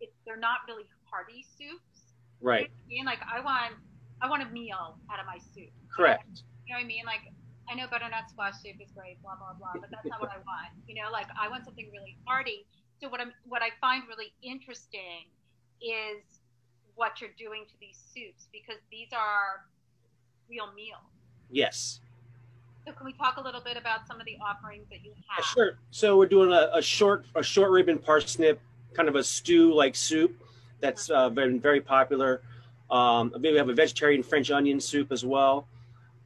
it, 0.01 0.11
they're 0.25 0.39
not 0.39 0.67
really 0.67 0.85
hearty 1.09 1.45
soups. 1.57 2.13
Right. 2.41 2.69
You 2.89 3.03
know 3.03 3.09
I 3.09 3.15
mean, 3.15 3.19
like 3.19 3.21
I 3.23 3.39
want 3.39 3.73
I 4.21 4.29
want 4.29 4.43
a 4.43 4.49
meal 4.51 4.97
out 5.11 5.19
of 5.19 5.25
my 5.25 5.39
soup. 5.53 5.71
Correct. 5.89 6.43
You 6.67 6.73
know 6.73 6.79
what 6.79 6.85
I 6.85 6.87
mean? 6.87 7.05
Like 7.05 7.31
I 7.69 7.75
know 7.75 7.87
butternut 7.89 8.29
squash 8.29 8.59
soup 8.61 8.77
is 8.81 8.91
great, 8.91 9.21
blah 9.21 9.35
blah 9.35 9.53
blah, 9.57 9.79
but 9.79 9.89
that's 9.89 10.05
not 10.05 10.21
what 10.21 10.31
I 10.31 10.39
want. 10.49 10.75
You 10.87 10.95
know, 10.95 11.09
like 11.11 11.27
I 11.39 11.47
want 11.47 11.65
something 11.65 11.89
really 11.91 12.17
hearty. 12.25 12.65
So 13.01 13.09
what 13.09 13.19
I'm 13.19 13.31
what 13.45 13.61
I 13.61 13.69
find 13.81 14.03
really 14.07 14.33
interesting 14.43 15.31
is 15.81 16.23
what 16.95 17.21
you're 17.21 17.31
doing 17.37 17.65
to 17.65 17.73
these 17.79 17.97
soups 18.13 18.47
because 18.51 18.79
these 18.91 19.09
are 19.13 19.65
real 20.49 20.71
meals. 20.75 21.01
Yes. 21.51 21.99
So 22.85 22.93
can 22.93 23.05
we 23.05 23.13
talk 23.13 23.37
a 23.37 23.41
little 23.41 23.61
bit 23.61 23.77
about 23.77 24.07
some 24.07 24.19
of 24.19 24.25
the 24.25 24.37
offerings 24.45 24.85
that 24.89 25.03
you 25.03 25.11
have? 25.27 25.43
Sure. 25.45 25.77
So 25.91 26.17
we're 26.17 26.27
doing 26.27 26.51
a, 26.51 26.69
a, 26.73 26.81
short 26.81 27.25
a 27.35 27.43
short 27.43 27.71
rib 27.71 27.89
and 27.89 28.03
parsnip, 28.03 28.59
kind 28.93 29.09
of 29.09 29.15
a 29.15 29.23
stew 29.23 29.73
like 29.73 29.95
soup 29.95 30.41
that's 30.79 31.09
uh, 31.09 31.29
been 31.29 31.59
very 31.59 31.81
popular. 31.81 32.41
Um, 32.91 33.33
we 33.39 33.55
have 33.55 33.69
a 33.69 33.73
vegetarian 33.73 34.21
French 34.21 34.51
onion 34.51 34.79
soup 34.79 35.11
as 35.11 35.25
well. 35.25 35.67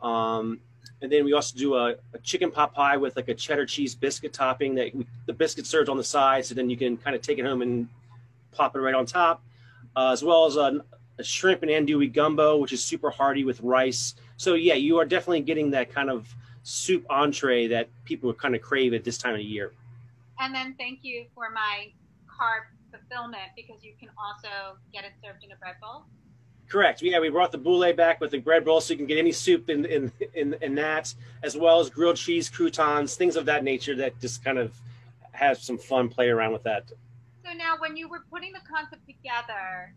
Um, 0.01 0.60
and 1.01 1.12
then 1.12 1.23
we 1.23 1.34
also 1.34 1.58
do 1.58 1.75
a, 1.75 1.95
a, 2.13 2.19
chicken 2.23 2.51
pot 2.51 2.73
pie 2.73 2.97
with 2.97 3.15
like 3.15 3.29
a 3.29 3.34
cheddar 3.34 3.65
cheese 3.65 3.95
biscuit 3.95 4.34
topping 4.34 4.75
that 4.75 4.93
we, 4.93 5.05
the 5.27 5.34
biscuit 5.34 5.65
serves 5.65 5.89
on 5.89 5.97
the 5.97 6.03
side, 6.03 6.45
so 6.45 6.55
then 6.55 6.69
you 6.69 6.77
can 6.77 6.97
kind 6.97 7.15
of 7.15 7.21
take 7.21 7.39
it 7.39 7.45
home 7.45 7.62
and 7.62 7.88
pop 8.51 8.75
it 8.75 8.79
right 8.79 8.93
on 8.93 9.05
top, 9.05 9.41
uh, 9.95 10.12
as 10.12 10.23
well 10.23 10.45
as 10.45 10.56
a, 10.56 10.84
a, 11.17 11.23
shrimp 11.23 11.63
and 11.63 11.71
andouille 11.71 12.12
gumbo, 12.12 12.58
which 12.58 12.73
is 12.73 12.84
super 12.84 13.10
hearty 13.10 13.43
with 13.43 13.60
rice. 13.62 14.15
So 14.38 14.54
yeah, 14.54 14.75
you 14.75 14.97
are 14.99 15.06
definitely 15.06 15.41
getting 15.41 15.71
that 15.71 15.91
kind 15.93 16.10
of 16.10 16.34
soup 16.63 17.06
entree 17.10 17.67
that 17.67 17.89
people 18.06 18.28
would 18.28 18.38
kind 18.38 18.56
of 18.56 18.62
crave 18.62 18.93
at 18.93 19.04
this 19.04 19.17
time 19.17 19.36
of 19.36 19.41
year. 19.41 19.73
And 20.39 20.54
then 20.54 20.75
thank 20.78 20.99
you 21.04 21.25
for 21.36 21.49
my 21.49 21.91
carb 22.28 22.63
fulfillment 22.91 23.52
because 23.56 23.84
you 23.84 23.93
can 23.99 24.10
also 24.17 24.78
get 24.93 25.04
it 25.04 25.12
served 25.23 25.43
in 25.43 25.52
a 25.52 25.56
bread 25.56 25.75
bowl. 25.82 26.06
Correct. 26.69 27.02
Yeah, 27.02 27.19
we 27.19 27.30
brought 27.30 27.52
the 27.52 27.58
boule 27.58 27.91
back 27.93 28.21
with 28.21 28.30
the 28.30 28.38
bread 28.38 28.63
bowl, 28.63 28.80
so 28.80 28.93
you 28.93 28.97
can 28.97 29.08
get 29.08 29.17
any 29.17 29.32
soup 29.32 29.71
in 29.71 29.86
in 29.86 30.12
in, 30.36 30.56
in 30.62 30.75
that, 30.75 31.13
as 31.41 31.58
well 31.58 31.80
as 31.80 31.89
grilled 31.89 32.17
cheese, 32.17 32.47
croutons, 32.47 33.15
things 33.15 33.36
of 33.36 33.45
that 33.45 33.63
nature 33.63 33.95
that 33.95 34.19
just 34.21 34.43
kind 34.43 34.60
of 34.60 34.71
have 35.32 35.58
some 35.58 35.80
fun 35.80 36.10
play 36.10 36.30
around 36.30 36.54
with 36.54 36.63
that. 36.63 36.91
So 37.49 37.57
now, 37.57 37.77
when 37.79 37.97
you 37.97 38.07
were 38.07 38.21
putting 38.29 38.51
the 38.53 38.62
concept 38.69 39.01
together, 39.07 39.95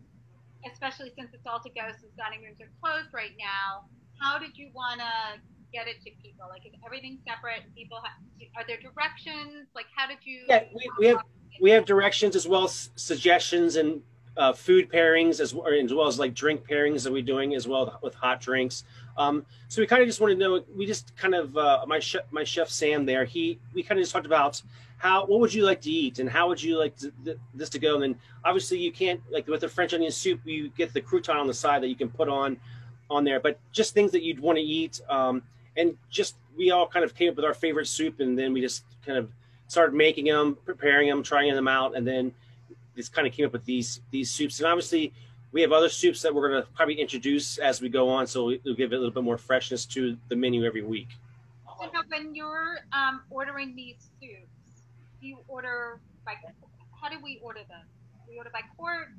especially 0.71 1.11
since 1.15 1.29
it's 1.33 1.45
all 1.45 1.59
to 1.59 1.69
go, 1.69 1.81
since 1.91 2.11
dining 2.17 2.41
rooms 2.41 2.57
are 2.59 2.71
closed 2.81 3.13
right 3.13 3.33
now, 3.37 3.85
how 4.19 4.39
did 4.39 4.57
you 4.57 4.71
want 4.73 5.01
to 5.01 5.39
get 5.71 5.87
it 5.87 6.01
to 6.03 6.09
people? 6.19 6.47
Like, 6.49 6.65
is 6.65 6.73
everything 6.83 7.19
separate? 7.27 7.61
People 7.75 7.99
have, 8.03 8.13
are 8.57 8.65
there 8.65 8.77
directions? 8.77 9.67
Like, 9.75 9.85
how 9.95 10.07
did 10.07 10.17
you? 10.23 10.45
Yeah, 10.49 10.63
we, 10.73 10.89
we 10.97 11.07
have 11.07 11.21
we 11.61 11.69
have 11.69 11.85
directions 11.85 12.35
as 12.35 12.47
well 12.47 12.63
as 12.63 12.89
suggestions 12.95 13.75
and 13.75 14.01
uh, 14.35 14.53
food 14.53 14.89
pairings 14.89 15.39
as 15.39 15.53
as 15.53 15.93
well 15.93 16.07
as 16.07 16.17
like 16.17 16.33
drink 16.33 16.67
pairings 16.67 17.03
that 17.03 17.13
we're 17.13 17.21
doing 17.21 17.53
as 17.53 17.67
well 17.67 17.99
with 18.01 18.15
hot 18.15 18.41
drinks. 18.41 18.83
Um, 19.17 19.45
so 19.67 19.81
we 19.81 19.87
kind 19.87 20.01
of 20.01 20.07
just 20.07 20.19
wanted 20.21 20.35
to 20.35 20.39
know. 20.39 20.63
We 20.75 20.85
just 20.85 21.15
kind 21.15 21.35
of 21.35 21.55
uh, 21.57 21.85
my 21.87 21.99
chef, 21.99 22.23
my 22.31 22.43
chef 22.43 22.69
Sam 22.69 23.05
there. 23.05 23.25
He 23.25 23.59
we 23.73 23.83
kind 23.83 23.99
of 23.99 24.03
just 24.03 24.13
talked 24.13 24.25
about 24.25 24.61
how 24.97 25.25
what 25.25 25.39
would 25.39 25.53
you 25.53 25.65
like 25.65 25.81
to 25.81 25.91
eat 25.91 26.19
and 26.19 26.29
how 26.29 26.47
would 26.47 26.61
you 26.61 26.77
like 26.77 26.95
to, 26.97 27.11
this 27.53 27.69
to 27.69 27.79
go. 27.79 27.95
And 27.95 28.03
then 28.03 28.15
obviously 28.45 28.77
you 28.77 28.91
can't 28.91 29.21
like 29.31 29.47
with 29.47 29.61
the 29.61 29.69
French 29.69 29.93
onion 29.93 30.11
soup, 30.11 30.39
you 30.45 30.69
get 30.69 30.93
the 30.93 31.01
crouton 31.01 31.35
on 31.35 31.47
the 31.47 31.53
side 31.53 31.83
that 31.83 31.89
you 31.89 31.95
can 31.95 32.09
put 32.09 32.29
on 32.29 32.57
on 33.09 33.23
there. 33.23 33.39
But 33.39 33.59
just 33.71 33.93
things 33.93 34.11
that 34.11 34.23
you'd 34.23 34.39
want 34.39 34.57
to 34.57 34.63
eat. 34.63 35.01
Um, 35.09 35.43
and 35.75 35.97
just 36.09 36.35
we 36.55 36.71
all 36.71 36.87
kind 36.87 37.03
of 37.03 37.15
came 37.15 37.29
up 37.29 37.35
with 37.35 37.45
our 37.45 37.53
favorite 37.53 37.87
soup, 37.87 38.19
and 38.19 38.37
then 38.37 38.53
we 38.53 38.61
just 38.61 38.83
kind 39.05 39.17
of 39.17 39.29
started 39.67 39.95
making 39.95 40.25
them, 40.25 40.57
preparing 40.65 41.09
them, 41.09 41.23
trying 41.23 41.53
them 41.53 41.67
out, 41.67 41.95
and 41.95 42.05
then 42.05 42.33
this 42.95 43.09
kind 43.09 43.27
of 43.27 43.33
came 43.33 43.45
up 43.45 43.53
with 43.53 43.65
these 43.65 44.01
these 44.11 44.29
soups. 44.29 44.59
And 44.59 44.67
obviously, 44.67 45.13
we 45.53 45.61
have 45.61 45.71
other 45.71 45.87
soups 45.87 46.21
that 46.23 46.33
we're 46.33 46.49
going 46.49 46.63
to 46.63 46.67
probably 46.71 46.95
introduce 46.95 47.59
as 47.59 47.79
we 47.79 47.87
go 47.87 48.09
on, 48.09 48.25
so 48.27 48.45
we'll 48.65 48.75
give 48.75 48.91
it 48.91 48.95
a 48.95 48.97
little 48.97 49.11
bit 49.11 49.23
more 49.23 49.37
freshness 49.37 49.85
to 49.85 50.17
the 50.27 50.35
menu 50.35 50.65
every 50.65 50.81
week. 50.81 51.09
So 51.79 51.89
when 52.09 52.33
you're 52.33 52.79
um, 52.91 53.21
ordering 53.29 53.75
these 53.75 53.95
soups, 54.19 54.81
do 55.21 55.27
you 55.27 55.37
order 55.47 55.99
by 56.25 56.33
how 56.99 57.09
do 57.09 57.17
we 57.23 57.39
order 57.43 57.59
them? 57.69 57.81
We 58.27 58.37
order 58.37 58.49
by 58.51 58.61
quart. 58.77 59.09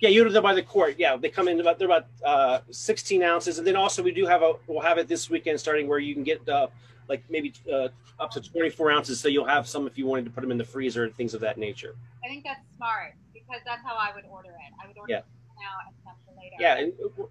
Yeah, 0.00 0.10
you 0.10 0.20
order 0.20 0.32
them 0.32 0.42
by 0.42 0.54
the 0.54 0.62
quart. 0.62 0.94
Yeah, 0.98 1.16
they 1.16 1.28
come 1.28 1.48
in 1.48 1.60
about 1.60 1.78
they're 1.78 1.88
about 1.88 2.06
uh, 2.24 2.60
16 2.70 3.22
ounces, 3.22 3.58
and 3.58 3.66
then 3.66 3.74
also 3.74 4.02
we 4.02 4.12
do 4.12 4.26
have 4.26 4.42
a 4.42 4.54
we'll 4.66 4.80
have 4.80 4.98
it 4.98 5.08
this 5.08 5.28
weekend 5.28 5.58
starting 5.58 5.88
where 5.88 5.98
you 5.98 6.14
can 6.14 6.22
get 6.22 6.46
uh, 6.48 6.68
like 7.08 7.22
maybe 7.28 7.52
uh, 7.72 7.88
up 8.20 8.30
to 8.32 8.40
24 8.40 8.92
ounces. 8.92 9.18
So 9.18 9.28
you'll 9.28 9.46
have 9.46 9.66
some 9.66 9.86
if 9.86 9.98
you 9.98 10.06
wanted 10.06 10.26
to 10.26 10.30
put 10.30 10.42
them 10.42 10.52
in 10.52 10.58
the 10.58 10.64
freezer 10.64 11.04
and 11.04 11.16
things 11.16 11.34
of 11.34 11.40
that 11.40 11.58
nature. 11.58 11.96
I 12.24 12.28
think 12.28 12.44
that's 12.44 12.60
smart 12.76 13.14
because 13.32 13.60
that's 13.64 13.82
how 13.82 13.96
I 13.96 14.14
would 14.14 14.24
order 14.30 14.50
it. 14.50 14.74
I 14.82 14.86
would 14.86 14.98
order 14.98 15.12
yeah. 15.12 15.20
It 15.66 15.88
and 15.88 15.96
some 16.04 16.14
for 16.26 16.40
later. 16.40 16.56
Yeah, 16.58 16.76
and 16.76 16.92
uh, 17.18 17.24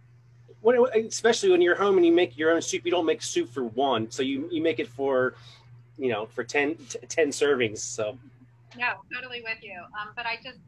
when, 0.62 0.86
especially 1.08 1.52
when 1.52 1.62
you're 1.62 1.76
home 1.76 1.98
and 1.98 2.06
you 2.06 2.12
make 2.12 2.38
your 2.38 2.52
own 2.52 2.62
soup, 2.62 2.86
you 2.86 2.92
don't 2.92 3.06
make 3.06 3.22
soup 3.22 3.50
for 3.50 3.66
one, 3.66 4.10
so 4.10 4.24
you 4.24 4.48
you 4.52 4.62
make 4.62 4.80
it 4.80 4.88
for, 4.88 5.36
you 5.98 6.10
know, 6.10 6.26
for 6.26 6.44
10, 6.44 6.76
10 7.08 7.30
servings. 7.30 7.80
So. 7.80 8.18
No, 8.78 8.94
totally 9.14 9.42
with 9.42 9.62
you. 9.62 9.80
Um, 10.02 10.14
but 10.16 10.26
I 10.26 10.38
just 10.44 10.60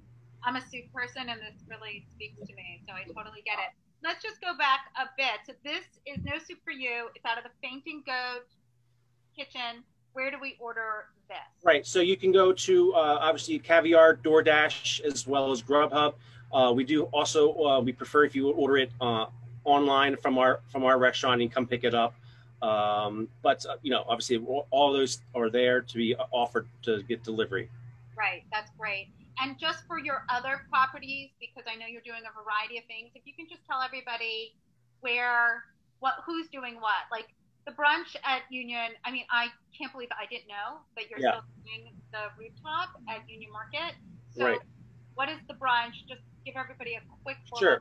I'm 0.44 0.56
a 0.56 0.62
soup 0.62 0.92
person, 0.94 1.30
and 1.30 1.40
this 1.42 1.64
really 1.68 2.06
speaks 2.14 2.38
to 2.48 2.54
me, 2.54 2.82
so 2.88 2.94
I 2.94 3.04
totally 3.04 3.42
get 3.46 3.58
it. 3.60 3.74
Let's 4.04 4.22
just 4.22 4.40
go 4.42 4.56
back 4.58 4.82
a 4.96 5.06
bit. 5.18 5.42
So 5.48 5.54
this 5.64 5.84
is 6.06 6.24
no 6.24 6.38
soup 6.38 6.60
for 6.64 6.72
you. 6.72 7.10
It's 7.16 7.26
out 7.26 7.40
of 7.40 7.44
the 7.44 7.50
Fainting 7.62 8.04
Goat 8.06 8.46
kitchen, 9.36 9.84
where 10.14 10.32
do 10.32 10.38
we 10.42 10.56
order 10.60 11.08
this? 11.28 11.38
Right. 11.64 11.86
So 11.86 12.00
you 12.00 12.18
can 12.18 12.32
go 12.32 12.54
to 12.54 12.94
uh, 12.94 13.18
obviously 13.22 13.60
Caviar, 13.60 14.16
DoorDash, 14.16 15.02
as 15.02 15.28
well 15.28 15.52
as 15.52 15.62
Grubhub. 15.62 16.14
Uh, 16.54 16.72
we 16.74 16.84
do 16.84 17.04
also 17.06 17.54
uh, 17.64 17.80
we 17.82 17.92
prefer 17.92 18.24
if 18.24 18.36
you 18.36 18.50
order 18.52 18.78
it 18.78 18.92
uh, 19.02 19.26
online 19.64 20.16
from 20.18 20.38
our 20.38 20.62
from 20.72 20.84
our 20.84 20.98
restaurant 20.98 21.42
and 21.42 21.52
come 21.52 21.68
pick 21.68 21.84
it 21.84 21.94
up. 21.94 22.14
Um, 22.62 23.28
but 23.42 23.66
uh, 23.66 23.76
you 23.82 23.92
know, 23.92 24.06
obviously, 24.08 24.38
all 24.72 24.94
those 24.94 25.22
are 25.36 25.50
there 25.50 25.82
to 25.82 25.98
be 25.98 26.16
offered 26.32 26.68
to 26.84 27.04
get 27.04 27.24
delivery. 27.24 27.70
Right. 28.18 28.44
That's 28.52 28.72
great. 28.78 29.10
And 29.40 29.60
just 29.60 29.86
for 29.86 30.00
your 30.00 30.24
other 30.30 30.62
properties, 30.70 31.30
because 31.40 31.64
I 31.70 31.76
know 31.76 31.86
you're 31.88 32.06
doing 32.06 32.24
a 32.24 32.44
variety 32.44 32.78
of 32.78 32.86
things, 32.86 33.12
if 33.16 33.24
you 33.26 33.34
can 33.34 33.48
just 33.50 33.66
tell 33.68 33.82
everybody 33.82 34.56
where, 35.02 35.66
what, 36.00 36.16
who's 36.26 36.48
doing 36.48 36.76
what, 36.76 37.12
like 37.12 37.28
the 37.68 37.74
brunch 37.74 38.16
at 38.24 38.44
Union, 38.50 38.96
I 39.04 39.12
mean, 39.12 39.26
I 39.30 39.48
can't 39.78 39.92
believe 39.92 40.08
I 40.12 40.26
didn't 40.32 40.48
know 40.48 40.80
that 40.96 41.10
you're 41.10 41.20
yeah. 41.20 41.32
still 41.32 41.44
doing 41.66 41.92
the 42.14 42.32
rooftop 42.40 42.96
at 43.10 43.30
Union 43.30 43.52
Market. 43.52 43.96
So, 44.32 44.46
right. 44.46 44.60
what 45.16 45.28
is 45.28 45.40
the 45.50 45.56
brunch? 45.56 46.08
Just 46.08 46.22
give 46.46 46.56
everybody 46.56 46.96
a 46.96 47.02
quick. 47.24 47.38
Sure. 47.60 47.80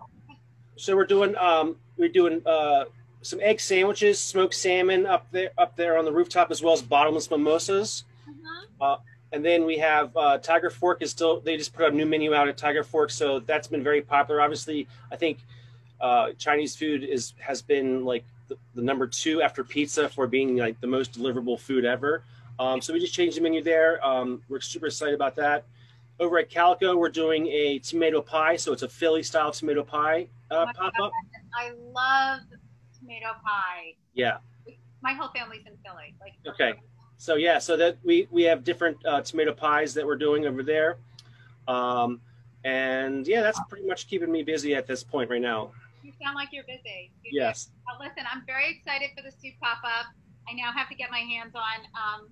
So 0.77 0.97
we're 0.97 1.05
doing 1.05 1.37
um, 1.37 1.77
we're 1.97 2.09
doing 2.09 2.43
uh, 2.47 2.85
some 3.23 3.41
egg 3.41 3.61
sandwiches, 3.61 4.19
smoked 4.19 4.55
salmon 4.55 5.07
up 5.07 5.31
there 5.31 5.51
up 5.59 5.77
there 5.77 5.99
on 5.99 6.05
the 6.05 6.13
rooftop, 6.13 6.51
as 6.51 6.63
well 6.63 6.73
as 6.73 6.83
bottomless 6.83 7.31
mimosas. 7.31 8.05
Mm-hmm. 8.29 8.83
Uh, 8.83 8.97
and 9.33 9.45
then 9.45 9.65
we 9.65 9.79
have 9.79 10.17
uh, 10.17 10.39
Tiger 10.39 10.71
Fork 10.71 11.03
is 11.03 11.11
still 11.11 11.41
they 11.41 11.57
just 11.57 11.75
put 11.75 11.93
a 11.93 11.95
new 11.95 12.07
menu 12.07 12.35
out 12.35 12.49
at 12.49 12.57
Tiger 12.57 12.83
Fork, 12.83 13.11
so 13.11 13.41
that's 13.41 13.69
been 13.69 13.83
very 13.83 14.01
popular. 14.01 14.41
Obviously, 14.41 14.89
I 15.13 15.17
think 15.17 15.39
uh, 16.01 16.33
Chinese 16.39 16.75
food 16.75 17.05
is 17.05 17.35
has 17.39 17.63
been 17.63 18.05
like 18.05 18.25
the, 18.49 18.57
the, 18.75 18.83
number 18.83 19.07
two 19.07 19.43
after 19.43 19.65
pizza 19.65 20.09
for 20.09 20.27
being 20.27 20.57
like 20.57 20.81
the 20.81 20.87
most 20.87 21.13
deliverable 21.13 21.59
food 21.59 21.85
ever. 21.85 22.23
Um, 22.59 22.81
so 22.81 22.93
we 22.93 23.01
just 23.01 23.15
changed 23.15 23.37
the 23.37 23.41
menu 23.41 23.63
there. 23.63 24.05
Um, 24.07 24.43
we're 24.49 24.61
super 24.61 24.87
excited 24.87 25.15
about 25.15 25.35
that. 25.37 25.65
Over 26.21 26.39
at 26.39 26.49
Calico, 26.49 26.97
we're 26.97 27.09
doing 27.09 27.47
a 27.49 27.81
tomato 27.81 28.23
pie. 28.23 28.57
So 28.57 28.73
it's 28.73 28.83
a 28.83 28.89
Philly 28.89 29.23
style 29.23 29.51
tomato 29.51 29.83
pie 29.83 30.29
uh, 30.51 30.67
pop 30.75 30.93
up. 31.03 31.13
I 31.59 31.73
love 31.93 32.41
tomato 32.99 33.33
pie. 33.45 33.95
Yeah. 34.15 34.39
My 35.03 35.13
whole 35.13 35.29
family's 35.35 35.67
in 35.67 35.77
Philly. 35.85 36.15
Like 36.21 36.35
okay. 36.47 36.75
So 37.17 37.37
yeah, 37.37 37.59
so 37.59 37.77
that 37.77 37.99
we 38.05 38.29
we 38.31 38.43
have 38.45 38.65
different 38.65 39.05
uh, 39.07 39.23
tomato 39.23 39.53
pies 39.53 39.95
that 39.95 40.07
we're 40.07 40.17
doing 40.17 40.47
over 40.47 40.63
there. 40.63 40.99
Um, 41.69 42.21
and 42.65 43.27
yeah, 43.27 43.43
that's 43.43 43.61
pretty 43.69 43.87
much 43.87 44.09
keeping 44.09 44.31
me 44.33 44.43
busy 44.43 44.75
at 44.75 44.87
this 44.87 45.03
point 45.03 45.31
right 45.31 45.41
now. 45.41 45.73
You 46.03 46.13
sound 46.23 46.35
like 46.35 46.49
you're 46.53 46.65
busy. 46.65 47.11
You 47.23 47.31
yes. 47.41 47.71
Well, 47.87 47.97
listen, 47.99 48.25
I'm 48.31 48.43
very 48.47 48.71
excited 48.71 49.11
for 49.17 49.23
the 49.23 49.31
soup 49.31 49.55
pop 49.61 49.79
up. 49.85 50.07
I 50.49 50.55
now 50.55 50.73
have 50.73 50.89
to 50.89 50.95
get 50.95 51.11
my 51.11 51.21
hands 51.21 51.55
on 51.55 51.81
um, 51.95 52.29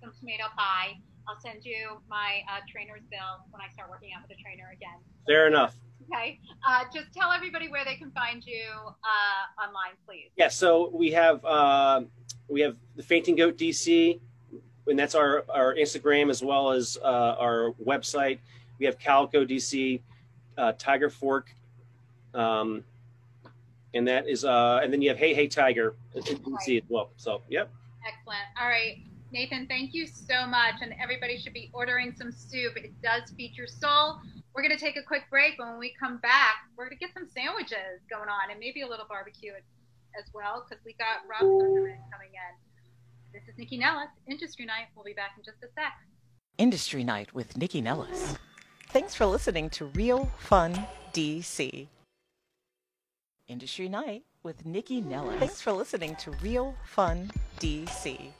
some 0.00 0.12
tomato 0.18 0.44
pie. 0.56 0.98
I'll 1.28 1.40
send 1.40 1.64
you 1.64 2.00
my 2.08 2.42
uh, 2.50 2.60
trainer's 2.70 3.02
bill 3.10 3.44
when 3.50 3.60
I 3.60 3.72
start 3.72 3.90
working 3.90 4.10
out 4.16 4.22
with 4.28 4.36
a 4.36 4.42
trainer 4.42 4.72
again. 4.74 4.98
Fair 5.26 5.46
enough. 5.46 5.76
Okay. 6.12 6.38
Uh, 6.66 6.84
just 6.92 7.12
tell 7.12 7.32
everybody 7.32 7.68
where 7.68 7.84
they 7.84 7.96
can 7.96 8.10
find 8.10 8.44
you 8.44 8.64
uh, 8.76 9.62
online, 9.62 9.94
please. 10.06 10.30
Yeah. 10.36 10.48
So 10.48 10.90
we 10.92 11.10
have 11.12 11.44
uh, 11.44 12.02
we 12.48 12.60
have 12.60 12.76
the 12.96 13.02
Fainting 13.02 13.36
Goat 13.36 13.56
DC, 13.56 14.18
and 14.86 14.98
that's 14.98 15.14
our 15.14 15.44
our 15.52 15.74
Instagram 15.74 16.30
as 16.30 16.42
well 16.42 16.70
as 16.70 16.98
uh, 17.02 17.36
our 17.38 17.72
website. 17.84 18.38
We 18.78 18.86
have 18.86 18.98
Calico 18.98 19.44
DC, 19.44 20.00
uh, 20.58 20.72
Tiger 20.78 21.08
Fork, 21.08 21.54
um, 22.34 22.84
and 23.94 24.06
that 24.06 24.28
is 24.28 24.44
uh, 24.44 24.80
and 24.82 24.92
then 24.92 25.00
you 25.00 25.08
have 25.08 25.18
Hey 25.18 25.32
Hey 25.32 25.48
Tiger 25.48 25.94
DC 26.14 26.82
as 26.82 26.88
well. 26.88 27.10
So 27.16 27.40
yep. 27.48 27.70
Excellent. 28.06 28.44
All 28.60 28.68
right. 28.68 28.98
Nathan, 29.34 29.66
thank 29.66 29.92
you 29.92 30.06
so 30.06 30.46
much. 30.46 30.76
And 30.80 30.94
everybody 31.02 31.36
should 31.38 31.52
be 31.52 31.68
ordering 31.72 32.14
some 32.16 32.30
soup. 32.30 32.76
It 32.76 32.92
does 33.02 33.34
feed 33.36 33.56
your 33.56 33.66
soul. 33.66 34.20
We're 34.54 34.62
going 34.62 34.78
to 34.78 34.82
take 34.82 34.96
a 34.96 35.02
quick 35.02 35.24
break. 35.28 35.54
But 35.58 35.66
when 35.66 35.78
we 35.80 35.92
come 35.98 36.18
back, 36.18 36.58
we're 36.76 36.84
going 36.84 36.96
to 36.96 37.04
get 37.04 37.12
some 37.12 37.26
sandwiches 37.28 38.06
going 38.08 38.28
on 38.28 38.52
and 38.52 38.60
maybe 38.60 38.82
a 38.82 38.88
little 38.88 39.06
barbecue 39.08 39.50
as 40.16 40.24
well 40.32 40.64
because 40.64 40.84
we 40.84 40.94
got 40.94 41.26
Rob 41.28 41.40
coming 41.40 42.30
in. 42.30 43.32
This 43.32 43.42
is 43.48 43.58
Nikki 43.58 43.76
Nellis, 43.76 44.06
Industry 44.28 44.66
Night. 44.66 44.86
We'll 44.94 45.04
be 45.04 45.14
back 45.14 45.32
in 45.36 45.42
just 45.42 45.58
a 45.64 45.66
sec. 45.74 45.92
Industry 46.56 47.02
Night 47.02 47.34
with 47.34 47.56
Nikki 47.56 47.80
Nellis. 47.80 48.36
Thanks 48.90 49.16
for 49.16 49.26
listening 49.26 49.68
to 49.70 49.86
Real 49.86 50.30
Fun 50.38 50.86
DC. 51.12 51.88
Industry 53.48 53.88
Night 53.88 54.22
with 54.44 54.64
Nikki 54.64 55.00
Nellis. 55.00 55.40
Thanks 55.40 55.60
for 55.60 55.72
listening 55.72 56.14
to 56.16 56.30
Real 56.40 56.76
Fun 56.84 57.32
DC. 57.58 58.30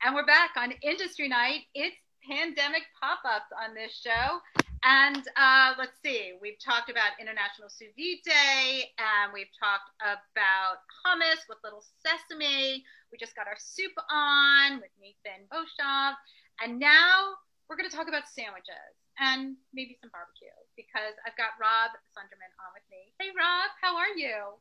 And 0.00 0.16
we're 0.16 0.24
back 0.24 0.56
on 0.56 0.72
Industry 0.80 1.28
Night. 1.28 1.68
It's 1.76 2.00
pandemic 2.24 2.88
pop 2.96 3.20
ups 3.20 3.52
on 3.52 3.76
this 3.76 3.92
show. 3.92 4.40
And 4.80 5.20
uh, 5.36 5.76
let's 5.76 6.00
see, 6.00 6.40
we've 6.40 6.56
talked 6.56 6.88
about 6.88 7.20
International 7.20 7.68
Sous 7.68 7.92
Vide 7.92 8.24
Day, 8.24 8.96
and 8.96 9.28
we've 9.28 9.52
talked 9.60 9.92
about 10.00 10.80
hummus 11.04 11.44
with 11.52 11.60
little 11.60 11.84
sesame. 12.00 12.80
We 13.12 13.20
just 13.20 13.36
got 13.36 13.44
our 13.44 13.60
soup 13.60 13.92
on 14.08 14.80
with 14.80 14.88
Nathan 14.96 15.44
Beauchamp. 15.52 16.16
And 16.64 16.80
now 16.80 17.36
we're 17.68 17.76
going 17.76 17.92
to 17.92 17.92
talk 17.92 18.08
about 18.08 18.24
sandwiches 18.24 18.96
and 19.20 19.52
maybe 19.76 20.00
some 20.00 20.08
barbecue 20.16 20.56
because 20.80 21.12
I've 21.28 21.36
got 21.36 21.60
Rob 21.60 21.92
Sonderman 22.16 22.56
on 22.56 22.72
with 22.72 22.88
me. 22.88 23.12
Hey, 23.20 23.36
Rob, 23.36 23.68
how 23.84 24.00
are 24.00 24.16
you? 24.16 24.56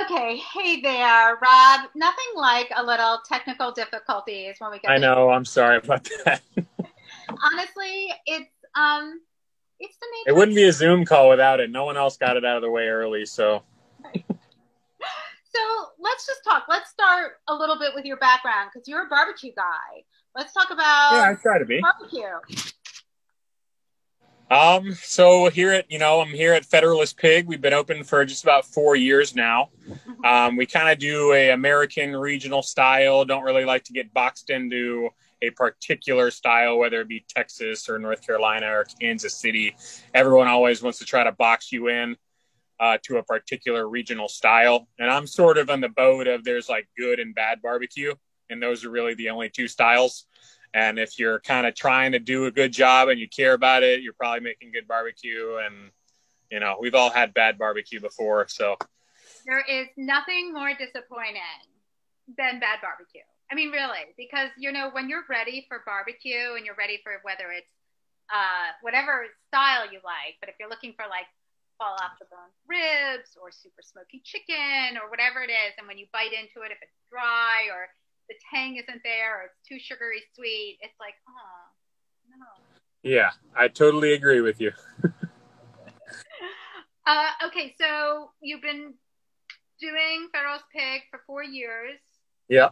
Okay, 0.00 0.40
hey 0.52 0.80
there, 0.80 1.38
Rob. 1.40 1.88
Nothing 1.94 2.24
like 2.34 2.68
a 2.74 2.82
little 2.82 3.20
technical 3.28 3.70
difficulties 3.70 4.56
when 4.58 4.72
we 4.72 4.78
get. 4.80 4.90
I 4.90 4.98
know. 4.98 5.30
I'm 5.30 5.44
sorry 5.44 5.78
about 5.78 6.08
that. 6.24 6.42
Honestly, 7.28 8.12
it's 8.26 8.50
um, 8.74 9.20
it's 9.78 9.96
the 9.98 10.06
nature. 10.06 10.28
It 10.28 10.36
wouldn't 10.36 10.56
be 10.56 10.64
a 10.64 10.72
Zoom 10.72 11.04
call 11.04 11.28
without 11.28 11.60
it. 11.60 11.70
No 11.70 11.84
one 11.84 11.96
else 11.96 12.16
got 12.16 12.36
it 12.36 12.44
out 12.44 12.56
of 12.56 12.62
the 12.62 12.70
way 12.70 12.88
early, 12.88 13.24
so. 13.24 13.62
so 14.14 15.60
let's 16.00 16.26
just 16.26 16.42
talk. 16.42 16.64
Let's 16.68 16.90
start 16.90 17.34
a 17.48 17.54
little 17.54 17.78
bit 17.78 17.92
with 17.94 18.04
your 18.04 18.16
background 18.16 18.70
because 18.72 18.88
you're 18.88 19.06
a 19.06 19.08
barbecue 19.08 19.52
guy. 19.54 20.02
Let's 20.34 20.52
talk 20.52 20.70
about. 20.70 21.12
Yeah, 21.12 21.30
I 21.30 21.34
try 21.40 21.60
to 21.60 21.64
be 21.64 21.80
barbecue. 21.80 22.72
Um, 24.54 24.94
so 24.94 25.50
here 25.50 25.72
at, 25.72 25.90
you 25.90 25.98
know, 25.98 26.20
I'm 26.20 26.28
here 26.28 26.52
at 26.52 26.64
Federalist 26.64 27.16
Pig. 27.16 27.48
We've 27.48 27.60
been 27.60 27.72
open 27.72 28.04
for 28.04 28.24
just 28.24 28.44
about 28.44 28.64
four 28.64 28.94
years 28.94 29.34
now. 29.34 29.70
Um, 30.24 30.54
we 30.54 30.64
kind 30.64 30.88
of 30.88 31.00
do 31.00 31.32
a 31.32 31.50
American 31.50 32.14
regional 32.14 32.62
style. 32.62 33.24
Don't 33.24 33.42
really 33.42 33.64
like 33.64 33.82
to 33.84 33.92
get 33.92 34.14
boxed 34.14 34.50
into 34.50 35.08
a 35.42 35.50
particular 35.50 36.30
style, 36.30 36.78
whether 36.78 37.00
it 37.00 37.08
be 37.08 37.24
Texas 37.28 37.88
or 37.88 37.98
North 37.98 38.24
Carolina 38.24 38.66
or 38.66 38.84
Kansas 39.00 39.36
City. 39.36 39.74
Everyone 40.14 40.46
always 40.46 40.80
wants 40.84 41.00
to 41.00 41.04
try 41.04 41.24
to 41.24 41.32
box 41.32 41.72
you 41.72 41.88
in 41.88 42.16
uh, 42.78 42.98
to 43.02 43.16
a 43.16 43.24
particular 43.24 43.88
regional 43.88 44.28
style. 44.28 44.86
And 45.00 45.10
I'm 45.10 45.26
sort 45.26 45.58
of 45.58 45.68
on 45.68 45.80
the 45.80 45.88
boat 45.88 46.28
of 46.28 46.44
there's 46.44 46.68
like 46.68 46.86
good 46.96 47.18
and 47.18 47.34
bad 47.34 47.60
barbecue, 47.60 48.14
and 48.48 48.62
those 48.62 48.84
are 48.84 48.90
really 48.90 49.14
the 49.14 49.30
only 49.30 49.48
two 49.48 49.66
styles. 49.66 50.26
And 50.74 50.98
if 50.98 51.20
you're 51.20 51.38
kind 51.38 51.66
of 51.66 51.74
trying 51.76 52.12
to 52.12 52.18
do 52.18 52.46
a 52.46 52.50
good 52.50 52.72
job 52.72 53.08
and 53.08 53.18
you 53.18 53.28
care 53.28 53.54
about 53.54 53.84
it, 53.84 54.02
you're 54.02 54.12
probably 54.12 54.40
making 54.40 54.72
good 54.72 54.88
barbecue. 54.88 55.56
And, 55.64 55.90
you 56.50 56.58
know, 56.58 56.76
we've 56.80 56.96
all 56.96 57.10
had 57.10 57.32
bad 57.32 57.56
barbecue 57.56 58.00
before. 58.00 58.48
So 58.48 58.76
there 59.46 59.64
is 59.70 59.86
nothing 59.96 60.52
more 60.52 60.74
disappointing 60.74 61.62
than 62.36 62.58
bad 62.58 62.82
barbecue. 62.82 63.22
I 63.52 63.54
mean, 63.54 63.70
really, 63.70 64.10
because, 64.16 64.50
you 64.58 64.72
know, 64.72 64.90
when 64.90 65.08
you're 65.08 65.22
ready 65.30 65.64
for 65.68 65.82
barbecue 65.86 66.56
and 66.56 66.66
you're 66.66 66.74
ready 66.74 66.98
for 67.04 67.22
whether 67.22 67.52
it's 67.54 67.70
uh, 68.32 68.74
whatever 68.82 69.30
style 69.46 69.86
you 69.86 70.00
like, 70.02 70.40
but 70.40 70.48
if 70.48 70.56
you're 70.58 70.68
looking 70.68 70.96
for 70.96 71.04
like 71.06 71.28
fall 71.78 71.94
off 72.02 72.18
the 72.18 72.26
bone 72.26 72.50
ribs 72.66 73.36
or 73.38 73.52
super 73.52 73.82
smoky 73.84 74.22
chicken 74.24 74.98
or 74.98 75.06
whatever 75.06 75.44
it 75.44 75.52
is, 75.52 75.76
and 75.78 75.86
when 75.86 75.98
you 75.98 76.06
bite 76.10 76.32
into 76.34 76.66
it, 76.66 76.72
if 76.72 76.80
it's 76.82 76.98
dry 77.12 77.70
or 77.70 77.92
the 78.28 78.34
tang 78.52 78.76
isn't 78.76 79.02
there 79.04 79.40
or 79.40 79.42
it's 79.46 79.68
too 79.68 79.78
sugary 79.78 80.22
sweet. 80.34 80.78
It's 80.80 80.98
like, 81.00 81.14
oh, 81.28 81.70
no. 82.30 82.46
Yeah, 83.02 83.30
I 83.56 83.68
totally 83.68 84.14
agree 84.14 84.40
with 84.40 84.60
you. 84.60 84.72
uh, 87.06 87.28
okay, 87.46 87.74
so 87.78 88.30
you've 88.40 88.62
been 88.62 88.94
doing 89.80 90.28
Federalist 90.32 90.64
Pig 90.72 91.02
for 91.10 91.20
four 91.26 91.42
years. 91.42 91.98
Yeah. 92.48 92.70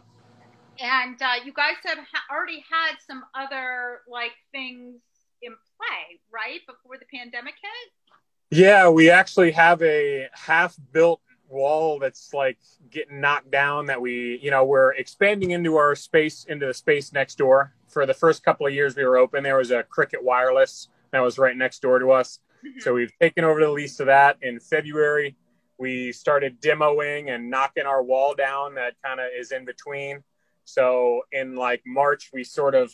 And 0.79 1.21
uh, 1.21 1.35
you 1.45 1.53
guys 1.53 1.75
have 1.85 1.99
ha- 1.99 2.35
already 2.35 2.63
had 2.69 2.95
some 3.05 3.23
other 3.35 4.01
like 4.09 4.31
things 4.51 4.95
in 5.43 5.51
play, 5.77 6.19
right, 6.33 6.61
before 6.65 6.97
the 6.97 7.05
pandemic 7.13 7.53
hit? 7.61 8.57
Yeah, 8.57 8.89
we 8.89 9.09
actually 9.09 9.51
have 9.51 9.81
a 9.81 10.29
half 10.33 10.75
built 10.91 11.21
wall 11.53 11.99
that's 11.99 12.33
like 12.33 12.57
getting 12.89 13.21
knocked 13.21 13.51
down 13.51 13.85
that 13.85 14.01
we 14.01 14.39
you 14.41 14.51
know 14.51 14.65
we're 14.65 14.93
expanding 14.93 15.51
into 15.51 15.77
our 15.77 15.95
space 15.95 16.45
into 16.49 16.65
the 16.65 16.73
space 16.73 17.13
next 17.13 17.37
door. 17.37 17.73
For 17.87 18.05
the 18.05 18.13
first 18.13 18.43
couple 18.43 18.65
of 18.67 18.73
years 18.73 18.95
we 18.95 19.05
were 19.05 19.17
open 19.17 19.43
there 19.43 19.57
was 19.57 19.71
a 19.71 19.83
cricket 19.83 20.23
wireless 20.23 20.89
that 21.11 21.21
was 21.21 21.37
right 21.37 21.55
next 21.55 21.81
door 21.81 21.99
to 21.99 22.11
us. 22.11 22.39
Mm-hmm. 22.65 22.79
so 22.79 22.93
we've 22.93 23.11
taken 23.19 23.43
over 23.43 23.59
the 23.59 23.69
lease 23.69 23.99
of 23.99 24.07
that. 24.07 24.37
In 24.41 24.59
february 24.59 25.35
we 25.77 26.11
started 26.11 26.61
demoing 26.61 27.33
and 27.33 27.49
knocking 27.49 27.85
our 27.85 28.03
wall 28.03 28.33
down 28.33 28.75
that 28.75 28.93
kind 29.03 29.19
of 29.19 29.27
is 29.37 29.51
in 29.51 29.65
between. 29.65 30.23
So 30.65 31.21
in 31.31 31.55
like 31.55 31.83
march 31.85 32.31
we 32.33 32.43
sort 32.43 32.75
of 32.75 32.91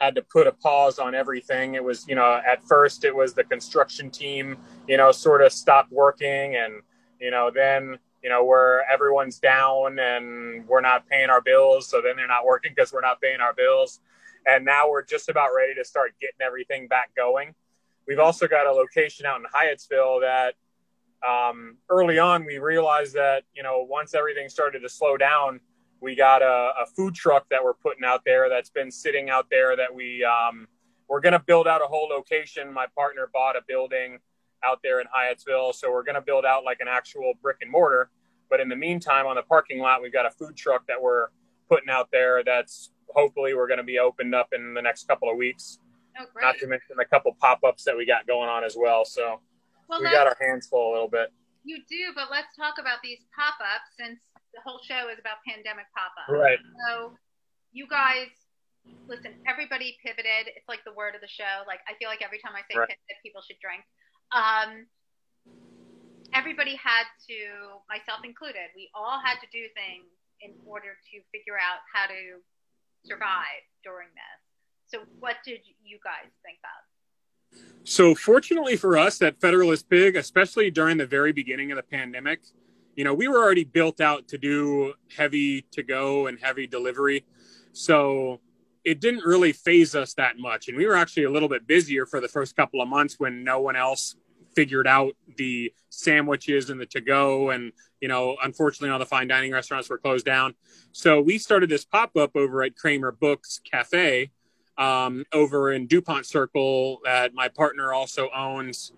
had 0.00 0.16
to 0.16 0.22
put 0.22 0.48
a 0.48 0.52
pause 0.52 0.98
on 0.98 1.14
everything. 1.14 1.74
It 1.74 1.84
was 1.84 2.06
you 2.08 2.16
know 2.16 2.40
at 2.44 2.64
first 2.64 3.04
it 3.04 3.14
was 3.14 3.34
the 3.34 3.44
construction 3.44 4.10
team 4.10 4.56
you 4.88 4.96
know 4.96 5.12
sort 5.12 5.42
of 5.42 5.52
stopped 5.52 5.92
working 5.92 6.56
and 6.56 6.82
you 7.22 7.30
know, 7.30 7.52
then, 7.54 7.98
you 8.20 8.28
know, 8.28 8.44
where 8.44 8.84
everyone's 8.90 9.38
down 9.38 9.98
and 10.00 10.66
we're 10.66 10.80
not 10.80 11.08
paying 11.08 11.30
our 11.30 11.40
bills. 11.40 11.88
So 11.88 12.02
then 12.02 12.16
they're 12.16 12.26
not 12.26 12.44
working 12.44 12.72
because 12.74 12.92
we're 12.92 13.00
not 13.00 13.20
paying 13.20 13.40
our 13.40 13.54
bills. 13.54 14.00
And 14.44 14.64
now 14.64 14.90
we're 14.90 15.04
just 15.04 15.28
about 15.28 15.50
ready 15.56 15.72
to 15.76 15.84
start 15.84 16.14
getting 16.20 16.44
everything 16.44 16.88
back 16.88 17.14
going. 17.14 17.54
We've 18.08 18.18
also 18.18 18.48
got 18.48 18.66
a 18.66 18.72
location 18.72 19.24
out 19.24 19.38
in 19.38 19.46
Hyattsville 19.46 20.22
that 20.22 20.54
um, 21.26 21.76
early 21.88 22.18
on 22.18 22.44
we 22.44 22.58
realized 22.58 23.14
that, 23.14 23.44
you 23.54 23.62
know, 23.62 23.86
once 23.88 24.14
everything 24.14 24.48
started 24.48 24.80
to 24.80 24.88
slow 24.88 25.16
down, 25.16 25.60
we 26.00 26.16
got 26.16 26.42
a, 26.42 26.72
a 26.82 26.86
food 26.96 27.14
truck 27.14 27.48
that 27.50 27.62
we're 27.62 27.74
putting 27.74 28.02
out 28.02 28.22
there 28.24 28.48
that's 28.48 28.70
been 28.70 28.90
sitting 28.90 29.30
out 29.30 29.46
there 29.48 29.76
that 29.76 29.94
we, 29.94 30.24
um, 30.24 30.66
we're 31.08 31.20
going 31.20 31.34
to 31.34 31.38
build 31.38 31.68
out 31.68 31.80
a 31.80 31.86
whole 31.86 32.08
location. 32.08 32.72
My 32.72 32.86
partner 32.96 33.30
bought 33.32 33.54
a 33.54 33.60
building 33.68 34.18
out 34.64 34.80
there 34.82 35.00
in 35.00 35.06
Hyattsville. 35.06 35.74
So 35.74 35.90
we're 35.90 36.02
going 36.02 36.14
to 36.14 36.20
build 36.20 36.44
out 36.44 36.64
like 36.64 36.78
an 36.80 36.88
actual 36.88 37.34
brick 37.42 37.58
and 37.60 37.70
mortar. 37.70 38.10
But 38.50 38.60
in 38.60 38.68
the 38.68 38.76
meantime, 38.76 39.26
on 39.26 39.36
the 39.36 39.42
parking 39.42 39.78
lot, 39.78 40.02
we've 40.02 40.12
got 40.12 40.26
a 40.26 40.30
food 40.30 40.56
truck 40.56 40.86
that 40.86 41.00
we're 41.00 41.28
putting 41.68 41.88
out 41.88 42.10
there 42.12 42.44
that's 42.44 42.90
hopefully 43.08 43.54
we're 43.54 43.66
going 43.66 43.78
to 43.78 43.84
be 43.84 43.98
opened 43.98 44.34
up 44.34 44.48
in 44.52 44.74
the 44.74 44.82
next 44.82 45.08
couple 45.08 45.30
of 45.30 45.36
weeks. 45.36 45.78
Oh, 46.20 46.26
Not 46.40 46.58
to 46.58 46.66
mention 46.66 46.96
a 47.00 47.04
couple 47.04 47.34
pop 47.40 47.60
ups 47.64 47.84
that 47.84 47.96
we 47.96 48.04
got 48.04 48.26
going 48.26 48.48
on 48.48 48.64
as 48.64 48.76
well. 48.78 49.04
So 49.04 49.40
well, 49.88 50.00
we 50.00 50.10
got 50.10 50.26
our 50.26 50.36
hands 50.40 50.66
full 50.66 50.90
a 50.90 50.92
little 50.92 51.08
bit. 51.08 51.32
You 51.64 51.78
do, 51.88 52.12
but 52.14 52.28
let's 52.30 52.54
talk 52.56 52.74
about 52.78 52.98
these 53.02 53.20
pop 53.34 53.54
ups 53.60 53.96
since 53.98 54.20
the 54.52 54.60
whole 54.60 54.80
show 54.84 55.08
is 55.08 55.18
about 55.18 55.40
pandemic 55.48 55.86
pop 55.96 56.12
ups. 56.20 56.28
Right. 56.28 56.58
So 56.84 57.16
you 57.72 57.86
guys 57.88 58.28
listen, 59.08 59.34
everybody 59.46 59.96
pivoted. 60.02 60.50
It's 60.54 60.68
like 60.68 60.84
the 60.84 60.92
word 60.92 61.14
of 61.14 61.20
the 61.20 61.30
show. 61.30 61.64
Like 61.66 61.80
I 61.88 61.94
feel 61.98 62.08
like 62.08 62.22
every 62.22 62.38
time 62.38 62.52
I 62.54 62.62
say 62.66 62.78
right. 62.78 62.88
pivot, 62.88 63.18
people 63.22 63.42
should 63.42 63.60
drink 63.62 63.84
um, 64.34 64.86
everybody 66.34 66.76
had 66.76 67.04
to, 67.28 67.80
myself 67.88 68.24
included, 68.24 68.72
we 68.74 68.90
all 68.94 69.20
had 69.22 69.36
to 69.40 69.48
do 69.52 69.64
things 69.74 70.08
in 70.40 70.52
order 70.66 70.96
to 71.12 71.16
figure 71.30 71.56
out 71.56 71.80
how 71.92 72.06
to 72.06 72.40
survive 73.04 73.62
during 73.84 74.08
this. 74.14 74.38
So, 74.86 75.04
what 75.20 75.36
did 75.44 75.60
you 75.82 75.98
guys 76.04 76.30
think 76.44 76.58
of? 76.64 77.58
So, 77.84 78.14
fortunately 78.14 78.76
for 78.76 78.98
us 78.98 79.22
at 79.22 79.40
Federalist 79.40 79.88
Pig, 79.88 80.16
especially 80.16 80.70
during 80.70 80.96
the 80.98 81.06
very 81.06 81.32
beginning 81.32 81.72
of 81.72 81.76
the 81.76 81.82
pandemic, 81.82 82.40
you 82.94 83.04
know, 83.04 83.14
we 83.14 83.28
were 83.28 83.38
already 83.38 83.64
built 83.64 84.00
out 84.00 84.28
to 84.28 84.38
do 84.38 84.94
heavy 85.16 85.62
to 85.72 85.82
go 85.82 86.26
and 86.26 86.38
heavy 86.40 86.66
delivery. 86.66 87.24
So, 87.72 88.40
it 88.84 89.00
didn't 89.00 89.24
really 89.24 89.52
phase 89.52 89.94
us 89.94 90.14
that 90.14 90.38
much. 90.38 90.68
And 90.68 90.76
we 90.76 90.86
were 90.86 90.96
actually 90.96 91.24
a 91.24 91.30
little 91.30 91.48
bit 91.48 91.66
busier 91.66 92.06
for 92.06 92.20
the 92.20 92.28
first 92.28 92.56
couple 92.56 92.80
of 92.80 92.88
months 92.88 93.16
when 93.18 93.44
no 93.44 93.60
one 93.60 93.76
else 93.76 94.16
figured 94.54 94.86
out 94.86 95.14
the 95.36 95.72
sandwiches 95.88 96.70
and 96.70 96.80
the 96.80 96.86
to 96.86 97.00
go. 97.00 97.50
And, 97.50 97.72
you 98.00 98.08
know, 98.08 98.36
unfortunately, 98.42 98.90
all 98.90 98.98
the 98.98 99.06
fine 99.06 99.28
dining 99.28 99.52
restaurants 99.52 99.88
were 99.88 99.98
closed 99.98 100.26
down. 100.26 100.54
So 100.92 101.20
we 101.20 101.38
started 101.38 101.70
this 101.70 101.84
pop 101.84 102.16
up 102.16 102.32
over 102.34 102.62
at 102.62 102.76
Kramer 102.76 103.12
Books 103.12 103.60
Cafe 103.70 104.30
um, 104.78 105.24
over 105.32 105.72
in 105.72 105.86
DuPont 105.86 106.26
Circle 106.26 107.00
that 107.04 107.34
my 107.34 107.48
partner 107.48 107.92
also 107.92 108.30
owns 108.34 108.92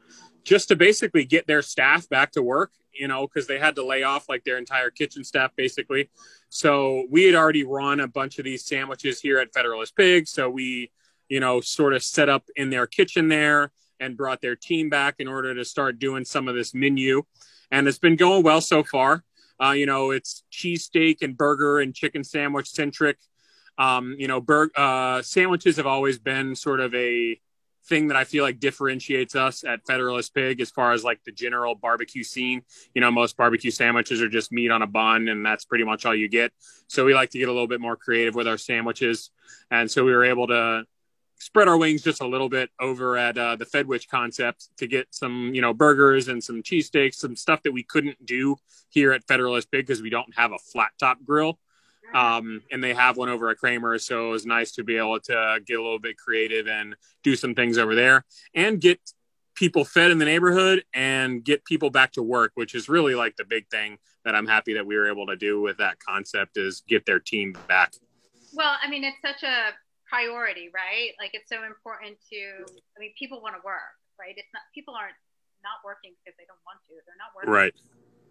just 0.44 0.68
to 0.68 0.76
basically 0.76 1.24
get 1.24 1.46
their 1.46 1.62
staff 1.62 2.08
back 2.08 2.32
to 2.32 2.42
work 2.42 2.72
you 2.94 3.08
know, 3.08 3.26
because 3.26 3.46
they 3.46 3.58
had 3.58 3.74
to 3.76 3.84
lay 3.84 4.02
off 4.02 4.28
like 4.28 4.44
their 4.44 4.58
entire 4.58 4.90
kitchen 4.90 5.24
staff 5.24 5.50
basically. 5.56 6.10
So 6.48 7.06
we 7.10 7.24
had 7.24 7.34
already 7.34 7.64
run 7.64 8.00
a 8.00 8.08
bunch 8.08 8.38
of 8.38 8.44
these 8.44 8.64
sandwiches 8.64 9.20
here 9.20 9.38
at 9.38 9.52
Federalist 9.52 9.96
Pig. 9.96 10.28
So 10.28 10.48
we, 10.48 10.90
you 11.28 11.40
know, 11.40 11.60
sort 11.60 11.94
of 11.94 12.02
set 12.02 12.28
up 12.28 12.44
in 12.56 12.70
their 12.70 12.86
kitchen 12.86 13.28
there 13.28 13.72
and 14.00 14.16
brought 14.16 14.40
their 14.40 14.56
team 14.56 14.88
back 14.88 15.16
in 15.18 15.28
order 15.28 15.54
to 15.54 15.64
start 15.64 15.98
doing 15.98 16.24
some 16.24 16.48
of 16.48 16.54
this 16.54 16.74
menu. 16.74 17.22
And 17.70 17.88
it's 17.88 17.98
been 17.98 18.16
going 18.16 18.42
well 18.42 18.60
so 18.60 18.84
far. 18.84 19.24
Uh, 19.62 19.70
you 19.70 19.86
know, 19.86 20.10
it's 20.10 20.44
cheesesteak 20.52 21.22
and 21.22 21.36
burger 21.36 21.80
and 21.80 21.94
chicken 21.94 22.24
sandwich 22.24 22.68
centric. 22.70 23.18
Um, 23.78 24.14
you 24.18 24.28
know, 24.28 24.40
bur- 24.40 24.70
uh, 24.76 25.22
sandwiches 25.22 25.76
have 25.76 25.86
always 25.86 26.18
been 26.18 26.54
sort 26.54 26.80
of 26.80 26.94
a 26.94 27.40
thing 27.86 28.08
that 28.08 28.16
I 28.16 28.24
feel 28.24 28.44
like 28.44 28.60
differentiates 28.60 29.34
us 29.34 29.64
at 29.64 29.86
Federalist 29.86 30.34
Pig 30.34 30.60
as 30.60 30.70
far 30.70 30.92
as 30.92 31.04
like 31.04 31.22
the 31.24 31.32
general 31.32 31.74
barbecue 31.74 32.22
scene. 32.22 32.62
You 32.94 33.00
know, 33.00 33.10
most 33.10 33.36
barbecue 33.36 33.70
sandwiches 33.70 34.22
are 34.22 34.28
just 34.28 34.52
meat 34.52 34.70
on 34.70 34.82
a 34.82 34.86
bun 34.86 35.28
and 35.28 35.44
that's 35.44 35.64
pretty 35.64 35.84
much 35.84 36.06
all 36.06 36.14
you 36.14 36.28
get. 36.28 36.52
So 36.88 37.04
we 37.04 37.14
like 37.14 37.30
to 37.30 37.38
get 37.38 37.48
a 37.48 37.52
little 37.52 37.68
bit 37.68 37.80
more 37.80 37.96
creative 37.96 38.34
with 38.34 38.48
our 38.48 38.58
sandwiches. 38.58 39.30
And 39.70 39.90
so 39.90 40.04
we 40.04 40.12
were 40.12 40.24
able 40.24 40.46
to 40.48 40.84
spread 41.38 41.68
our 41.68 41.76
wings 41.76 42.02
just 42.02 42.22
a 42.22 42.26
little 42.26 42.48
bit 42.48 42.70
over 42.80 43.16
at 43.16 43.36
uh, 43.36 43.56
the 43.56 43.66
Fedwich 43.66 44.08
concept 44.08 44.68
to 44.78 44.86
get 44.86 45.08
some, 45.10 45.52
you 45.54 45.60
know, 45.60 45.74
burgers 45.74 46.28
and 46.28 46.42
some 46.42 46.62
cheesesteaks, 46.62 47.16
some 47.16 47.36
stuff 47.36 47.62
that 47.64 47.72
we 47.72 47.82
couldn't 47.82 48.24
do 48.24 48.56
here 48.88 49.12
at 49.12 49.26
Federalist 49.26 49.70
Pig 49.70 49.86
because 49.86 50.00
we 50.00 50.10
don't 50.10 50.34
have 50.36 50.52
a 50.52 50.58
flat 50.58 50.90
top 50.98 51.18
grill 51.24 51.58
um, 52.12 52.62
and 52.70 52.82
they 52.82 52.94
have 52.94 53.16
one 53.16 53.28
over 53.28 53.50
at 53.50 53.58
Kramer. 53.58 53.98
So 53.98 54.28
it 54.28 54.30
was 54.30 54.46
nice 54.46 54.72
to 54.72 54.84
be 54.84 54.96
able 54.96 55.20
to 55.20 55.60
get 55.66 55.78
a 55.78 55.82
little 55.82 55.98
bit 55.98 56.16
creative 56.16 56.66
and 56.66 56.96
do 57.22 57.36
some 57.36 57.54
things 57.54 57.78
over 57.78 57.94
there 57.94 58.24
and 58.54 58.80
get 58.80 59.00
people 59.54 59.84
fed 59.84 60.10
in 60.10 60.18
the 60.18 60.24
neighborhood 60.24 60.84
and 60.92 61.44
get 61.44 61.64
people 61.64 61.90
back 61.90 62.12
to 62.12 62.22
work, 62.22 62.52
which 62.54 62.74
is 62.74 62.88
really 62.88 63.14
like 63.14 63.36
the 63.36 63.44
big 63.44 63.68
thing 63.70 63.98
that 64.24 64.34
I'm 64.34 64.46
happy 64.46 64.74
that 64.74 64.86
we 64.86 64.96
were 64.96 65.08
able 65.08 65.26
to 65.26 65.36
do 65.36 65.60
with 65.60 65.78
that 65.78 65.98
concept 66.00 66.56
is 66.56 66.82
get 66.88 67.06
their 67.06 67.20
team 67.20 67.54
back. 67.68 67.92
Well, 68.52 68.76
I 68.82 68.88
mean, 68.90 69.04
it's 69.04 69.22
such 69.22 69.42
a 69.42 69.70
priority, 70.10 70.70
right? 70.74 71.14
Like 71.18 71.30
it's 71.34 71.48
so 71.48 71.62
important 71.62 72.18
to, 72.32 72.40
I 72.66 72.98
mean, 72.98 73.14
people 73.18 73.42
want 73.42 73.54
to 73.54 73.62
work, 73.64 73.94
right? 74.18 74.34
It's 74.36 74.50
not, 74.52 74.62
people 74.74 74.94
aren't 74.94 75.18
not 75.62 75.80
working 75.80 76.12
because 76.20 76.36
they 76.36 76.44
don't 76.44 76.60
want 76.68 76.78
to. 76.86 76.98
They're 77.08 77.18
not 77.18 77.32
working. 77.32 77.50
Right. 77.50 77.74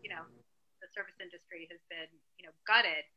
You 0.05 0.13
know, 0.13 0.23
the 0.83 0.87
service 0.91 1.17
industry 1.23 1.65
has 1.71 1.81
been, 1.87 2.11
you 2.37 2.45
know, 2.45 2.53
gutted 2.67 3.07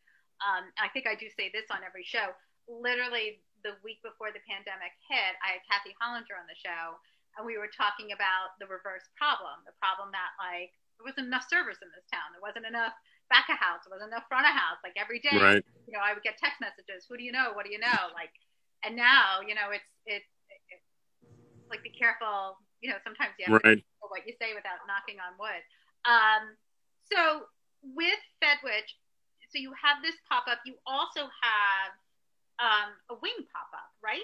um, 0.45 0.69
I 0.77 0.93
think 0.93 1.09
I 1.09 1.17
do 1.17 1.29
say 1.33 1.49
this 1.53 1.69
on 1.73 1.81
every 1.87 2.05
show. 2.05 2.35
Literally 2.69 3.41
the 3.65 3.79
week 3.81 4.03
before 4.05 4.31
the 4.31 4.43
pandemic 4.45 4.93
hit, 5.09 5.35
I 5.41 5.59
had 5.59 5.63
Kathy 5.65 5.97
Hollinger 5.97 6.37
on 6.37 6.47
the 6.47 6.59
show, 6.59 6.99
and 7.37 7.45
we 7.45 7.57
were 7.57 7.71
talking 7.73 8.13
about 8.13 8.57
the 8.61 8.69
reverse 8.69 9.07
problem, 9.17 9.65
the 9.65 9.77
problem 9.81 10.13
that 10.13 10.33
like 10.37 10.73
there 10.99 11.07
wasn't 11.09 11.29
enough 11.29 11.49
servers 11.49 11.81
in 11.81 11.89
this 11.93 12.05
town, 12.09 12.33
there 12.33 12.45
wasn't 12.45 12.69
enough 12.69 12.97
back 13.29 13.49
of 13.51 13.59
house, 13.59 13.85
there 13.85 13.93
wasn't 13.93 14.13
enough 14.13 14.29
front 14.29 14.47
of 14.47 14.55
house. 14.55 14.81
Like 14.85 14.97
every 14.97 15.21
day, 15.21 15.37
right. 15.37 15.65
you 15.89 15.93
know, 15.93 16.03
I 16.03 16.13
would 16.13 16.25
get 16.25 16.41
text 16.41 16.61
messages. 16.61 17.05
Who 17.09 17.17
do 17.17 17.25
you 17.25 17.33
know? 17.33 17.53
What 17.57 17.67
do 17.67 17.73
you 17.73 17.81
know? 17.81 18.13
Like, 18.15 18.33
and 18.85 18.95
now, 18.95 19.43
you 19.43 19.57
know, 19.57 19.73
it's 19.73 19.91
it's, 20.07 20.31
it's 20.71 20.89
like 21.69 21.83
be 21.83 21.93
careful. 21.93 22.61
You 22.85 22.93
know, 22.93 23.01
sometimes 23.03 23.35
you 23.41 23.49
have 23.49 23.61
right. 23.65 23.81
to 23.81 23.83
be 23.83 24.07
what 24.09 24.23
you 24.29 24.37
say 24.39 24.55
without 24.55 24.85
knocking 24.87 25.19
on 25.19 25.35
wood. 25.41 25.63
Um, 26.07 26.55
so 27.11 27.51
with 27.83 28.21
Fedwich, 28.39 28.95
so 29.57 29.61
you 29.61 29.73
have 29.83 30.03
this 30.03 30.15
pop 30.29 30.45
up. 30.51 30.59
You 30.67 30.75
also 30.87 31.21
have 31.21 31.93
um, 32.59 32.93
a 33.11 33.15
wing 33.21 33.47
pop 33.53 33.69
up, 33.73 33.91
right? 34.03 34.21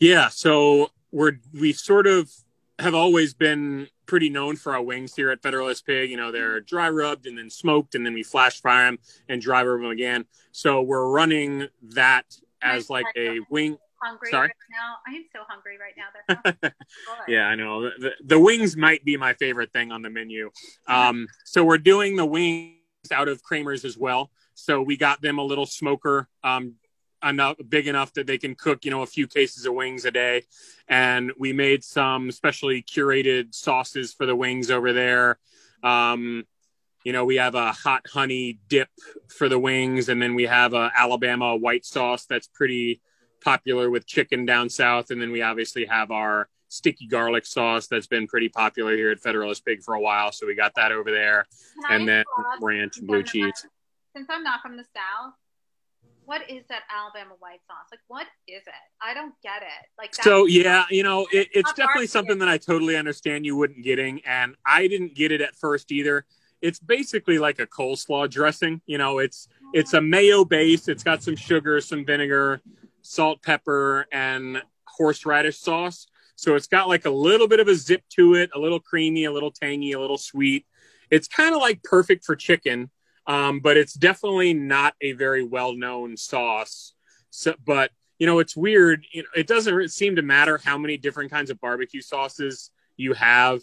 Yeah. 0.00 0.28
So 0.28 0.90
we're 1.12 1.38
we 1.52 1.72
sort 1.72 2.06
of 2.06 2.30
have 2.78 2.94
always 2.94 3.34
been 3.34 3.88
pretty 4.06 4.28
known 4.28 4.56
for 4.56 4.74
our 4.74 4.82
wings 4.82 5.14
here 5.14 5.30
at 5.30 5.42
Federalist 5.42 5.86
Pig. 5.86 6.10
You 6.10 6.16
know, 6.16 6.32
they're 6.32 6.60
dry 6.60 6.90
rubbed 6.90 7.26
and 7.26 7.36
then 7.36 7.50
smoked, 7.50 7.94
and 7.94 8.04
then 8.04 8.14
we 8.14 8.22
flash 8.22 8.60
fry 8.60 8.84
them 8.84 8.98
and 9.28 9.40
dry 9.40 9.62
rub 9.62 9.80
them 9.80 9.90
again. 9.90 10.24
So 10.52 10.82
we're 10.82 11.08
running 11.08 11.68
that 11.94 12.24
as 12.62 12.88
like 12.88 13.06
a 13.16 13.40
wing. 13.50 13.76
Hungry 14.02 14.30
Sorry? 14.30 14.48
right 14.48 14.54
now. 14.70 14.96
I 15.06 15.16
am 15.16 15.24
so 15.32 15.40
hungry 15.48 15.78
right 15.78 16.62
now. 16.62 16.70
yeah, 17.28 17.46
I 17.46 17.54
know. 17.54 17.84
The, 17.98 18.12
the, 18.22 18.38
wings 18.38 18.76
might 18.76 19.02
be 19.06 19.16
my 19.16 19.32
favorite 19.32 19.72
thing 19.72 19.90
on 19.90 20.02
the 20.02 20.10
menu. 20.10 20.50
Um, 20.86 21.26
so 21.46 21.64
we're 21.64 21.78
doing 21.78 22.14
the 22.14 22.26
wings 22.26 22.76
out 23.10 23.28
of 23.28 23.42
Kramer's 23.42 23.86
as 23.86 23.96
well. 23.96 24.30
So 24.56 24.80
we 24.80 24.96
got 24.96 25.20
them 25.20 25.38
a 25.38 25.44
little 25.44 25.66
smoker, 25.66 26.28
um, 26.42 26.76
enough 27.22 27.56
big 27.68 27.86
enough 27.86 28.12
that 28.14 28.26
they 28.26 28.38
can 28.38 28.54
cook, 28.54 28.84
you 28.84 28.90
know, 28.90 29.02
a 29.02 29.06
few 29.06 29.26
cases 29.26 29.66
of 29.66 29.74
wings 29.74 30.06
a 30.06 30.10
day. 30.10 30.44
And 30.88 31.30
we 31.38 31.52
made 31.52 31.84
some 31.84 32.30
specially 32.30 32.82
curated 32.82 33.54
sauces 33.54 34.14
for 34.14 34.24
the 34.24 34.34
wings 34.34 34.70
over 34.70 34.94
there. 34.94 35.38
Um, 35.82 36.44
you 37.04 37.12
know, 37.12 37.26
we 37.26 37.36
have 37.36 37.54
a 37.54 37.70
hot 37.72 38.06
honey 38.08 38.58
dip 38.68 38.88
for 39.28 39.48
the 39.48 39.58
wings, 39.58 40.08
and 40.08 40.20
then 40.20 40.34
we 40.34 40.44
have 40.44 40.72
a 40.72 40.90
Alabama 40.96 41.54
white 41.54 41.84
sauce 41.84 42.24
that's 42.24 42.48
pretty 42.48 43.00
popular 43.44 43.90
with 43.90 44.06
chicken 44.06 44.46
down 44.46 44.70
south. 44.70 45.10
And 45.10 45.20
then 45.20 45.30
we 45.30 45.42
obviously 45.42 45.84
have 45.84 46.10
our 46.10 46.48
sticky 46.68 47.06
garlic 47.06 47.44
sauce 47.46 47.86
that's 47.86 48.08
been 48.08 48.26
pretty 48.26 48.48
popular 48.48 48.96
here 48.96 49.10
at 49.10 49.20
Federalist 49.20 49.64
Pig 49.64 49.82
for 49.82 49.94
a 49.94 50.00
while. 50.00 50.32
So 50.32 50.46
we 50.46 50.54
got 50.54 50.74
that 50.76 50.92
over 50.92 51.10
there, 51.10 51.46
and 51.90 52.08
then 52.08 52.24
ranch 52.60 52.96
and 52.96 53.06
blue 53.06 53.22
cheese 53.22 53.66
since 54.16 54.28
I'm 54.30 54.42
not 54.42 54.62
from 54.62 54.76
the 54.76 54.84
South, 54.84 55.34
what 56.24 56.50
is 56.50 56.64
that 56.68 56.82
Alabama 56.90 57.34
white 57.38 57.60
sauce? 57.66 57.86
Like, 57.90 58.00
what 58.08 58.26
is 58.48 58.62
it? 58.66 58.72
I 59.00 59.14
don't 59.14 59.34
get 59.42 59.62
it. 59.62 59.86
Like, 59.98 60.14
so 60.14 60.46
yeah, 60.46 60.84
you 60.90 61.02
know, 61.02 61.26
it, 61.30 61.48
it's 61.52 61.72
definitely 61.74 62.06
something 62.06 62.38
that 62.38 62.48
I 62.48 62.58
totally 62.58 62.96
understand 62.96 63.44
you 63.44 63.56
wouldn't 63.56 63.84
getting, 63.84 64.22
and 64.24 64.56
I 64.64 64.88
didn't 64.88 65.14
get 65.14 65.30
it 65.32 65.40
at 65.40 65.54
first 65.54 65.92
either. 65.92 66.24
It's 66.62 66.78
basically 66.80 67.38
like 67.38 67.58
a 67.60 67.66
coleslaw 67.66 68.28
dressing. 68.28 68.80
You 68.86 68.98
know, 68.98 69.18
it's 69.18 69.48
it's 69.72 69.92
a 69.92 70.00
mayo 70.00 70.44
base. 70.44 70.88
It's 70.88 71.04
got 71.04 71.22
some 71.22 71.36
sugar, 71.36 71.80
some 71.80 72.04
vinegar, 72.04 72.60
salt, 73.02 73.42
pepper, 73.42 74.06
and 74.10 74.62
horseradish 74.84 75.58
sauce. 75.58 76.08
So 76.34 76.54
it's 76.54 76.66
got 76.66 76.88
like 76.88 77.04
a 77.04 77.10
little 77.10 77.46
bit 77.46 77.60
of 77.60 77.68
a 77.68 77.74
zip 77.74 78.02
to 78.16 78.34
it, 78.34 78.50
a 78.54 78.58
little 78.58 78.80
creamy, 78.80 79.24
a 79.24 79.32
little 79.32 79.52
tangy, 79.52 79.92
a 79.92 80.00
little 80.00 80.18
sweet. 80.18 80.66
It's 81.10 81.28
kind 81.28 81.54
of 81.54 81.60
like 81.60 81.84
perfect 81.84 82.24
for 82.24 82.34
chicken 82.34 82.90
um, 83.26 83.60
but 83.60 83.76
it's 83.76 83.94
definitely 83.94 84.54
not 84.54 84.94
a 85.00 85.12
very 85.12 85.44
well 85.44 85.74
known 85.74 86.16
sauce. 86.16 86.94
So, 87.30 87.54
but 87.64 87.90
you 88.18 88.26
know, 88.26 88.38
it's 88.38 88.56
weird. 88.56 89.06
You 89.12 89.22
know, 89.22 89.28
it 89.36 89.46
doesn't 89.46 89.90
seem 89.90 90.16
to 90.16 90.22
matter 90.22 90.58
how 90.62 90.78
many 90.78 90.96
different 90.96 91.30
kinds 91.30 91.50
of 91.50 91.60
barbecue 91.60 92.00
sauces 92.00 92.70
you 92.96 93.12
have. 93.12 93.60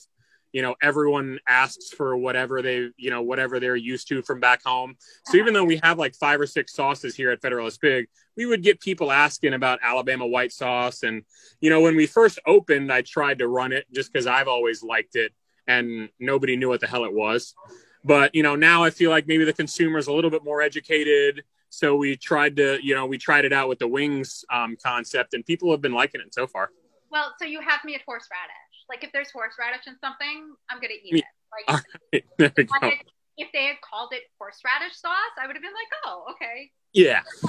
You 0.52 0.62
know, 0.62 0.76
everyone 0.84 1.40
asks 1.48 1.90
for 1.90 2.16
whatever 2.16 2.62
they, 2.62 2.90
you 2.96 3.10
know, 3.10 3.24
whatever 3.24 3.60
they're 3.60 3.76
used 3.76 4.08
to 4.10 4.22
from 4.22 4.40
back 4.40 4.62
home. 4.64 4.96
So 5.26 5.38
even 5.38 5.56
though 5.56 5.64
we 5.64 5.80
have 5.82 5.98
like 5.98 6.14
five 6.14 6.40
or 6.40 6.46
six 6.46 6.76
sauces 6.76 7.16
here 7.16 7.32
at 7.32 7.42
Federalist 7.42 7.82
Pig, 7.82 8.08
we 8.38 8.46
would 8.46 8.62
get 8.62 8.80
people 8.80 9.12
asking 9.12 9.56
about 9.56 9.80
Alabama 9.82 10.28
white 10.28 10.52
sauce. 10.52 11.02
And, 11.02 11.24
you 11.60 11.72
know, 11.72 11.82
when 11.82 11.96
we 11.96 12.06
first 12.06 12.38
opened, 12.46 12.94
I 12.94 13.02
tried 13.02 13.40
to 13.40 13.48
run 13.48 13.72
it 13.72 13.88
just 13.92 14.14
because 14.14 14.28
I've 14.28 14.48
always 14.48 14.84
liked 14.84 15.16
it 15.16 15.34
and 15.66 16.10
nobody 16.20 16.56
knew 16.56 16.70
what 16.70 16.82
the 16.82 16.88
hell 16.88 17.06
it 17.06 17.14
was. 17.14 17.56
But 18.04 18.36
you 18.36 18.44
know, 18.44 18.56
now 18.56 18.84
I 18.84 18.90
feel 18.90 19.10
like 19.10 19.28
maybe 19.28 19.46
the 19.46 19.54
consumer 19.54 19.98
is 19.98 20.08
a 20.08 20.14
little 20.14 20.30
bit 20.30 20.44
more 20.44 20.62
educated. 20.62 21.44
So 21.70 21.96
we 21.96 22.16
tried 22.16 22.56
to, 22.58 22.78
you 22.84 22.94
know, 22.94 23.06
we 23.08 23.18
tried 23.18 23.46
it 23.46 23.54
out 23.54 23.68
with 23.68 23.80
the 23.80 23.88
wings 23.88 24.46
um, 24.54 24.78
concept, 24.84 25.34
and 25.34 25.46
people 25.46 25.72
have 25.72 25.82
been 25.82 25.94
liking 25.94 26.22
it 26.22 26.34
so 26.34 26.46
far. 26.46 26.70
Well, 27.10 27.34
so 27.40 27.48
you 27.48 27.62
have 27.62 27.84
me 27.84 27.96
at 27.96 28.02
horseradish. 28.06 28.74
Like 28.90 29.04
if 29.04 29.12
there's 29.12 29.32
horseradish 29.32 29.88
in 29.88 29.98
something, 30.00 30.54
I'm 30.70 30.80
gonna 30.80 30.94
eat 31.04 31.16
it. 31.16 31.26
Like 31.52 31.84
right, 32.12 32.24
there 32.38 32.52
if, 32.58 32.70
had, 32.70 32.94
if 33.38 33.52
they 33.54 33.66
had 33.66 33.78
called 33.82 34.10
it 34.12 34.24
horseradish 34.40 34.98
sauce, 34.98 35.34
I 35.42 35.48
would 35.48 35.56
have 35.56 35.64
been 35.64 35.74
like, 35.74 35.88
oh, 36.06 36.34
okay. 36.34 36.72
Yeah. 36.94 37.22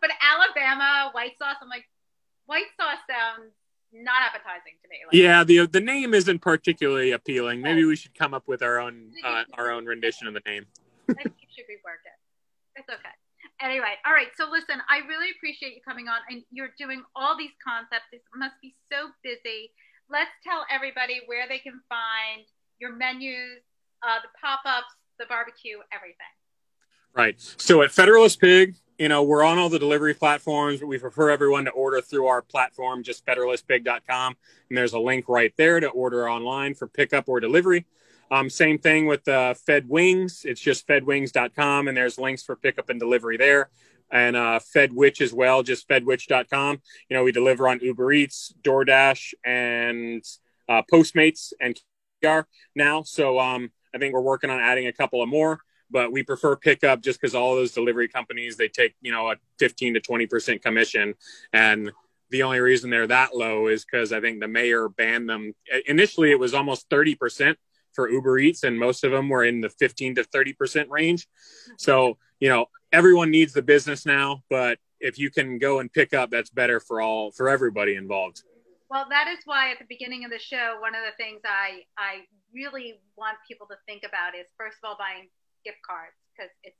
but 0.00 0.10
Alabama 0.20 1.10
white 1.12 1.38
sauce, 1.38 1.56
I'm 1.62 1.68
like, 1.68 1.84
white 2.46 2.68
sauce 2.78 3.00
sounds 3.08 3.52
not 3.92 4.22
appetizing 4.22 4.74
to 4.82 4.88
me. 4.88 4.96
Like, 5.06 5.14
yeah, 5.14 5.44
the 5.44 5.66
the 5.66 5.80
name 5.80 6.14
isn't 6.14 6.40
particularly 6.40 7.12
appealing. 7.12 7.60
Maybe 7.60 7.84
we 7.84 7.96
should 7.96 8.14
come 8.14 8.34
up 8.34 8.46
with 8.46 8.62
our 8.62 8.78
own 8.80 9.12
uh, 9.24 9.44
our 9.54 9.70
own 9.70 9.86
rendition 9.86 10.26
of 10.26 10.34
the 10.34 10.42
name. 10.46 10.66
I 11.08 11.14
think 11.14 11.34
it 11.40 11.48
should 11.54 11.66
rework 11.66 12.02
it. 12.04 12.18
It's 12.76 12.88
okay. 12.88 13.14
Anyway, 13.60 13.94
all 14.04 14.12
right. 14.12 14.28
So 14.36 14.50
listen, 14.50 14.80
I 14.88 15.06
really 15.06 15.30
appreciate 15.36 15.74
you 15.74 15.80
coming 15.86 16.08
on, 16.08 16.20
and 16.28 16.42
you're 16.50 16.74
doing 16.78 17.02
all 17.14 17.36
these 17.38 17.54
concepts. 17.64 18.12
It 18.12 18.22
must 18.34 18.54
be 18.60 18.74
so 18.92 19.08
busy. 19.22 19.72
Let's 20.10 20.30
tell 20.44 20.66
everybody 20.70 21.22
where 21.26 21.48
they 21.48 21.58
can 21.58 21.80
find 21.88 22.44
your 22.78 22.94
menus, 22.94 23.62
uh, 24.02 24.20
the 24.22 24.28
pop 24.40 24.60
ups, 24.66 24.92
the 25.18 25.26
barbecue, 25.26 25.78
everything. 25.92 26.34
Right. 27.14 27.40
So 27.40 27.82
at 27.82 27.90
Federalist 27.90 28.40
Pig, 28.40 28.76
you 28.98 29.08
know, 29.08 29.22
we're 29.22 29.44
on 29.44 29.58
all 29.58 29.68
the 29.68 29.78
delivery 29.78 30.14
platforms, 30.14 30.80
but 30.80 30.86
we 30.86 30.98
prefer 30.98 31.30
everyone 31.30 31.64
to 31.66 31.70
order 31.70 32.00
through 32.00 32.26
our 32.26 32.42
platform, 32.42 33.02
just 33.02 33.26
federalistpig.com. 33.26 34.36
And 34.68 34.78
there's 34.78 34.94
a 34.94 34.98
link 34.98 35.28
right 35.28 35.52
there 35.56 35.80
to 35.80 35.88
order 35.88 36.28
online 36.28 36.74
for 36.74 36.86
pickup 36.86 37.28
or 37.28 37.40
delivery. 37.40 37.84
Um, 38.30 38.50
same 38.50 38.78
thing 38.78 39.06
with 39.06 39.26
uh, 39.28 39.54
Fed 39.54 39.88
Wings. 39.88 40.42
It's 40.44 40.60
just 40.60 40.86
fedwings.com, 40.88 41.88
and 41.88 41.96
there's 41.96 42.18
links 42.18 42.42
for 42.42 42.56
pickup 42.56 42.88
and 42.88 42.98
delivery 42.98 43.36
there. 43.36 43.68
And 44.10 44.36
uh, 44.36 44.60
Fedwich 44.60 45.20
as 45.20 45.32
well, 45.32 45.62
just 45.62 45.86
fedwich.com. 45.88 46.80
You 47.08 47.16
know, 47.16 47.24
we 47.24 47.32
deliver 47.32 47.68
on 47.68 47.80
Uber 47.80 48.12
Eats, 48.12 48.54
DoorDash, 48.62 49.34
and 49.44 50.24
uh, 50.68 50.82
Postmates 50.90 51.52
and 51.60 51.78
Caviar 52.22 52.48
now. 52.74 53.02
So 53.02 53.38
um, 53.38 53.70
I 53.94 53.98
think 53.98 54.14
we're 54.14 54.20
working 54.20 54.50
on 54.50 54.60
adding 54.60 54.86
a 54.86 54.92
couple 54.92 55.22
of 55.22 55.28
more 55.28 55.60
but 55.90 56.12
we 56.12 56.22
prefer 56.22 56.56
pickup 56.56 57.00
just 57.00 57.20
because 57.20 57.34
all 57.34 57.54
those 57.54 57.72
delivery 57.72 58.08
companies 58.08 58.56
they 58.56 58.68
take 58.68 58.94
you 59.00 59.12
know 59.12 59.30
a 59.30 59.36
15 59.58 59.94
to 59.94 60.00
20 60.00 60.26
percent 60.26 60.62
commission. 60.62 61.14
And 61.52 61.92
the 62.30 62.42
only 62.42 62.60
reason 62.60 62.90
they're 62.90 63.06
that 63.06 63.36
low 63.36 63.68
is 63.68 63.84
because 63.84 64.12
i 64.12 64.20
think 64.20 64.40
the 64.40 64.48
mayor 64.48 64.88
banned 64.88 65.28
them. 65.28 65.54
Initially 65.86 66.30
it 66.30 66.38
was 66.38 66.54
almost 66.54 66.88
30 66.90 67.14
percent 67.14 67.58
for 67.92 68.10
uber 68.10 68.38
eats 68.38 68.62
and 68.64 68.78
most 68.78 69.04
of 69.04 69.12
them 69.12 69.28
were 69.28 69.44
in 69.44 69.60
the 69.60 69.70
15 69.70 70.16
to 70.16 70.24
30 70.24 70.52
percent 70.54 70.90
range. 70.90 71.26
So 71.78 72.18
you 72.40 72.48
know 72.48 72.66
everyone 72.92 73.30
needs 73.30 73.52
the 73.52 73.62
business 73.62 74.06
now 74.06 74.42
but 74.50 74.78
if 74.98 75.18
you 75.18 75.30
can 75.30 75.58
go 75.58 75.78
and 75.80 75.92
pick 75.92 76.14
up 76.14 76.30
that's 76.30 76.50
better 76.50 76.80
for 76.80 77.00
all 77.00 77.30
for 77.30 77.48
everybody 77.48 77.94
involved. 77.94 78.42
Well 78.90 79.06
that 79.08 79.28
is 79.28 79.38
why 79.44 79.70
at 79.70 79.78
the 79.78 79.86
beginning 79.88 80.24
of 80.24 80.30
the 80.30 80.38
show 80.38 80.76
one 80.80 80.94
of 80.94 81.02
the 81.04 81.16
things 81.22 81.40
i 81.44 81.82
i 81.96 82.24
really 82.54 82.94
want 83.16 83.36
people 83.46 83.66
to 83.66 83.76
think 83.86 84.02
about 84.06 84.34
is 84.34 84.46
first 84.56 84.78
of 84.82 84.88
all 84.88 84.96
buying 84.98 85.28
gift 85.66 85.82
cards 85.82 86.14
because 86.30 86.54
it's 86.62 86.78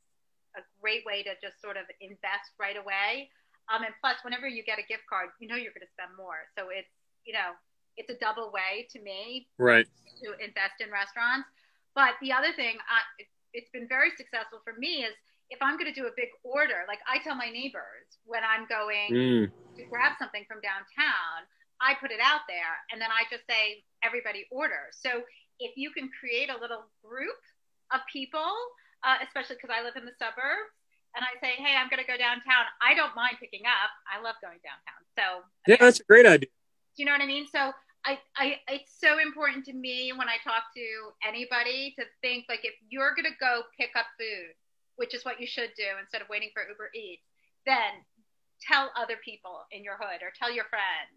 a 0.54 0.62
great 0.78 1.02
way 1.02 1.26
to 1.26 1.34
just 1.42 1.58
sort 1.58 1.74
of 1.74 1.90
invest 1.98 2.54
right 2.62 2.78
away. 2.78 3.34
Um, 3.66 3.82
and 3.82 3.90
plus, 3.98 4.22
whenever 4.22 4.46
you 4.46 4.62
get 4.62 4.78
a 4.78 4.86
gift 4.86 5.10
card, 5.10 5.34
you 5.42 5.50
know 5.50 5.58
you're 5.58 5.74
going 5.74 5.82
to 5.82 5.90
spend 5.90 6.14
more. 6.14 6.46
So 6.54 6.70
it's, 6.70 6.94
you 7.26 7.34
know, 7.34 7.58
it's 7.98 8.06
a 8.14 8.18
double 8.22 8.54
way 8.54 8.86
to 8.94 9.02
me 9.02 9.50
right. 9.58 9.90
to 10.22 10.26
invest 10.38 10.78
in 10.78 10.94
restaurants. 10.94 11.50
But 11.98 12.14
the 12.22 12.30
other 12.30 12.54
thing, 12.54 12.78
uh, 12.78 13.06
it, 13.18 13.26
it's 13.50 13.72
been 13.74 13.90
very 13.90 14.14
successful 14.14 14.62
for 14.62 14.78
me 14.78 15.02
is 15.02 15.16
if 15.50 15.58
I'm 15.58 15.74
going 15.78 15.90
to 15.90 15.96
do 15.98 16.06
a 16.06 16.14
big 16.14 16.30
order, 16.44 16.86
like 16.86 17.02
I 17.10 17.18
tell 17.24 17.34
my 17.34 17.50
neighbors 17.50 18.06
when 18.22 18.42
I'm 18.46 18.70
going 18.70 19.10
mm. 19.10 19.44
to 19.50 19.82
grab 19.90 20.14
something 20.18 20.44
from 20.46 20.62
downtown, 20.62 21.46
I 21.80 21.94
put 21.98 22.10
it 22.10 22.20
out 22.22 22.46
there 22.46 22.74
and 22.92 23.00
then 23.00 23.10
I 23.10 23.26
just 23.30 23.46
say, 23.48 23.82
everybody 24.04 24.46
order. 24.50 24.92
So 24.92 25.24
if 25.58 25.76
you 25.76 25.90
can 25.90 26.10
create 26.20 26.50
a 26.50 26.60
little 26.60 26.86
group 27.02 27.40
of 27.92 28.00
people, 28.10 28.52
uh, 29.04 29.22
especially 29.26 29.56
because 29.56 29.74
I 29.74 29.82
live 29.82 29.96
in 29.96 30.04
the 30.04 30.16
suburbs, 30.18 30.72
and 31.14 31.24
I 31.24 31.32
say, 31.40 31.56
hey, 31.56 31.74
I'm 31.76 31.88
going 31.88 32.02
to 32.02 32.06
go 32.06 32.18
downtown. 32.20 32.68
I 32.84 32.92
don't 32.92 33.16
mind 33.16 33.40
picking 33.40 33.64
up. 33.64 33.90
I 34.04 34.20
love 34.20 34.36
going 34.44 34.60
downtown. 34.60 35.00
So 35.16 35.48
yeah, 35.66 35.80
that's 35.80 36.00
a 36.00 36.04
great 36.04 36.26
idea. 36.26 36.52
Do 36.96 36.98
you 37.00 37.06
know 37.06 37.12
what 37.12 37.24
I 37.24 37.26
mean? 37.26 37.46
So 37.48 37.72
I, 38.04 38.18
I, 38.36 38.60
it's 38.68 38.92
so 39.00 39.18
important 39.18 39.64
to 39.66 39.72
me 39.72 40.12
when 40.14 40.28
I 40.28 40.36
talk 40.44 40.70
to 40.76 40.86
anybody 41.26 41.94
to 41.98 42.04
think 42.20 42.44
like 42.48 42.64
if 42.64 42.74
you're 42.88 43.14
going 43.16 43.26
to 43.26 43.36
go 43.40 43.62
pick 43.78 43.90
up 43.96 44.06
food, 44.18 44.54
which 44.96 45.14
is 45.14 45.24
what 45.24 45.40
you 45.40 45.46
should 45.46 45.70
do 45.76 45.96
instead 46.00 46.20
of 46.20 46.28
waiting 46.28 46.50
for 46.52 46.62
Uber 46.68 46.90
Eats, 46.94 47.24
then 47.64 48.04
tell 48.60 48.92
other 48.96 49.16
people 49.24 49.64
in 49.72 49.82
your 49.82 49.96
hood 49.98 50.22
or 50.22 50.32
tell 50.38 50.52
your 50.52 50.64
friends. 50.68 51.16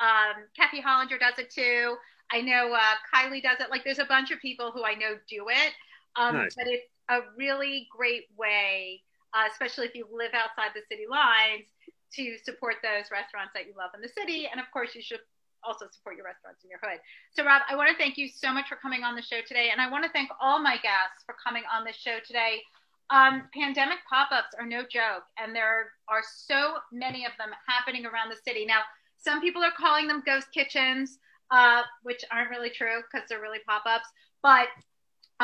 Um, 0.00 0.48
Kathy 0.56 0.82
Hollinger 0.82 1.20
does 1.20 1.38
it 1.38 1.50
too. 1.50 1.96
I 2.32 2.40
know 2.40 2.72
uh, 2.72 2.96
Kylie 3.14 3.42
does 3.42 3.60
it. 3.60 3.70
Like 3.70 3.84
there's 3.84 4.00
a 4.00 4.04
bunch 4.04 4.30
of 4.30 4.40
people 4.40 4.72
who 4.72 4.84
I 4.84 4.94
know 4.94 5.16
do 5.28 5.46
it. 5.48 5.72
Um, 6.16 6.34
nice. 6.36 6.54
But 6.54 6.66
it's 6.68 6.86
a 7.08 7.20
really 7.36 7.88
great 7.90 8.24
way, 8.36 9.02
uh, 9.34 9.48
especially 9.50 9.86
if 9.86 9.94
you 9.94 10.06
live 10.12 10.32
outside 10.34 10.70
the 10.74 10.82
city 10.88 11.06
lines, 11.10 11.66
to 12.14 12.38
support 12.44 12.76
those 12.82 13.10
restaurants 13.10 13.52
that 13.54 13.66
you 13.66 13.74
love 13.76 13.90
in 13.94 14.00
the 14.00 14.08
city. 14.08 14.46
And 14.50 14.60
of 14.60 14.66
course, 14.72 14.94
you 14.94 15.02
should 15.02 15.20
also 15.64 15.86
support 15.90 16.16
your 16.16 16.24
restaurants 16.24 16.62
in 16.62 16.70
your 16.70 16.78
hood. 16.82 17.00
So, 17.32 17.44
Rob, 17.44 17.62
I 17.68 17.74
want 17.74 17.90
to 17.90 17.96
thank 17.96 18.16
you 18.16 18.28
so 18.28 18.52
much 18.52 18.68
for 18.68 18.76
coming 18.76 19.02
on 19.02 19.16
the 19.16 19.22
show 19.22 19.40
today. 19.46 19.70
And 19.72 19.80
I 19.80 19.90
want 19.90 20.04
to 20.04 20.10
thank 20.12 20.30
all 20.40 20.62
my 20.62 20.76
guests 20.76 21.24
for 21.26 21.34
coming 21.42 21.64
on 21.72 21.84
the 21.84 21.92
show 21.92 22.18
today. 22.24 22.62
Um, 23.10 23.48
pandemic 23.52 23.98
pop 24.08 24.32
ups 24.32 24.54
are 24.58 24.66
no 24.66 24.82
joke, 24.82 25.24
and 25.38 25.54
there 25.54 25.92
are 26.08 26.22
so 26.24 26.76
many 26.90 27.26
of 27.26 27.32
them 27.38 27.50
happening 27.68 28.06
around 28.06 28.30
the 28.30 28.40
city. 28.46 28.64
Now, 28.64 28.80
some 29.18 29.40
people 29.40 29.62
are 29.62 29.72
calling 29.76 30.08
them 30.08 30.22
ghost 30.24 30.48
kitchens, 30.52 31.18
uh, 31.50 31.82
which 32.02 32.24
aren't 32.32 32.50
really 32.50 32.70
true 32.70 33.02
because 33.02 33.28
they're 33.28 33.42
really 33.42 33.60
pop 33.66 33.82
ups. 33.86 34.08
But 34.42 34.68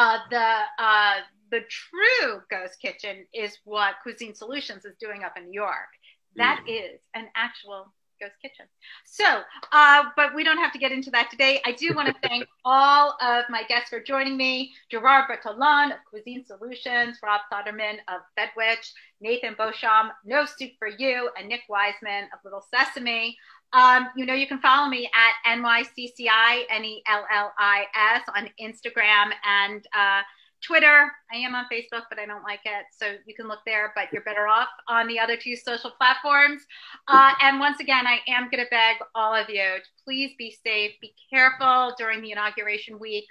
uh, 0.01 0.19
the 0.31 0.83
uh, 0.83 1.15
the 1.51 1.61
true 1.69 2.41
ghost 2.51 2.81
kitchen 2.81 3.27
is 3.35 3.59
what 3.65 3.97
Cuisine 4.03 4.35
Solutions 4.35 4.87
is 4.87 4.95
doing 4.99 5.25
up 5.25 5.37
in 5.37 5.45
New 5.45 5.53
York. 5.53 5.91
That 6.37 6.65
mm. 6.67 6.95
is 6.95 7.01
an 7.15 7.27
actual 7.37 7.93
ghost 8.19 8.33
kitchen. 8.41 8.65
So, 9.05 9.43
uh, 9.73 10.05
but 10.17 10.35
we 10.35 10.43
don't 10.43 10.57
have 10.57 10.73
to 10.73 10.79
get 10.79 10.91
into 10.91 11.11
that 11.11 11.31
today. 11.31 11.61
I 11.67 11.73
do 11.73 11.95
want 11.95 12.09
to 12.09 12.15
thank 12.29 12.47
all 12.65 13.17
of 13.21 13.45
my 13.51 13.65
guests 13.65 13.91
for 13.91 14.01
joining 14.01 14.39
me: 14.39 14.73
Gerard 14.91 15.27
Bertholon 15.29 15.93
of 15.93 15.99
Cuisine 16.09 16.47
Solutions, 16.47 17.19
Rob 17.23 17.43
Sonderman 17.53 17.97
of 18.09 18.23
Fedwich, 18.37 18.93
Nathan 19.21 19.55
Beauchamp, 19.59 20.13
No 20.25 20.47
Soup 20.47 20.71
for 20.79 20.89
You, 20.89 21.29
and 21.39 21.47
Nick 21.47 21.63
Wiseman 21.69 22.25
of 22.33 22.41
Little 22.43 22.65
Sesame. 22.75 23.37
Um, 23.73 24.09
you 24.17 24.27
know, 24.27 24.35
you 24.35 24.47
can 24.47 24.59
follow 24.61 24.89
me 24.89 25.09
at 25.15 25.57
NYCCI, 25.57 26.65
N-E-L-L-I-S 26.71 28.23
on 28.37 28.49
Instagram 28.61 29.31
and 29.45 29.87
uh, 29.97 30.23
Twitter. 30.63 31.11
I 31.33 31.37
am 31.37 31.55
on 31.55 31.67
Facebook, 31.73 32.03
but 32.09 32.19
I 32.19 32.27
don't 32.27 32.43
like 32.43 32.61
it. 32.65 32.87
So 32.97 33.15
you 33.27 33.35
can 33.35 33.49
look 33.49 33.61
there, 33.65 33.93
but 33.95 34.13
you're 34.13 34.23
better 34.23 34.47
off 34.47 34.69
on 34.89 35.07
the 35.07 35.19
other 35.19 35.37
two 35.37 35.57
social 35.57 35.91
platforms. 35.91 36.63
Uh, 37.09 37.33
and 37.41 37.61
once 37.61 37.81
again, 37.81 38.07
I 38.07 38.19
am 38.29 38.51
going 38.51 38.63
to 38.63 38.71
beg 38.71 38.97
all 39.15 39.35
of 39.35 39.49
you 39.49 39.63
to 39.63 40.05
please 40.05 40.33
be 40.37 40.57
safe, 40.65 40.93
be 41.01 41.15
careful 41.33 41.95
during 41.97 42.21
the 42.23 42.33
inauguration 42.33 42.99
week, 42.99 43.25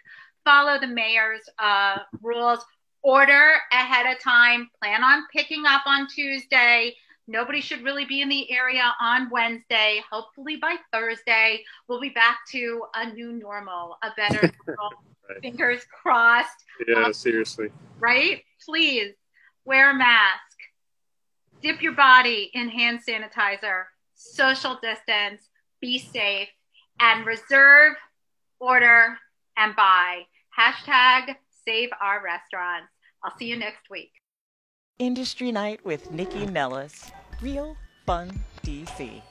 follow 0.46 0.80
the 0.80 0.88
mayor's 0.88 1.48
uh, 1.60 1.98
rules, 2.22 2.60
order 3.04 3.54
ahead 3.72 4.06
of 4.06 4.22
time, 4.22 4.70
plan 4.82 5.04
on 5.04 5.24
picking 5.34 5.66
up 5.66 5.82
on 5.86 6.08
Tuesday 6.08 6.96
Nobody 7.30 7.62
should 7.62 7.84
really 7.84 8.06
be 8.06 8.22
in 8.22 8.30
the 8.30 8.52
area 8.52 8.92
on 9.00 9.30
Wednesday. 9.30 10.02
Hopefully 10.12 10.56
by 10.56 10.78
Thursday, 10.92 11.64
we'll 11.88 12.02
be 12.02 12.10
back 12.10 12.40
to 12.54 12.86
a 12.96 13.14
new 13.14 13.34
normal, 13.34 14.00
a 14.02 14.10
better 14.18 14.42
normal. 14.68 14.90
right. 15.30 15.40
Fingers 15.40 15.86
crossed. 15.92 16.66
Yeah, 16.88 17.04
um, 17.04 17.14
seriously. 17.14 17.70
Right? 18.00 18.42
Please 18.66 19.14
wear 19.64 19.92
a 19.92 19.94
mask, 19.96 20.42
dip 21.62 21.84
your 21.84 21.92
body 21.92 22.50
in 22.56 22.68
hand 22.68 23.02
sanitizer, 23.08 23.84
social 24.16 24.80
distance, 24.82 25.44
be 25.80 26.00
safe, 26.00 26.50
and 27.00 27.28
reserve, 27.28 27.94
order, 28.60 29.20
and 29.56 29.76
buy. 29.76 30.24
Hashtag 30.58 31.36
save 31.64 31.90
our 32.02 32.24
restaurants. 32.24 32.92
I'll 33.24 33.38
see 33.38 33.46
you 33.46 33.56
next 33.56 33.88
week. 33.92 34.14
Industry 34.98 35.52
Night 35.52 35.86
with 35.86 36.12
Nikki 36.12 36.48
Nellis. 36.48 37.12
Real 37.42 37.78
Fun 38.06 38.28
DC. 38.64 39.29